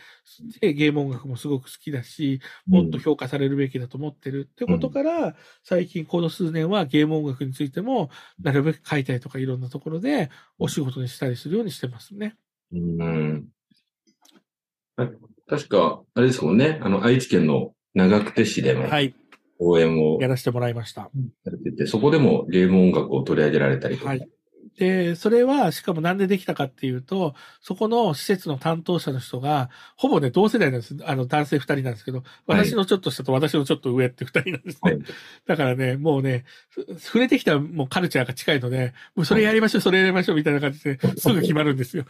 [0.59, 8.09] でゲーム音楽もすごく好きだし、もっと評価されるべきだと思ってるってことから、最近この数年はゲーム音楽についても、
[8.41, 12.37] なるべく書いたりとかいろんなところでお仕事にしたりするようにしてますね。
[12.71, 13.45] うん。
[15.47, 16.79] 確か、あれですもんね。
[16.81, 19.13] あの、愛知県の長久手市でのはい。
[19.57, 21.03] 応援をやらせてもらいました。
[21.03, 24.09] されてて、そこでもゲーム音楽を取り上げられたりとか。
[24.09, 24.29] はい。
[24.77, 30.97] で、それは、しかもなんでできたかっていうと、そこの施設の担当者の人が、ほぼね、同世代なんです。
[31.05, 34.91] あの、男性二人なんですけど、私のちょっと下と私のちょっと上って二人なんですね。
[34.91, 35.01] はい
[35.45, 42.05] だからね、もうね、ふ触れてきたもうカルチャーが近いので、もうそれやりましょう、それやりましょうみたいな感じで、 すぐ決まるんですよ。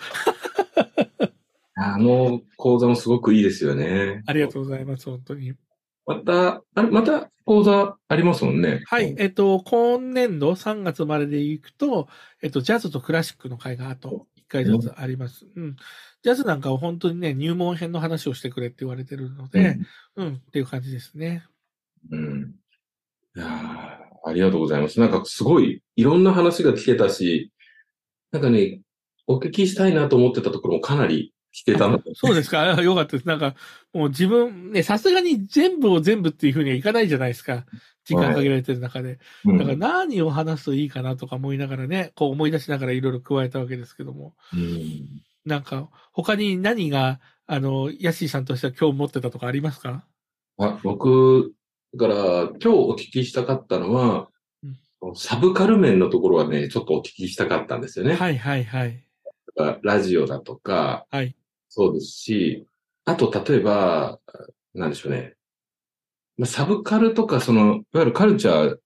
[1.76, 4.24] あの講座もすごくいいですよね。
[4.26, 5.54] ありがとうございます、本当に。
[6.06, 8.84] また、あれ、また講座ありますもんね。
[8.86, 9.14] はい。
[9.18, 12.08] えっと、今年度3月までで行くと、
[12.42, 15.48] えっと、ジャズとクラシックの会があと1回ずつあります。
[15.56, 15.76] うん。
[16.24, 19.78] ジャズなんかは本当にね、入門編の話をしてくれって言われてるので、
[20.16, 21.46] うん、っていう感じですね。
[22.10, 22.56] うん。
[23.36, 23.50] いやー
[24.28, 25.00] ありがとうございます。
[25.00, 27.52] なんかすごい、いろんな話が聞けたし、
[28.32, 28.82] なんかね、
[29.28, 32.12] お聞きしたいなと思ってたところもかなり聞けたので。
[32.16, 32.76] そうですか？
[32.76, 33.28] あよかったです。
[33.28, 33.56] なんか、
[33.94, 37.66] もう自分、ね、さすがに全部を全部っていうふうにはいかないじゃないですか。
[38.04, 39.20] 時間限られてる中で。
[39.46, 44.36] うんだから何を話すといいかなとか思いながらね、こう思い出しながらいろいろ加えたわけですけども。
[44.54, 50.04] うんなんか、他に何が、あの、ヤッシーさんとしては今日持ってたとかありますか？
[50.58, 51.54] あ僕、
[51.94, 54.30] だから、今日お聞きしたかったのは、
[55.14, 58.16] サブカル面のところはね、ちょっとお聞きしたかったんですよね。
[58.16, 59.06] はいはいはい。
[59.84, 61.36] ラジオだとか、はい。
[61.76, 62.66] そうですし、
[63.04, 64.18] あと、例えば、
[64.74, 65.34] なんでしょうね。
[66.46, 68.78] サブカルとか、その、いわゆるカルチャー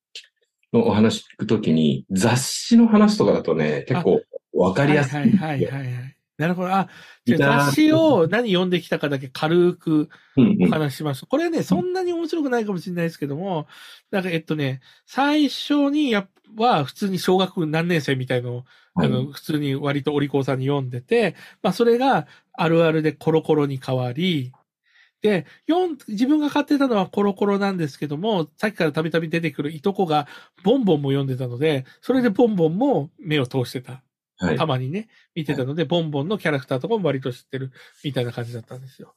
[0.73, 5.15] のお話聞くときに、雑誌の話とかだとね、結構わかりやす。
[5.15, 6.18] いはいはいはいはい。
[6.39, 6.73] なるほど。
[6.73, 6.89] あ、
[7.25, 11.25] じゃあ雑誌を何読んできたかだけ軽くお話しします。
[11.25, 13.67] これね、そんなに面白くないかもしれないですけども、
[14.09, 18.63] なんかえっとね、最初にやっは普通に小学何年生みたいのを、
[18.95, 24.51] あの、普通に割とお利口さんに読んでて、まあそれがあるあるでコロコロに変わり、
[25.21, 30.27] で、読ん、自分が買ってたのはコロコロなんですけども、さっきからたびたび出てくるいとこが
[30.63, 34.01] ボンボンも読んでたので、それでボンボンも目を通してた。
[34.39, 37.71] はいたまにね、見てたので、ボンボンのキャラクターとかも割と知ってる
[38.03, 39.13] みたいな感じだったんですよ。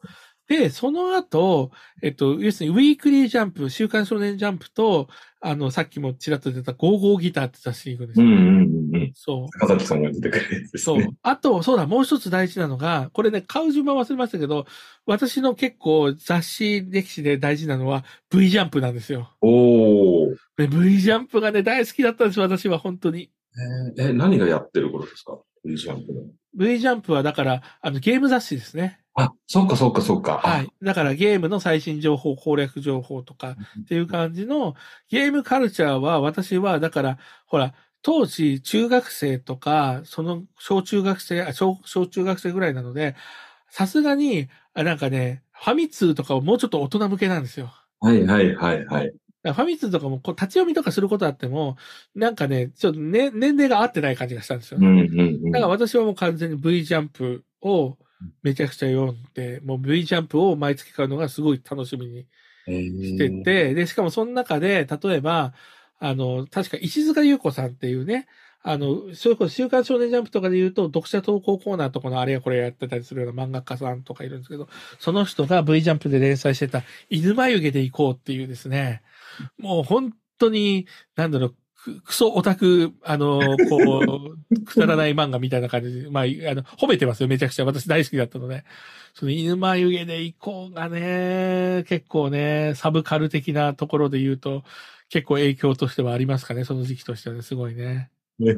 [0.48, 1.70] で、その後、
[2.02, 5.08] えっと、要するに、ウィークリージャンプ、週刊少年ジャンプと、
[5.40, 8.26] あの、さっきもちらっと出たゴーゴーギターって雑誌に行くんですよ。
[8.26, 8.48] うんうんう
[8.90, 9.12] んうん。
[9.14, 9.58] そう。
[9.60, 11.10] 坂崎さんが出てくるやつですそうね。。
[11.22, 14.66] あと、そうだ、もう一つ大事なのが、これね、買う順番忘れましたけど、
[15.06, 19.30] 私の結構雑誌歴史で大事なのは V ジャンプなんですよ。
[19.40, 20.36] おー。
[20.56, 23.30] で V ジャンプがね、大好きだったんです、私は本当に。
[23.96, 26.22] えーえ、何がやってる頃ですか ?V ジャンプの。
[26.54, 29.00] V ジャンプはだから、あの、ゲーム雑誌ですね。
[29.14, 30.38] あ、そっかそっかそっか。
[30.38, 30.72] はい。
[30.82, 34.74] だからゲームの最新情報、攻略情報とかっていう感じの
[35.08, 43.14] ゲームカルチャーは私は、だから、ほら、当時中学生とか、その小中学生、あ小小中学生ぐらいなので、
[43.68, 47.72] さすがに、あなんかね、ファミ通とかはもうちょっと大人向けなんですよ。
[48.00, 49.12] はいはいはいはい。
[49.42, 51.76] ファミ通とかもこう立ち読みとかすることあっても、
[52.14, 54.86] なんかね、ちょっとね、年齢が合ってない感じがしたんですよね。
[54.86, 55.50] うんうんうん。
[55.50, 57.98] だから私はもう完全に V ジャンプを
[58.42, 62.26] めちゃくちゃ読んで、もう V ジャンプを毎月買うのがすごい楽しみに
[62.66, 65.54] ししてて、で、しかもその中で、例えば、
[65.98, 68.26] あの、確か石塚優子さんっていうね、
[68.64, 74.68] あの、それこそ週刊少年ジャンプとかで言うと、読者投稿コーナーとかのあれやこれやってたりするような漫画家さんとかいるんですけど、
[75.00, 79.02] その人が V ジャンプで連載してた、犬眉毛で行こうっていうですね、
[79.58, 80.86] もう本当に、
[81.16, 87.64] なんだろう、くクソオタク、あの、こう、 くだらない漫画みたいな感じで、まあ、あの、褒めてますよ、めちゃくちゃ。
[87.64, 88.64] 私大好きだったので。
[89.14, 94.64] その犬眉毛で行こうがね、結構ね、サブカル的なところで言うと、
[95.10, 98.10] 結構影響としてはありますかね、その時期としてはね、すごいね。
[98.38, 98.54] ね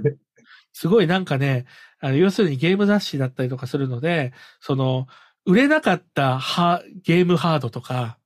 [0.72, 1.66] すごいなんかね、
[1.98, 5.08] あの、要するにゲーム雑誌だったりとかするので、その、
[5.46, 8.18] 売れなかったはゲームハードとか、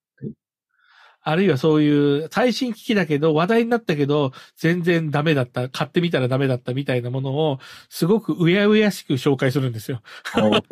[1.29, 7.59] あるいはそういう最新機器だけど話題になったけど全然ダメだった、買ってみたらダメだったみたいなものを
[7.91, 10.01] すごくうやうやしく紹介するんですよ。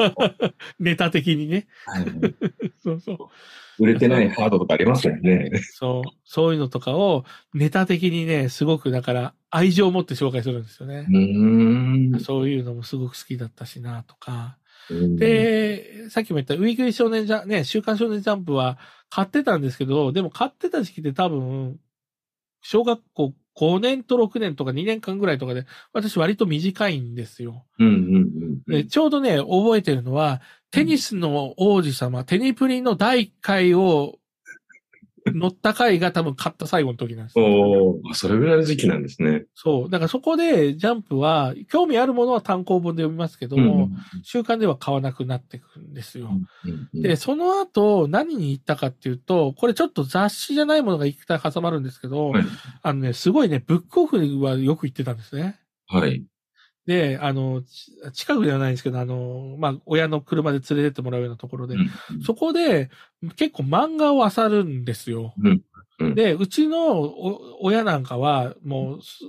[0.81, 1.67] ネタ的にね。
[1.85, 2.07] はい
[2.83, 3.19] そうそう。
[3.79, 5.51] 売れてないハードとかありますよね。
[5.75, 6.11] そう。
[6.25, 11.07] そういうのとかをネタ的にね、すごくだから愛情を持って紹介するんですよね
[12.17, 12.21] う。
[12.21, 14.57] そういうのもすごく好きだったしなとか。
[14.89, 18.79] うん、で、さっきも言ったウィークリー少年ジャン、ね、週刊少年ジャンプは
[19.11, 21.79] 買ってたんですけど、でも買ってた時期で多分、
[22.61, 27.65] 小学校5年と6年とか2年間ぐらいとかで、私割と短いんですよ。
[27.79, 28.89] うんうんうんうでん。
[28.89, 34.19] ちょうどね、覚えてるのは、テニスの王子様、テニプリの第1回を
[35.35, 37.45] 乗った回が多分買った最後の時なんですよ。
[37.45, 39.45] おーあそれぐらいの時期なんですね。
[39.55, 39.91] そう。
[39.91, 43.91] だからそこでジャンプは、興味あるものは単行本で読みますけども、
[44.23, 46.31] 週刊では買わなくなってくるんですよ。
[46.65, 52.45] うんうんで、その後、何に行ったかっていうと、これちょっと雑誌じゃないものが一回挟まるんですけど、はい
[52.83, 55.59] あのね、すごいね、ブックオフはよく行ってたんですね。
[55.87, 56.25] はい。
[56.87, 61.91] で、あの、ち近くではないんですけど、あの、まあ、親の車で連れてってもらうようなところで、うん
[62.25, 62.91] そこで
[63.37, 65.35] 結構漫画を漁るんですよ。
[65.39, 65.63] うん
[65.99, 69.21] うんで、うちのお親なんかは、もうす、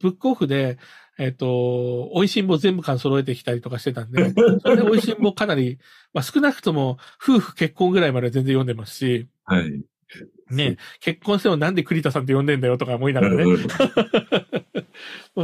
[0.00, 0.78] ブックオフで、
[1.18, 5.78] えっ、と、美味しんぼ全部巻揃えてきたりとかしてたんで、それで美味しんぼかなり、
[6.14, 9.84] まあ、少なくとも夫婦結婚ぐらいまで全然読んでますし、はい。
[10.50, 13.44] ね、結婚してもなんで栗田さんって呼んでんだよとか思いながらね。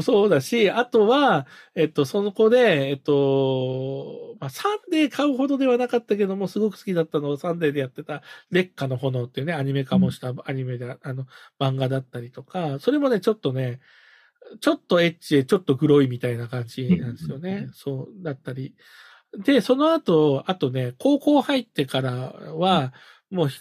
[0.03, 11.27] そうだし、あとは、えっと、その子で、えっと、まあ、サンデー買うほどではなかったけども、すごく好きだったのをサンデーでやってた、烈火の炎っていうね、アニメ化もしたアニメで、あの、
[11.59, 13.81] 漫画だったりとか、それもね、ちょっとね、
[14.61, 17.69] ちょっとエッチで、ちょっとグロいみたいな感じなんですようんね。
[17.73, 18.75] そう、だったり。
[19.39, 22.11] で、その後、あとね、高校入ってから
[22.55, 22.93] は、
[23.31, 23.59] もうひ、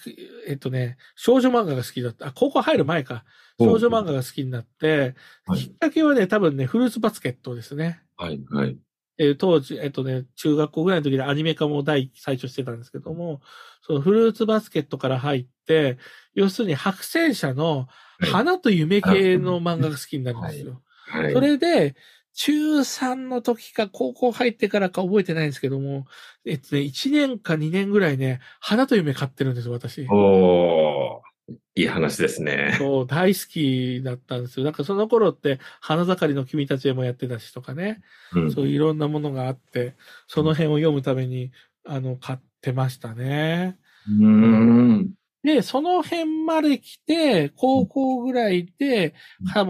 [0.47, 2.27] えっとね、少女漫画が好きだった。
[2.27, 3.23] あ、高校入る前か。
[3.59, 5.15] 少女漫画が好きになって、
[5.45, 8.01] はいきっかけはね、多分ね、フルーツバスケットですね。
[8.17, 8.39] はい。
[8.49, 8.77] はい。
[9.17, 13.41] えー当時、えっとね、中学校ぐらいの時でアニメ化も第最初してたんですけども、
[13.81, 15.97] そのフルーツバスケットから入って、
[16.33, 17.87] 要するに白戦車の
[18.19, 20.81] はい花と夢系の漫画が好きになるんですよ。
[21.07, 21.33] はい。
[21.33, 21.95] それで、
[22.41, 26.05] 中3の時か高校入ってからか覚えてないんですけども、
[26.45, 30.07] えっとね、1年か2年ぐらいね、花と夢買ってるんですよ、私。
[30.09, 32.75] おーいい話ですね。
[32.77, 34.63] そう、大好きだったんですよ。
[34.63, 38.01] なんかその頃って、花盛りの君たちへもやってたしとかね、
[38.33, 39.97] うんそういろんなものがあって、
[40.27, 41.51] その辺を読むために、
[41.85, 43.77] あの、買ってましたね。
[44.07, 45.13] うーん。
[45.43, 49.13] で、その辺まで来て、高校ぐらいで、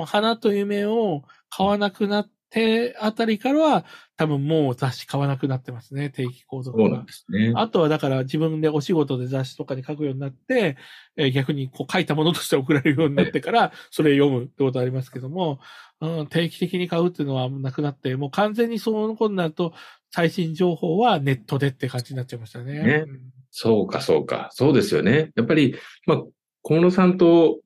[0.06, 3.86] 花と夢を買わなくなってあたりからは、
[4.18, 7.14] 多分もう雑誌買わなくなってますね、定期購読はそうなんで。
[7.14, 7.54] すね。
[7.56, 10.78] あとはだから自分でお仕事で雑誌とかに書くようになって、
[11.16, 15.60] えー逆にこう書いたものとして送られるようになってから、それ読むってことありますけども、
[16.02, 19.74] うん、定期的に買うっていうのはなくなって、もう完全にそのことになると、
[20.12, 22.74] 最新情報はネットでって感じになっちゃいましたね。
[22.84, 23.20] ねうん
[23.52, 24.50] そうか、そうか。
[24.52, 25.32] そうですよね。
[25.36, 26.24] やっぱり、まあ、
[26.62, 27.60] 小室さんと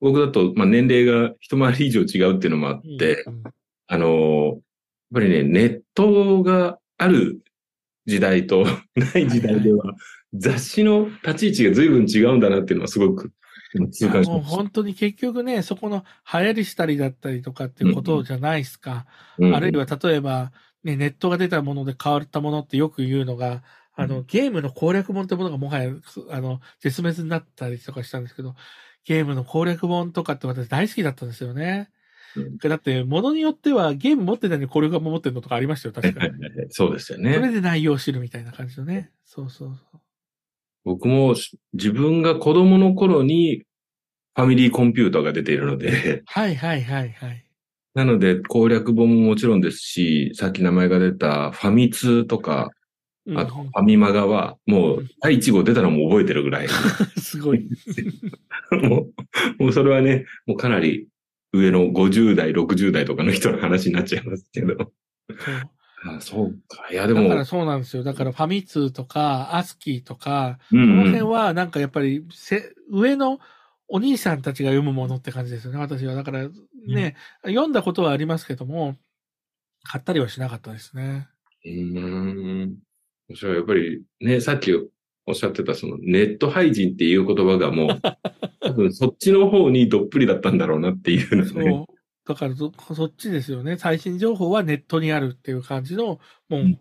[0.00, 3.42] 僕だと、まあ、年齢が一回り以上違うっていうのもあって、うん
[3.86, 4.58] あのー、やっ
[5.14, 7.40] ぱりね、ネットがある
[8.06, 8.66] 時代と
[8.96, 9.94] ない時代では、
[10.34, 13.32] 雑誌の立ち位置が随分違うんだなっていうのはすごく
[13.74, 14.32] 今痛感しました。
[14.32, 19.06] もう本当に結局ね、そこの流行りしたりだったりとかっていうことじゃないですか。
[19.38, 20.52] うんあるいは例えば、
[20.82, 23.62] ね、ネットが出たもので変わったものってよく言うのが、
[23.96, 25.90] あの、ゲームの攻略本ってものがもはや、
[26.30, 28.54] あの、絶滅になったりとかしたんですけど、
[29.04, 31.90] ゲームの攻略本とかって私大好きだったんですよね。
[32.36, 36.34] うんだって、ものによってはゲーム持ってたのに攻略本持ってるのとかありましたよ、確かに。
[36.70, 37.52] そうですよそれね。
[37.52, 39.10] で内容を知るみたいな感じのね。
[39.24, 40.00] そうそうそう。
[40.84, 41.34] 僕も
[41.72, 43.64] 自分が子供の頃に
[44.34, 47.44] ファミリーコンピューターが出ているので、はいはいはいはい。
[47.94, 52.70] なので攻略本ももちろんですし、さっき名前が出たファミ通とか、
[53.26, 56.68] うんあとファミマガは、もう第1号出たのも覚えてるぐらい。
[57.16, 57.66] すごい。
[58.82, 59.06] も
[59.58, 61.08] う、もうそれはね、もうかなり
[61.54, 64.74] 上の50代、60代とかの人の話になっちゃいますけど。
[64.76, 65.70] そう
[66.06, 66.92] あそうか。
[66.92, 68.02] いや、でも、だからそうなんですよ。
[68.02, 73.38] だからファミ通とか、アスキーとか、うんこのうん辺はなんかやっぱりせ、上の
[73.88, 76.14] お兄さんたちが読むものって感じですよね、私は。
[76.14, 76.48] だから
[76.86, 78.96] ね、読んだことはありますけども、
[79.84, 81.28] 買ったりはしなかったですね。
[81.64, 81.98] うー
[82.66, 82.76] ん。
[83.28, 83.56] 面白い。
[83.56, 84.72] やっぱりね、さっき
[85.26, 88.00] おっしゃってたそのネット配信っていう言葉がもう、
[88.60, 91.70] 多分そっちの方にどっぷりだったんだろうなっていうのね。
[91.70, 91.94] そう。
[92.26, 93.76] だからそ、そっちですよね。
[93.76, 96.20] 最新情報はネットにあるっていう感じの、も
[96.50, 96.80] ううん、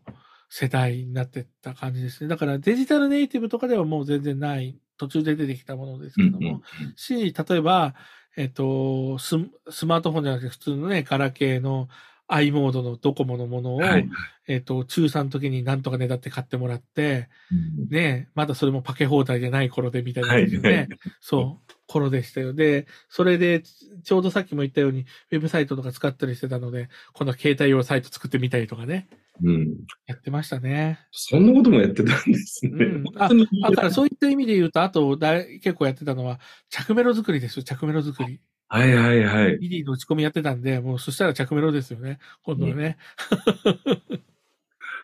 [0.50, 2.30] 世代になってった感じですね。
[2.30, 6.62] だからデジタルネイティブとかではもう全然ない、途中で出てきたものですけども、うんうん
[6.96, 7.96] し、例えば、
[8.36, 9.36] えっと、ス
[9.70, 11.88] スマートフォンじゃなくて普通のね、ガラケーの
[12.28, 14.10] i モードのドコモのものを、はい。
[14.48, 20.90] えっと、中3の時になんとかねだって買ってもらって、うんね、まだそれもパケ放題じゃない頃でみたいなはい感じでね、
[21.22, 22.54] そう、頃でしたよ。
[22.54, 29.08] で、それで、ちょうどさっきも言ったように、ウェブサイトとか使ったりしてたので、この携帯用サイト作ってみたりとかね、
[29.42, 29.76] うん。
[30.06, 31.00] やってましたね。
[31.12, 32.86] そんなこともやってたんですね。
[32.86, 33.30] うんあ
[33.70, 36.40] だからそういった意味で言うと、あとだい、結構やってたのは、
[36.70, 38.40] 着メロ作りですよ、着メロ作り。
[38.74, 39.60] はいはいはい。
[39.60, 42.18] ミディの打ち込みやってたんで、もうそしたら着メロですよね。
[42.42, 42.98] 今度はね。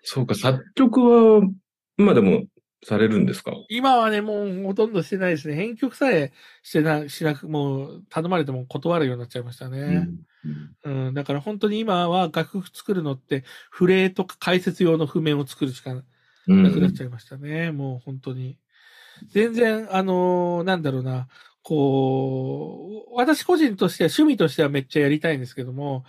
[0.01, 1.41] そうか、作曲は、
[1.97, 2.45] まあでも、
[2.83, 3.51] されるんですか？
[3.69, 5.53] 今はね、もうほとんどしてないですね。
[5.53, 6.33] 編曲さえ
[6.63, 10.07] してな、しなく、もう頼まれても断るようになっちゃいましたね。
[10.85, 17.71] うんうん、だから本当に今は楽譜作るのって、フレーとか解説用の譜面を作るしかうんなくなっちゃいましたね。
[17.71, 18.57] もう本当に。
[19.27, 21.27] 全然、あのーなんだろうな、
[21.63, 26.05] こう、私個人としては趣味としてはめっちゃやりたいんですけども、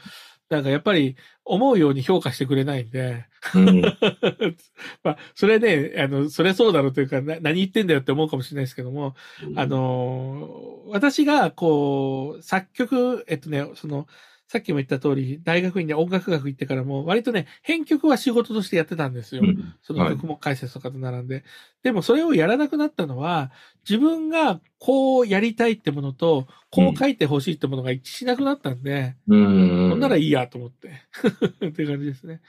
[0.49, 3.83] なんかやっぱり思うように評価してくれないんで、うん。
[5.05, 9.15] まあ、それね、あの、それそうだろうというか、な何言ってんだよって思うかもしれないですけども、
[9.57, 14.09] あ、のー私が、こう、作曲、えっとね、その、
[14.51, 19.43] さっきも言った通り、大学院で音楽学行ってからも、割とね、編曲は仕事としてやってたんですよ。
[19.45, 21.45] うんその曲目解説とかと並んで。
[21.85, 23.53] でもそれをやらなくなったのは、
[23.89, 29.91] 自分がこうやりたいってものと、こう書いてほしいってものが一致しなくなったんで、うん。
[29.91, 31.01] そんならいいやと思って。
[31.69, 32.41] っていう感じですね。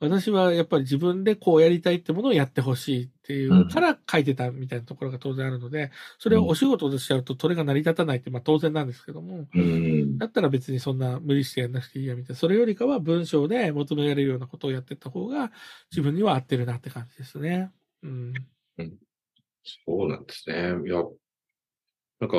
[0.00, 10.18] 私はやっぱり自分でこうやりたいってものをやってほしいっていうから書いてたみたいなところが当然あるので、それをお仕事としちゃうとそれが成り立たないってまあ当然なんですけども、うん。
[10.18, 12.36] だったら別にそんな無理してやんなくていいやみたいな。
[12.36, 15.52] それよりかは文章で求められるようなことをやってった方が
[15.90, 17.70] 自分には合ってるなって感じですね。
[18.02, 18.32] うん。
[19.86, 20.56] そうなんですね。
[20.86, 21.02] いや、
[22.20, 22.38] なんか、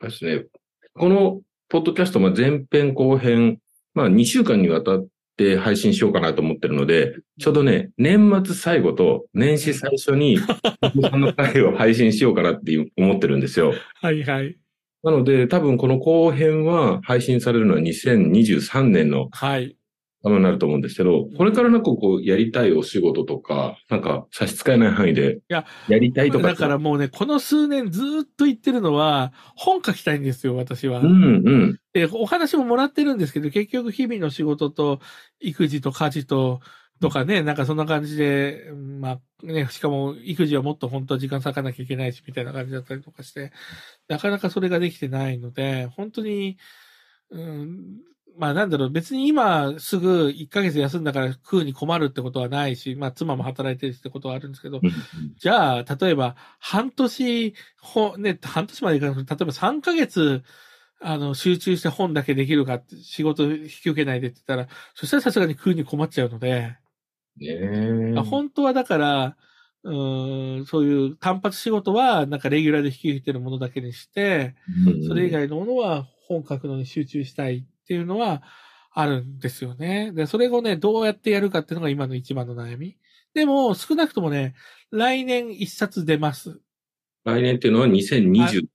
[0.00, 0.46] あれですね、
[0.94, 3.58] このポッドキャスト、まあ、前編後編、
[3.92, 5.06] まあ、2週間にわたっ
[5.36, 10.38] て配信しようかなと思ってるので、ちょうどね、年末最後と年始最初に、
[10.94, 13.74] 僕さんの回を配信しようかなって思ってるんですよ。
[14.00, 14.56] はいはい。
[15.02, 19.75] なので、多分この後編は配信されるのは2023年のはい。
[20.28, 26.48] ものになると思うんですけど、これからなんかこう、やりたいお仕事とか、なんか差し支えない範囲で、ややりたいとか。
[26.48, 31.00] だからもうね、この数年ずーっと言ってるのは、本書きたいんですよ、私は。
[31.00, 31.80] うんうん。
[31.92, 35.00] で、お話ももらってるんですけど、結局日々の仕事と、
[35.40, 36.60] 育児と家事と、
[37.00, 43.52] とかね、なんかそんな感じで、うんまあね、しかも育児はもっと本当は時間割かなきゃいけないし、みたいな感じだったりとかして、
[44.08, 46.56] なかなかそれができてないので、本当に、
[47.30, 48.00] うん、
[48.38, 54.80] まあなんだろう、別に今すぐ1ヶ月休んだから食うに困るってことはないし、まあ妻も働いてるってことはあるんですけど、
[55.38, 60.42] じゃあ、例えば、半年、ほ、ね、半年までいかなくて、例えば3ヶ月、
[61.00, 66.76] あの、集中して本だけできるかって、仕事引き受けないでって言ったら、そしたらさすがに食うに困っちゃうので、
[67.38, 68.20] ねえ。
[68.20, 69.36] 本当はだから、
[69.82, 74.54] うーん、そういう単発仕事は、なんかレギュラーで引き受けてるものだけにして、
[75.06, 78.42] それ以外のものは本書くのに集中したいっていうのは
[78.90, 80.10] あるんですよね。
[80.12, 82.96] で、それをね、どうやってやるかっていうのが今の一番の悩み。
[83.32, 84.54] でも、少なくともね、
[84.90, 86.58] 来年一冊出ます。
[87.24, 88.66] 来年っていうのは2020。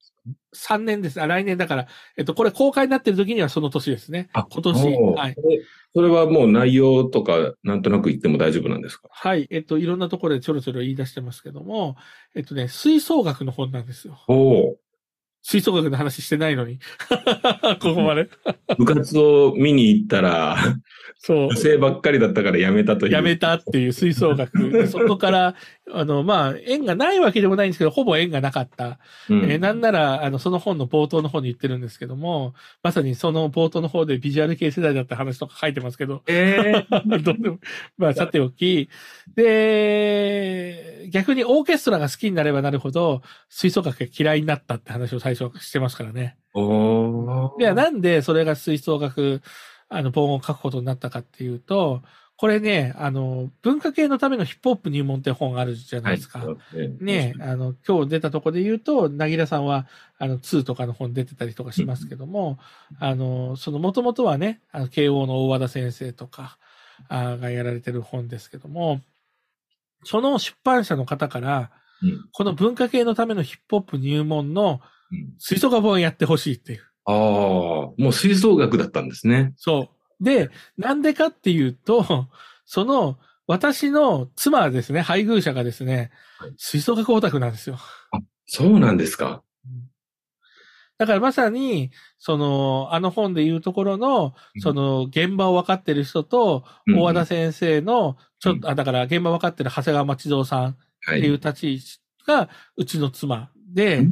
[0.55, 1.21] 3年です。
[1.21, 4.29] あ、来年だから、えっと、これ公開になってる時にはその年ですね。
[4.31, 4.97] あ今年。
[5.15, 5.35] はい。
[5.93, 9.09] それはもう内容とか、なんとなく言っても大丈夫なんですか？
[9.11, 9.47] はい。
[9.49, 11.97] えっと、いろんなところでちょろちょろ言い出してますけども、
[12.35, 14.19] えっとね、吹奏楽の本なんですよ。
[14.27, 14.77] おお。
[15.41, 16.79] 吹奏楽の話してないのに。
[17.81, 18.29] ここまで。
[18.77, 20.57] 部活を見に行ったら、
[21.17, 21.55] そう女。
[21.55, 23.11] 性ばっかりだったからやめたという。
[23.11, 24.71] やめたっていう吹奏楽。
[24.71, 25.55] でそこから、
[25.93, 28.99] あの、まあ、縁がないわけでもないんですけど、ほぼ縁がなかった。
[29.29, 29.43] うん。
[29.51, 37.59] えーなんなら、あの、その本の冒頭の方に言ってるんですけども、まさにその冒頭の方でビジュアル系世代だった話とか書いてますけど、えー どうでも、
[37.97, 38.89] まあ、さておき、
[39.35, 46.37] で、逆にオーケストラが好きになればなるほど、吹奏楽が嫌いになったって話を最初してますからね。
[46.53, 49.41] おーでは、なんでそれが吹奏楽、
[49.89, 52.01] あの、本を書くことになったかっていうと、
[52.41, 56.39] これね、あの、文化系のためのヒップホップ入門って本あるじゃないですか。
[56.39, 59.85] はいねあの、今日出たとこで言うと、なぎらさんは、
[60.17, 62.57] あの、2とかの本出てたりとかしますけども、
[62.99, 66.57] あの、その、もともとはね、あの、慶応の大和田先生とか、
[67.09, 69.01] あがやられてる本ですけども、
[70.03, 71.71] その出版社の方から、
[72.03, 76.81] うんこの文化系のためのヒップホップ入門のうん吹奏楽本をやってほしいっていう。
[77.05, 79.53] ああ、もう吹奏楽だったんですね。
[79.57, 80.23] そう。
[80.23, 82.27] で、なんでかっていうと、
[82.65, 83.17] その、
[83.47, 87.77] 私の妻はですね、配偶者がですねはい、吹奏楽オタクなんですよ。
[88.45, 89.43] そうなんですか。
[91.01, 94.61] だからまさに、その、あの本で言うところのう、ん。
[94.61, 98.59] その、現場を分かってる人と、うん大和田先生の、ちょっうん。
[98.61, 101.21] と、あ、だから現場分かってる長谷川町蔵さんっはい。
[101.21, 101.85] ていう立ち位置
[102.27, 104.03] が、うちの妻で、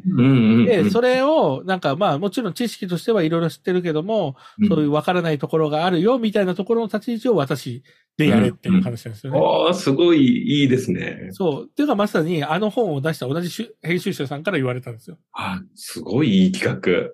[0.65, 4.35] で、それを、なんかまあ、もちろん知識としてはいろいろ知ってるけども、
[4.67, 7.83] そういう分からないところがあるよ、みたいなところの立ち位置を私
[8.19, 9.39] でやれっていう話なんですよね。
[9.39, 10.19] ああ、すごい
[10.61, 11.29] いいですね。
[11.31, 11.63] そう。
[11.63, 15.17] っていうかまさにあの本を出した同じしゅ編集者さんから言われたんですよ。
[15.31, 17.13] あすごいいい企画。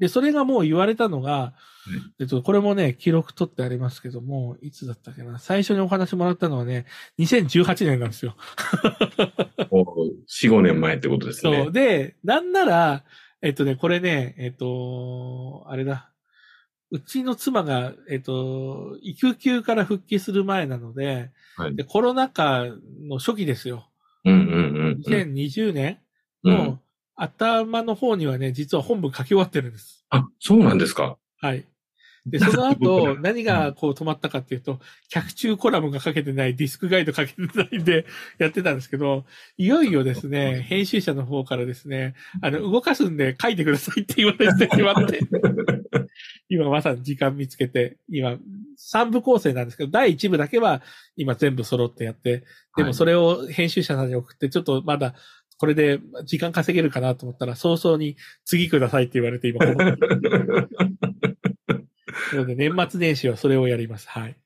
[0.00, 1.54] で、それがもう言われたのが、
[2.18, 5.38] えっと、これもね、記録取ってありますけども、いつだったっけな。
[5.38, 6.86] 最初にお話もらったのはね、
[7.20, 8.34] 2018年なんですよ。
[9.70, 11.62] もう4、5年前ってことですね。
[11.62, 11.72] そう。
[11.72, 13.04] で、なんなら、
[13.42, 16.11] えっとね、これね、えっと、あれだ。
[16.92, 22.64] うちの妻が、えっと、育休から復帰する前なので、はいでコロナ禍
[23.08, 23.88] の初期ですよ。
[24.24, 25.02] うんうんうんうん。
[25.06, 25.98] 2020年
[26.44, 26.78] うんの
[27.14, 30.04] 頭の方にはね、実は本文書き終わってるんです。
[30.10, 31.16] あ、そうなんですか。
[31.40, 31.64] はい。
[32.24, 34.78] で、その後、何がこう止まったかっていうと、
[35.08, 38.06] 客中コラムが書けてない、ディスクガイド書けてないんで
[38.38, 39.24] やってたんですけど、
[39.56, 45.18] いよいよですね、編集者の方からですね、あの、動かすんで書いてくださいって言われてしまって、
[46.48, 48.36] 今まさに時間見つけて、今、
[48.78, 50.82] 3部構成なんですけど、第1部だけは
[51.16, 52.44] 今全部揃ってやって、
[52.76, 55.14] でもそれを編集者さんに送って、ちょっとまだ、
[55.58, 59.76] これで時間稼げるかなと思ったら、早々に次くださいって言われて今、この
[62.32, 64.08] なので年末年始はそれをやります。
[64.08, 64.36] はい。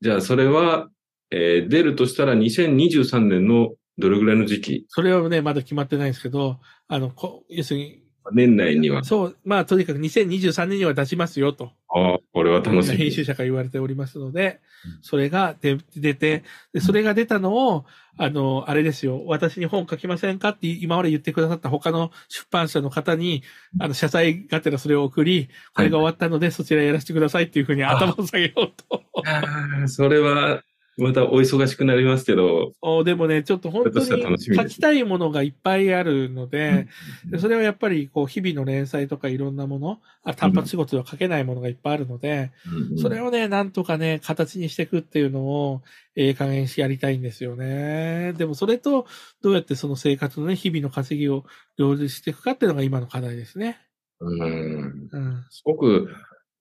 [0.00, 0.90] じゃあ、それは、
[1.30, 4.84] えー出るとしたら2023年のどれぐらいの時期？
[4.88, 9.04] それはね、まだ決まってないんですけど、あの、こ要するに、年内には。
[9.04, 11.72] そう、まあ、とにかく2023年には出しますよと。
[11.88, 12.96] ああ、これは楽しみ。
[12.96, 17.84] 編集者から言われておりますのでうん、それが出出て、で、それが出たのを、
[18.16, 23.42] あの、あれですよ、私に本書きませんかって今まで言ってくださった他の出版社の方に、
[23.80, 29.04] あの、謝罪がてらそれを送り、これが終わったので、そちらやらせてくださいっていうふうに頭を下げようと。
[29.24, 30.62] ああ、それは、
[30.96, 32.72] またお忙しくなりますけど。
[32.80, 36.86] おでもね、ちょっと本当に書きたいものがいっぱいあるので、
[37.26, 42.52] でそれはやっぱり、こう、日々の連載とかいろんなもの、あ単発仕事では書けないものがいっぱいあるので、
[42.90, 45.82] うんそれをね、なんとかね、形にしていくっていうのを、
[46.16, 48.34] ええ加減しやりたいんですよね。
[48.34, 49.06] でもそれと、
[49.42, 51.44] どうやってその生活のね、日々の稼ぎを
[51.76, 53.78] 両立していくかっていうのが今の課題ですね。
[54.20, 55.08] うん。
[55.10, 55.44] うん。
[55.50, 56.08] すごく、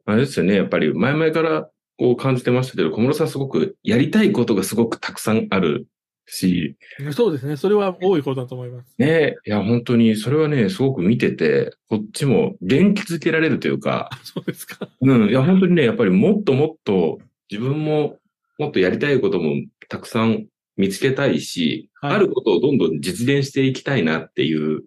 [0.06, 0.56] あれですよね。
[0.56, 5.88] やっぱり前々からこう感じてましたけど、小室さんすごくやりたいことがすごくたくさんある
[6.26, 6.78] し、
[7.12, 7.58] そうですね。
[7.58, 8.96] それは多いことだと思います。
[8.98, 14.90] ね、いや、本当にそれはね、すごく見てて、こっちも元気づけられるというか、あ そうですか。
[15.02, 18.18] うん、いや、本当にね、やっぱりもっともっと自分も
[18.58, 19.54] もっとやりたいことも
[19.90, 20.46] たくさん
[20.78, 24.84] 見つけたいし、はいあることをどんどん実現していきたいなっていう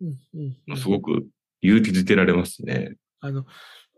[0.77, 1.27] すごく
[1.63, 2.97] 勇気づけられますね。
[3.21, 3.47] あの、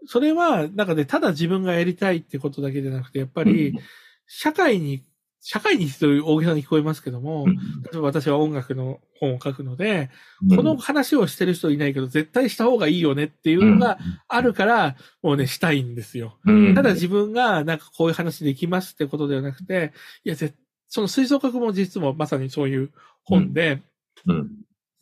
[0.07, 3.79] それは、なんかね、ただ自分がやりたいってことだけじゃなくて、やっぱり、
[4.27, 5.03] 社会に、
[5.41, 7.57] 社会にという大げさに聞こえますけども、うん。
[7.57, 7.61] 例
[7.95, 10.11] えば私は音楽の本を書くので、
[10.43, 10.57] うん。
[10.57, 13.99] この話をしてる人いないけど、絶対した方がいいよねっていうのが
[14.29, 16.39] あるから、もうね、したいんですよ。
[16.45, 16.75] うん。
[16.75, 19.93] ただ自分が、なんかこういう話できますってことではなくて、
[20.25, 20.55] いや、ぜ
[20.89, 22.91] その吹奏楽も実もまさにそういう
[23.25, 23.83] 本で、
[24.27, 24.51] うん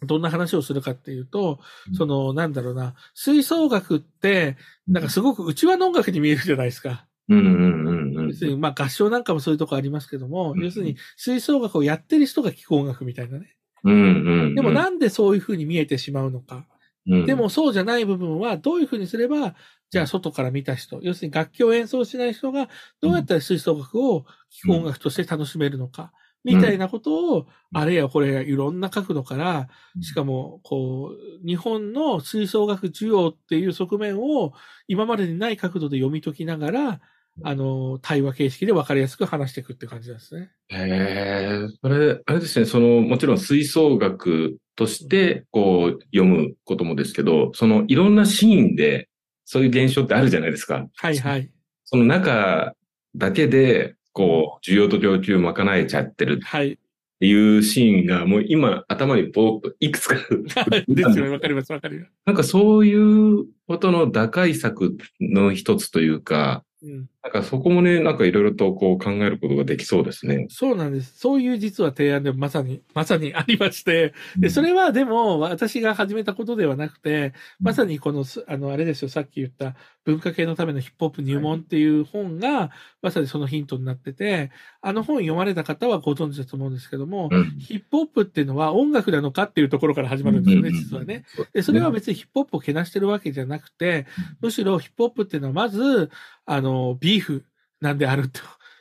[0.02, 1.58] どんな話をするかっていうと
[1.88, 4.56] う、んその、なんだろうな、吹奏楽って、
[4.86, 7.06] なんかすごく内輪の音楽に見えるじゃないですか。
[7.28, 13.56] うんうんうんうん要するに、まあ合唱なんかもそういうとこありますけども、うん要するに吹奏楽をやってる人が聴く音楽みたいなね。
[13.84, 16.66] うんうんでもなんでそういうふうに見えてしまうのか。
[17.08, 19.54] うんでもそうじゃない部分はどういうふうにすれば、
[19.90, 22.68] じゃあ外から見た人、要するに楽器を演奏しない人が
[23.00, 26.12] どうやったら吹奏楽を聴く音楽として楽しめるのか。
[26.46, 29.68] みたいなことを、あれやこれやいろんな角度から、
[30.00, 31.10] しかも、こ
[31.42, 34.52] う、日本の吹奏楽需要っていう側面を
[34.86, 37.00] 今までにない角度で読み解きながら、
[37.42, 40.50] あの、対話形式で分かりやすく話していくって感じなんですね。
[40.68, 49.08] へえ、それ、あれですね、その、もちろん吹奏楽として、こう、読むこともですけど、その、いろんなシーンで、
[49.44, 50.86] そういう現象ってあるじゃないですか。
[50.96, 51.50] はいはい。
[51.84, 52.72] その中
[53.16, 56.72] だけで、こう、需要と供給を賄えちゃってるはい。
[56.72, 56.76] っ
[57.20, 60.16] ていうシーンが、もう今、頭にぼーっといくつか
[60.88, 61.28] ですよね。
[61.28, 62.12] わかりますわかります。
[62.24, 67.08] なんかそういうことの打開策の一つというか、うん。
[67.26, 70.46] なんかそこもね、なんかいろいろとこう考えることができそうですね。
[70.48, 71.18] そうなんです。
[71.18, 79.74] そういう実は提案でまさに、まさに ありまして、で、それはでも私が始めたことではなくて、まさにこのす、あの、あれですよ、さっき言った
[80.04, 82.70] 文化系のためのヒップホップ入門っていう本が、
[83.02, 91.24] まさにそのヒントになってて、あの本読まれた方はご存知だと思うんですけども、うんヒップホップっていうのは音楽なのかっていうところから始まるんですよね、実はね。。
[91.52, 94.06] で、それは別にヒップホップをけなしてるわけじゃなくて、
[94.40, 96.10] むしろヒップホップっていうのはまず、
[96.48, 97.44] あの、ビーフ
[97.80, 98.40] なんであると。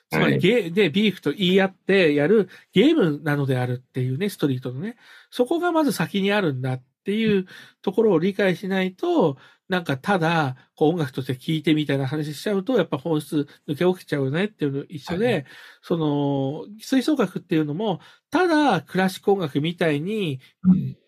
[0.10, 4.98] つまりゲー、で、ビーフと言い合ってやるゲームなのであるっていうね、ストリートのね。
[5.32, 7.46] そこがまず先にあるんだっっていう
[7.84, 9.38] ところを理解しないと、
[9.70, 15.46] なんかただ、こう音楽として聴いてみたいな話しちゃうと、やっぱ本質抜け起きちゃうよねっていうのと一緒で、はい、
[15.82, 18.00] その、吹奏楽っていうのも、
[18.30, 20.40] ただクラシック音楽みたいに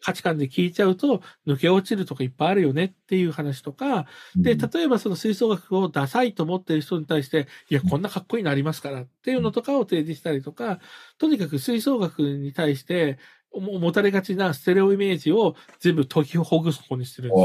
[0.02, 10.80] 価値観で聴いちゃうと抜け落ちるとかいっぱいあるよねっていう話とか、で、例えばその吹奏楽をダサいと思ってる人に対して、いや、こんなかっこいいのありますからっていうのとかを提示したりとか、
[11.18, 13.20] とにかく吹奏楽に対して、
[13.54, 17.42] 持たれがちなステレオイメージを全部解きほぐす方にしてるんで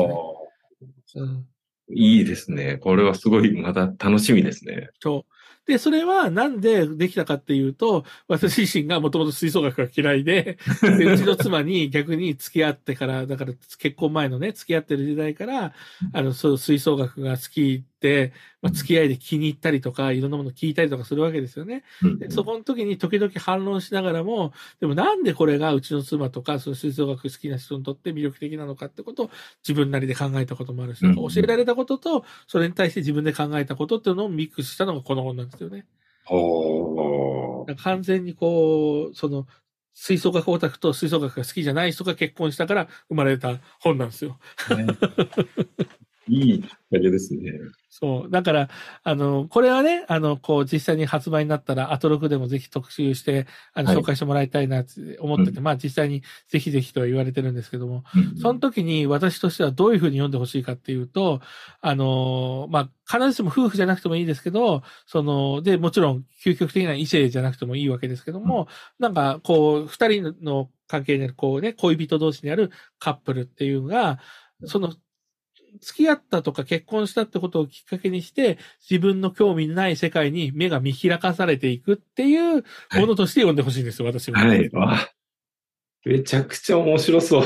[1.06, 1.24] すね。
[1.24, 1.46] うん、
[1.90, 2.76] いいですね。
[2.76, 4.90] これはすごい、また楽しみですね。
[5.00, 5.32] そう。
[5.66, 15.72] で、それはなんでできたかっていうと、私自身がもともと吹奏楽が嫌いで、で、うちの妻に逆に付き合ってから、だから結婚前のね、付き合ってる時代から、
[16.12, 17.91] あの、そう、吹奏楽が好きで、
[18.60, 21.84] まあ、付き合いで気に入ったりとか、いろんなもの聞いたりとかするわけですよね。
[22.18, 29.30] でそこの時に時々反論しながらも、でもなんでこれがうちの妻とか、その吹奏楽好きな人にとって魅力的なのかってことを
[29.66, 35.86] 自分なりで考えたこともあるし、教えられたことと、それに対して自分で考えたことっていうのをミックスしたのがこの本なんですよね。
[37.76, 39.46] 完全にこう、その、
[39.94, 44.38] 吹奏楽オタクと吹奏楽が好きじゃない人が結婚したから生まれた本なんですよ。
[44.70, 44.86] ね、
[46.28, 47.52] いいきっかけですね。
[47.88, 48.30] そう。
[48.30, 48.68] だから、
[49.02, 61.40] あの、これはね、あの、こう、実際に発売になったら、アトロクでもぜひ特集して、あの、紹介してもらいたいなって思ってて、うん、まあ、実際にぜひぜひとは言われてるんですけども、うん、その時に私としてはどういうふうに読んでほしいかっていうと、
[61.80, 68.68] あの、まあ、必ずしも夫婦じゃなくてもいいですけど、その、で、もちろん、究極的な異性じゃなくてもいいわけですけども、
[69.00, 74.18] うん、なんか、こう、二人の関係にある、こうね、恋人同士にあるカップルっていうのが、
[74.64, 74.94] その
[75.80, 78.58] 付き合ったとか結婚したってことをきっかけにして、
[78.88, 84.40] 自分の興味ない世界に目が見開かされていくっていうものとして読んでほしいんですよ、はい、私は。
[84.40, 84.70] はい。
[86.04, 87.44] めちゃくちゃ面白そう。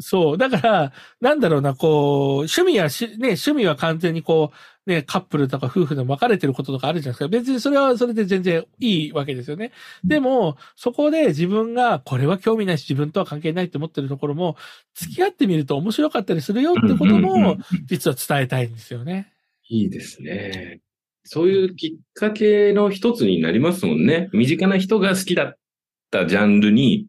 [0.00, 0.38] そう。
[0.38, 7.28] だから、なんだろうな、こう、趣味はし、ね、趣味は完全にこう、ね、カップルとか夫婦で別れてることとかあるじゃないですか。
[7.28, 9.70] 別にそれはそれで全然いいわけですよね。
[10.04, 14.56] でも、そこで自分がこれは興味ないし自分とは関係ないって思ってるところも、
[14.94, 19.32] 付き合ってみると面白かったりするよってことも、実は伝えたいんですよね。
[19.68, 20.80] いいですね。
[21.24, 24.28] そういうきっかけの一つになりますもんね。
[24.32, 25.56] 身近な人が好きだっ
[26.10, 27.06] たジャンルに、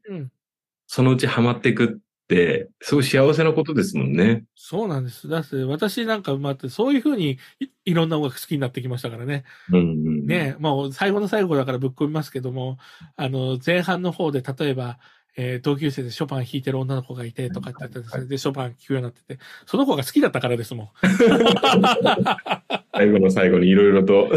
[0.86, 1.88] そのうちハマっていくっ
[2.34, 4.44] て、すごい幸せなことですもんね。
[4.56, 5.30] そうなんです。
[5.30, 7.38] だって私なんか生まってそういうふうに
[7.86, 9.44] いろんな音楽好きになってきましたからね。
[9.72, 12.78] うんうん、ねまあ最後の最後だからぶっ込みますけども、
[13.16, 14.98] あの前半の方で例えば、
[15.36, 20.90] えー、同級生でショパン弾いてる女の子がいてとかって言ってですね、で、ショパン聴くようになってて、その子が好きだったからですもん。
[22.94, 24.30] 最後の最後にいろいろと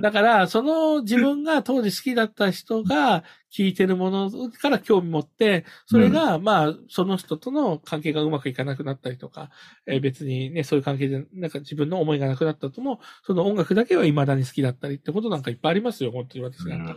[0.00, 9.50] だから、その自分が当時好きだった人が聞いてるものから興味持って、それが、まあ、その人との関係がうまくいかなくなったりとか、
[9.86, 16.96] えー、別にね、そういう関係で、なんか自分の思いがなくなったとも、その音楽だけは未だに好きだったりってことなんかいっぱいありますよ、本当に私なんか。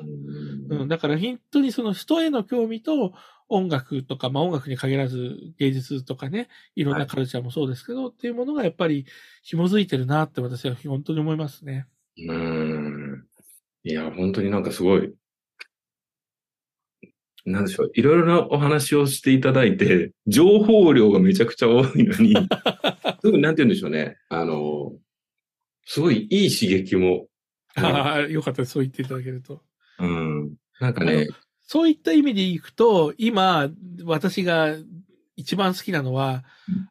[0.70, 3.14] うん、だから本当にその人への興味と、
[3.52, 9.06] 音楽とか、まあ音楽に限らず芸術とかね、いろんなカルチャーもそうですけど、はい、っていうものがやっぱり
[9.44, 11.86] 紐づいてるなって私は本当に思いますね。
[12.18, 13.26] うん。
[13.84, 15.14] いや、本当になんかすごい、
[17.46, 22.36] なんでしょう、いろいろなお話をしていただいて、情報量がめちゃくちゃ多いのに、
[23.22, 24.18] すごい、なんて言うんでしょうね。
[24.30, 24.94] あの、
[25.86, 27.28] すごいいい刺激も。
[27.76, 28.74] ああ、よかったです。
[28.74, 29.64] そう言っていただけると。
[30.00, 30.56] うん。
[30.80, 31.28] なんかね、
[31.72, 33.70] そういった意味でいくと、今、
[34.04, 34.76] 私が
[35.38, 36.44] 一番好きなのは、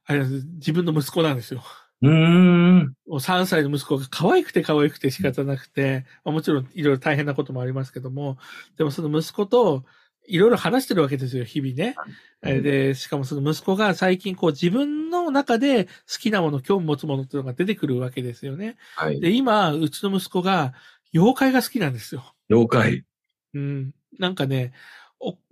[0.06, 1.62] あれ自分の息子なんですよ。
[2.00, 2.94] うん。
[3.10, 8.38] 3歳の息子が可愛くて可愛くて仕方なくて、まあ、もちろんいろいろ大変なこともありますけども、
[8.78, 9.84] でもその息子と
[10.26, 11.94] いろいろ話してるわけですよ、日々ね。
[12.42, 15.90] で、しかもその息子が最近こう自分の中で好
[16.20, 18.78] きなもの、興味持つものっていうのが出てくるわけですよね。
[18.96, 20.72] はい、で、今、うちの息子が
[21.12, 22.24] 妖怪が好きなんですよ。
[22.48, 23.04] 妖怪
[23.52, 23.94] うん。
[24.18, 24.72] なんかね、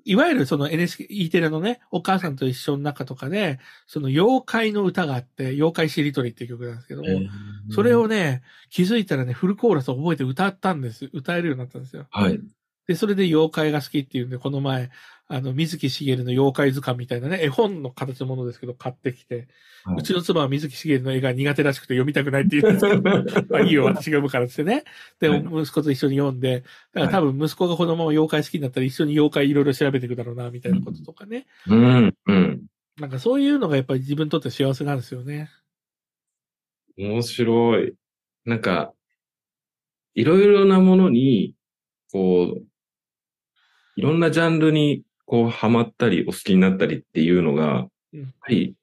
[0.04, 7.08] いわゆるその NHK、E テレのね、お母さんと一緒の中とかで、その妖怪の歌があって、妖怪しりとりっていう曲なんですけども、
[7.70, 11.10] それをね、気づいたらね、フルコーラスを覚えて歌ったんです。
[11.12, 12.06] 歌えるようになったんですよ。
[12.10, 12.40] はい。
[12.88, 14.90] で、それで妖怪が好きっていうんで、この前、
[15.28, 19.46] あの、水木しげるの妖怪図鑑みたいなね、絵本の形のものですけど、買ってきて、
[19.84, 23.02] はい、うちの妻は水木しげるの絵が苦手らしくて読みたくないって言うんですけど、
[23.50, 24.84] まあいいよ、私が読むからってね。
[25.20, 31.46] で、息子と一緒に読んで、だから多分息子がこのまま妖怪好きになったら一緒に妖怪いろいろ調べていくだろうな、みたいなこととかね。
[31.66, 32.62] うん、うん。
[32.96, 35.50] なんかそういうのがやっぱり自分にとって幸せなんですよね。
[36.96, 37.92] 面白い。
[38.46, 38.94] なんか、
[40.14, 41.54] いろいろなものに、
[42.10, 42.62] こう、
[43.98, 48.74] いろんなジャンルにこうハマったりお好きになったりっていうのが、うんやっぱり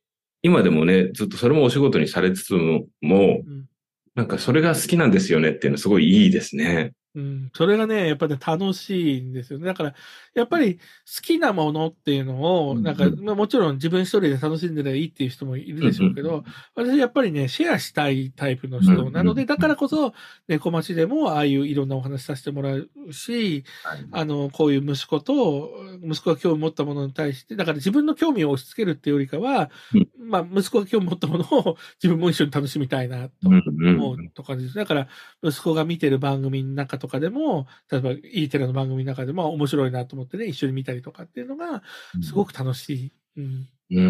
[0.44, 3.66] 今でもね、ずっとそれもお仕事にされつつも、もううん
[4.14, 6.94] なんかそれが好きなんですよねっていうのはすごいいいですね。
[7.16, 9.66] うん、それがね、やっぱり、ね、楽しいんですよね。
[9.66, 9.96] だから、
[10.34, 10.82] やっぱり好
[11.22, 12.84] きなものっていうのを、うん。
[12.84, 16.44] なんか、まあもちろん自分一人で楽しんでりゃいいっていう人もいるでしょうけど、
[16.76, 19.48] 私やっぱりね、シェアしたいタイプの人なので、うん。
[19.48, 20.14] だからこそ、
[20.50, 23.64] 猫町でもああいういろんなお話させてもらうし、
[24.12, 25.72] あの、こういう息子と、
[26.04, 30.30] 息子が興味持ったものに対して、だから自分の興味を押し付けるっていうよりかは、うん。
[30.30, 34.76] まあ、息子が興味持ったものを自分も一緒に楽しみたいなと思うとかです。
[34.76, 35.08] だから、
[35.42, 41.84] 息子が見てる番組の中とかでも、例えば、E テレの番組の中でも面白いなと思ってね、一緒に見たりとかっていうのが、
[42.22, 43.14] すごく楽しい。
[43.38, 43.70] うん。
[43.92, 44.02] うー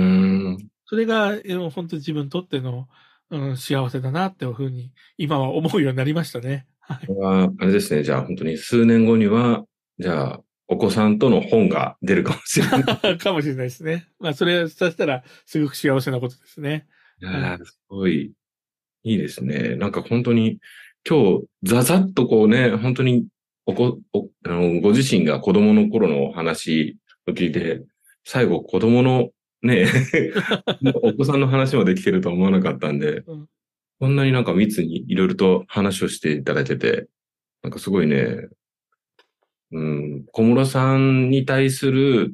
[0.58, 0.68] ん。
[0.86, 2.88] それが、えー本当に自分にとっての、
[3.32, 6.68] うん、幸せだなっていうふうに、今は思うようになりましたね。
[6.80, 7.56] はい。
[7.60, 8.04] あれですね。
[8.04, 9.66] じゃあ本当に数年後には、
[10.00, 12.80] じゃあ、お子さんとの本が出るかもしれな
[13.12, 13.18] い。
[13.18, 14.08] かもしれないですね。
[14.20, 16.88] まあ、それ、さしたら、すごく幸せなことですね。
[17.22, 18.34] いやーすごい、
[19.04, 19.76] いいですね。
[19.76, 20.60] なんか本当に、
[21.08, 23.28] 今日、ざざっとこうね、本当に
[23.66, 27.84] おこ、おあのご自身が子供の頃のお話を聞いて、
[28.24, 29.30] 最後子供の
[29.62, 29.88] ね、
[31.04, 33.46] お子さんの話もできてるとは思わなかったんで、うん
[34.00, 37.08] こんなになんか密にいろいろと話をしていただいてて、
[37.64, 38.50] なんかすごいね、
[39.72, 42.34] うん、小室さんに対する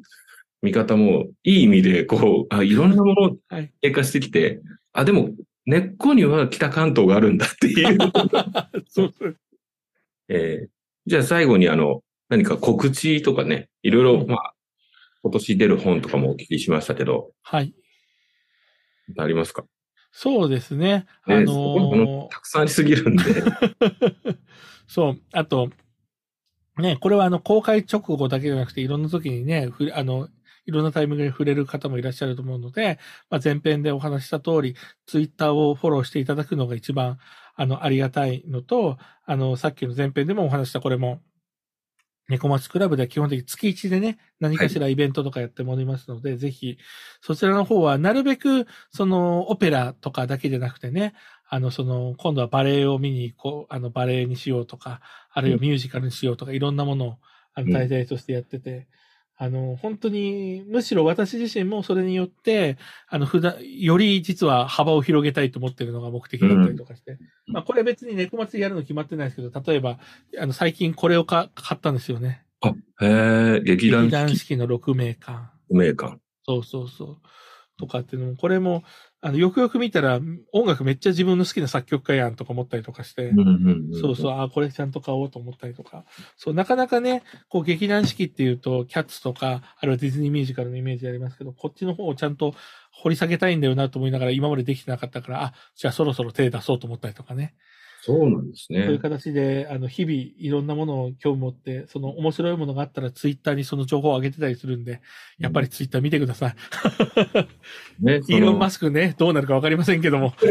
[0.60, 3.72] 見方もいい意味で、こう、あ、いろんなものをはい。
[3.80, 4.60] 経過してきて、
[4.92, 5.30] あ、でも、
[5.66, 7.98] 根っこには北関東があるんだっていう。
[8.88, 9.36] そうそう。
[10.28, 14.54] えーじゃあ最後にあの、何か告知とかね、いろいろ、うんまあ、
[15.22, 17.74] 今年出る本とかもお聞きしましたけど、はい。
[19.18, 19.64] ありますか？
[20.12, 21.06] そうですね。
[21.26, 23.24] ねあののたくさんありすぎるんで。
[24.86, 25.20] そう。
[25.32, 25.70] あと、
[26.78, 30.28] ね、これはあの、公開直後だけじゃなくて、いろんな時にね、あの、
[30.66, 32.98] いろんなタイミングで触れる方もいらっしゃると思うので、
[33.30, 34.76] まあ、前編でお話しした通り、
[35.06, 37.18] ツイッターをフォローしていただくのが一番、
[37.54, 41.20] あの、ありがたいのと、あの、さっきの前編でもお話ししたこれも、
[42.28, 46.78] 猫町クラブでは基本的に月1でね、何かしらイベントとかやっておりますので、ぜひ、
[47.20, 51.14] そちらの方は、なるべく、その、オペラとかだけじゃなくてね、
[51.48, 57.18] あの、その、今度はバレエを見に行こう、あの、バレエにしようとか、あるいはミュージカルにしようとか、いろんなものを、
[57.54, 57.72] あの、うん。
[57.72, 58.88] 題材としてやってて、
[59.36, 62.76] あの、本当に、むしろ私自身もそれによって、
[63.08, 67.12] あの、普段、より実は幅を広げたいと思ってるのが目的だったりとかして。
[67.12, 67.14] う
[67.50, 69.98] んまあ、これ別に猫祭りやるの決まってないですけど、例えば、
[70.38, 72.44] あの、最近これをか買ったんですよね。
[72.60, 72.68] あ、
[73.00, 75.50] へえ、劇団劇団四季式の6名館。
[75.70, 76.18] 名館。
[76.44, 77.18] そうそうそう。
[77.78, 78.84] とかっていうのも、これも、
[79.24, 80.18] あの、よくよく見たら、
[80.52, 83.48] 音楽めっちゃ自分の好きな作曲家やんとか思ったりとかして、うんうん
[83.92, 86.04] うんそうそう、あ、これちゃんと買おうと思ったりとか。
[86.36, 92.56] そう、なかなかね、こう、劇団四季っていうと、キャッツとか、あるいはディズニーミュージカルのイメージありますけど、こっちの方をちゃんと
[92.90, 97.54] 掘り下げたいんだよなと思いながら、今までできてなかったから、あ、じゃあそろそろ手出そうと思ったりとかね。
[98.04, 98.98] そうなんですそういうね。
[98.98, 105.00] 形で、あの、日々いろんなものを興味持って、その面白いものがあったらツイッターにその情報を上げてたりするんで、
[105.38, 106.54] やっぱりツイッター見てください。
[108.04, 110.34] ね、イーロン・マススクね、どうなるかわかりませんけども。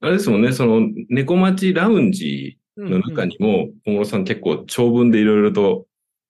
[0.00, 5.86] あれですもんね、その、猫町ラウンジの中うんにも、小室さん結構長文でいろいろと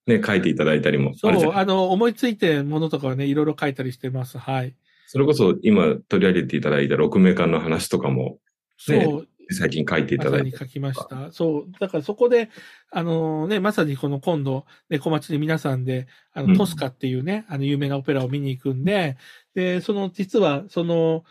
[0.07, 4.37] ね、書いていただいたりもそう、あの、思いついてものとかはね、いろいろ書いたりしてます。
[4.37, 4.75] はい。
[5.11, 8.37] それこそ今取り上げていただいた6名間の話とかもね
[8.79, 10.53] そう、最近書いていまただいて。
[10.53, 11.33] 書きました。
[11.33, 11.73] そう。
[11.81, 12.51] だからそこで、
[12.91, 19.17] あのね、まさにこの今度、猫町で皆さんで、あうんの、トスカっていうね、あの、有名なオペラを見に行くんで、
[19.55, 21.25] で、その、実は、その、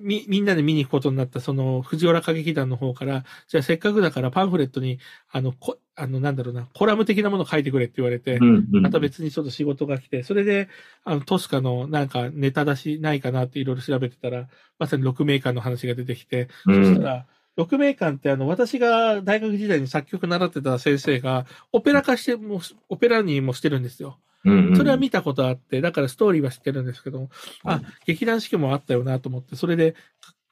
[0.00, 4.98] み、みんなで見に行くことになった、その、藤原歌劇団の方から、じゃあせっかくだからパンフレットに、
[5.30, 10.68] あの、こ、あの、なんだろうな、コラム的なものを書いてくれって言われて、うんうんまた別にちょっと仕事が来て、それで、
[11.04, 14.48] あの、トスカのなんかネタ出しないかなっていろいろ調べてたら、
[14.78, 24.18] まさに6名間の話が出てきて、うんそしたら、6名間ってあの、私が大学時代に作曲習ってた先生が、オペラ化しても、オペラにもしてるんですよ。
[24.44, 27.28] うんうんそれは見たことあって、だからストーリーは知ってるんですけど、
[27.64, 29.92] あ、劇団四季もあったよなと思って、それで、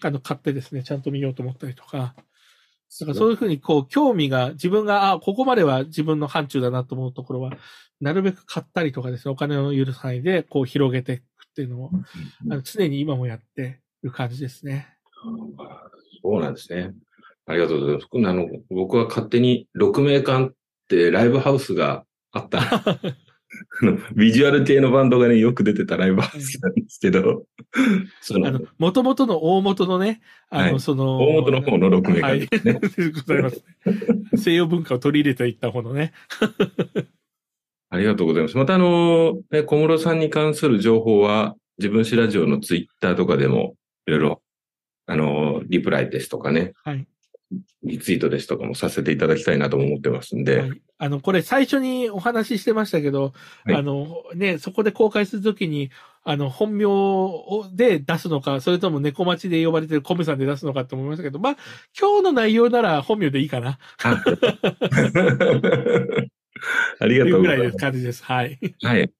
[0.01, 2.14] かあの、買ってですね、ちゃんと見ようと思ったりとか、
[3.01, 7.52] だからそういうふうに、こう、興味が、自分が、あ、ここまでは自分の範疇だなと思うところは、
[8.01, 11.24] なるべく買ったりとかですね、お金の許す範囲で、こう、広げていくっ
[11.55, 11.90] ていうのを、
[12.51, 14.89] あの常に今もやってる感じですね。
[16.23, 16.93] そうなんですね。
[17.47, 18.06] ありがとうございます。
[18.12, 20.52] あの、僕は勝手に6名間っ
[20.89, 22.60] てライブハウスがあった。
[23.80, 27.44] あのビジュアル系のバンドがね、よく出てたライブハウスなんですけど、
[28.20, 30.20] そのあの、元々の大元のね、
[30.50, 32.40] あの、はいその、大元の方の6名はい。
[32.40, 32.80] 間ですね。
[32.80, 33.64] で ございます。
[34.36, 36.12] 西洋文化を取り入れていった方のね。
[37.90, 38.56] ありがとうございます。
[38.56, 43.74] また、あの、ね、小室さんに関する情報は、自分史ラジオのツイッターとかでも、
[44.06, 44.42] いろいろ、
[45.06, 47.06] あの、リプライですとかね、はい。
[47.82, 53.32] リツイートですとかもさせていただきたいなとも思ってますんで、はい、あの、これ最初にお話ししてましたけど、
[53.64, 55.90] はいあの、ね、そこで公開するときに、
[56.24, 61.56] あの、本名をで出すのか、それとも猫町で呼ばれてるコメさんで出すのかって思いましたけど、まあ、
[61.98, 63.78] 今日の内容なら本名でいいかな。
[64.04, 64.22] あ
[67.00, 67.76] ありがというぐらいですとうございます。
[67.78, 68.24] 感じです。
[68.24, 68.58] はい。
[68.82, 69.10] はい。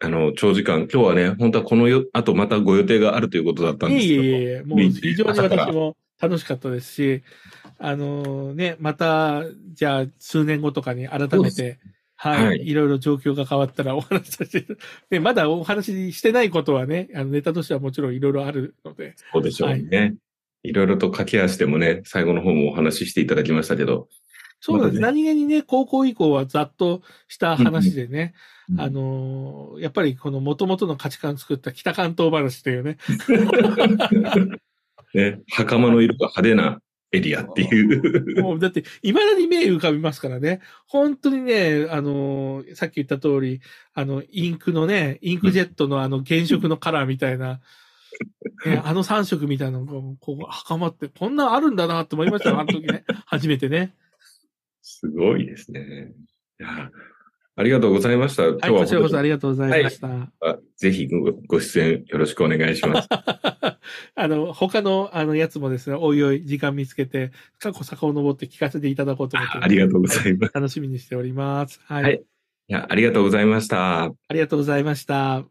[0.00, 4.22] あの、長時間、今日はね、本当はこのよ、あとまたご予定があるということだったんいえですけど。
[4.22, 7.22] いえいえ、もう非常に私も楽しかったですし、
[7.78, 9.42] あのね、また、
[9.72, 11.78] じゃあ数年後とかに改めて、
[12.16, 12.66] はい、はい。
[12.66, 14.76] い、ろいろ状況が変わったらお話しさせて、
[15.10, 20.14] ね、まだお話ししてないことはね、あのネタとしてはもちろんいろいろあるので、そうでしょうね。
[20.62, 24.08] い、ろいろと駆け足でもね、最後の方もお話ししていただきましたけど。
[24.60, 25.00] そうなんです。
[25.00, 28.44] まだ何気にね、高校以降はざっとした話でね、うん
[28.78, 32.96] あのやっぱりこの元々の価値観作った北関東話というね、
[35.12, 36.80] ね、袴の色が派手な
[37.14, 38.42] エリアっていう。
[38.42, 40.60] もうだって、未だに目浮かびますからね。
[40.86, 43.60] 本当にね、あのーさっき言った通り、
[43.94, 47.60] あの、インクのね、インクジェットのあの原色のカラーみたいな、
[48.66, 53.04] ね、あの3色みたいなのが、こう、袴って、こんなんあるんだなって思いましたよ、あの時ね。
[53.26, 53.94] 初めてね。
[54.82, 56.12] すごいですね。
[56.60, 56.90] いや
[57.56, 58.44] ありがとうございました。
[58.46, 60.32] 今はい、こちらこそありりがとうございました。
[60.76, 63.08] ぜひごご出演よろしくお願いします。
[64.16, 70.54] あの、他の、あの、やつもですね、おいおい時間見つけて、過去遡って聞かせていただこうと思って、ありがとうございます。
[70.54, 71.80] 楽しみにしております。
[71.84, 72.02] はい。
[72.04, 72.22] はい
[72.66, 74.04] いや、ありがとうございました。
[74.04, 75.44] ありがとうございました。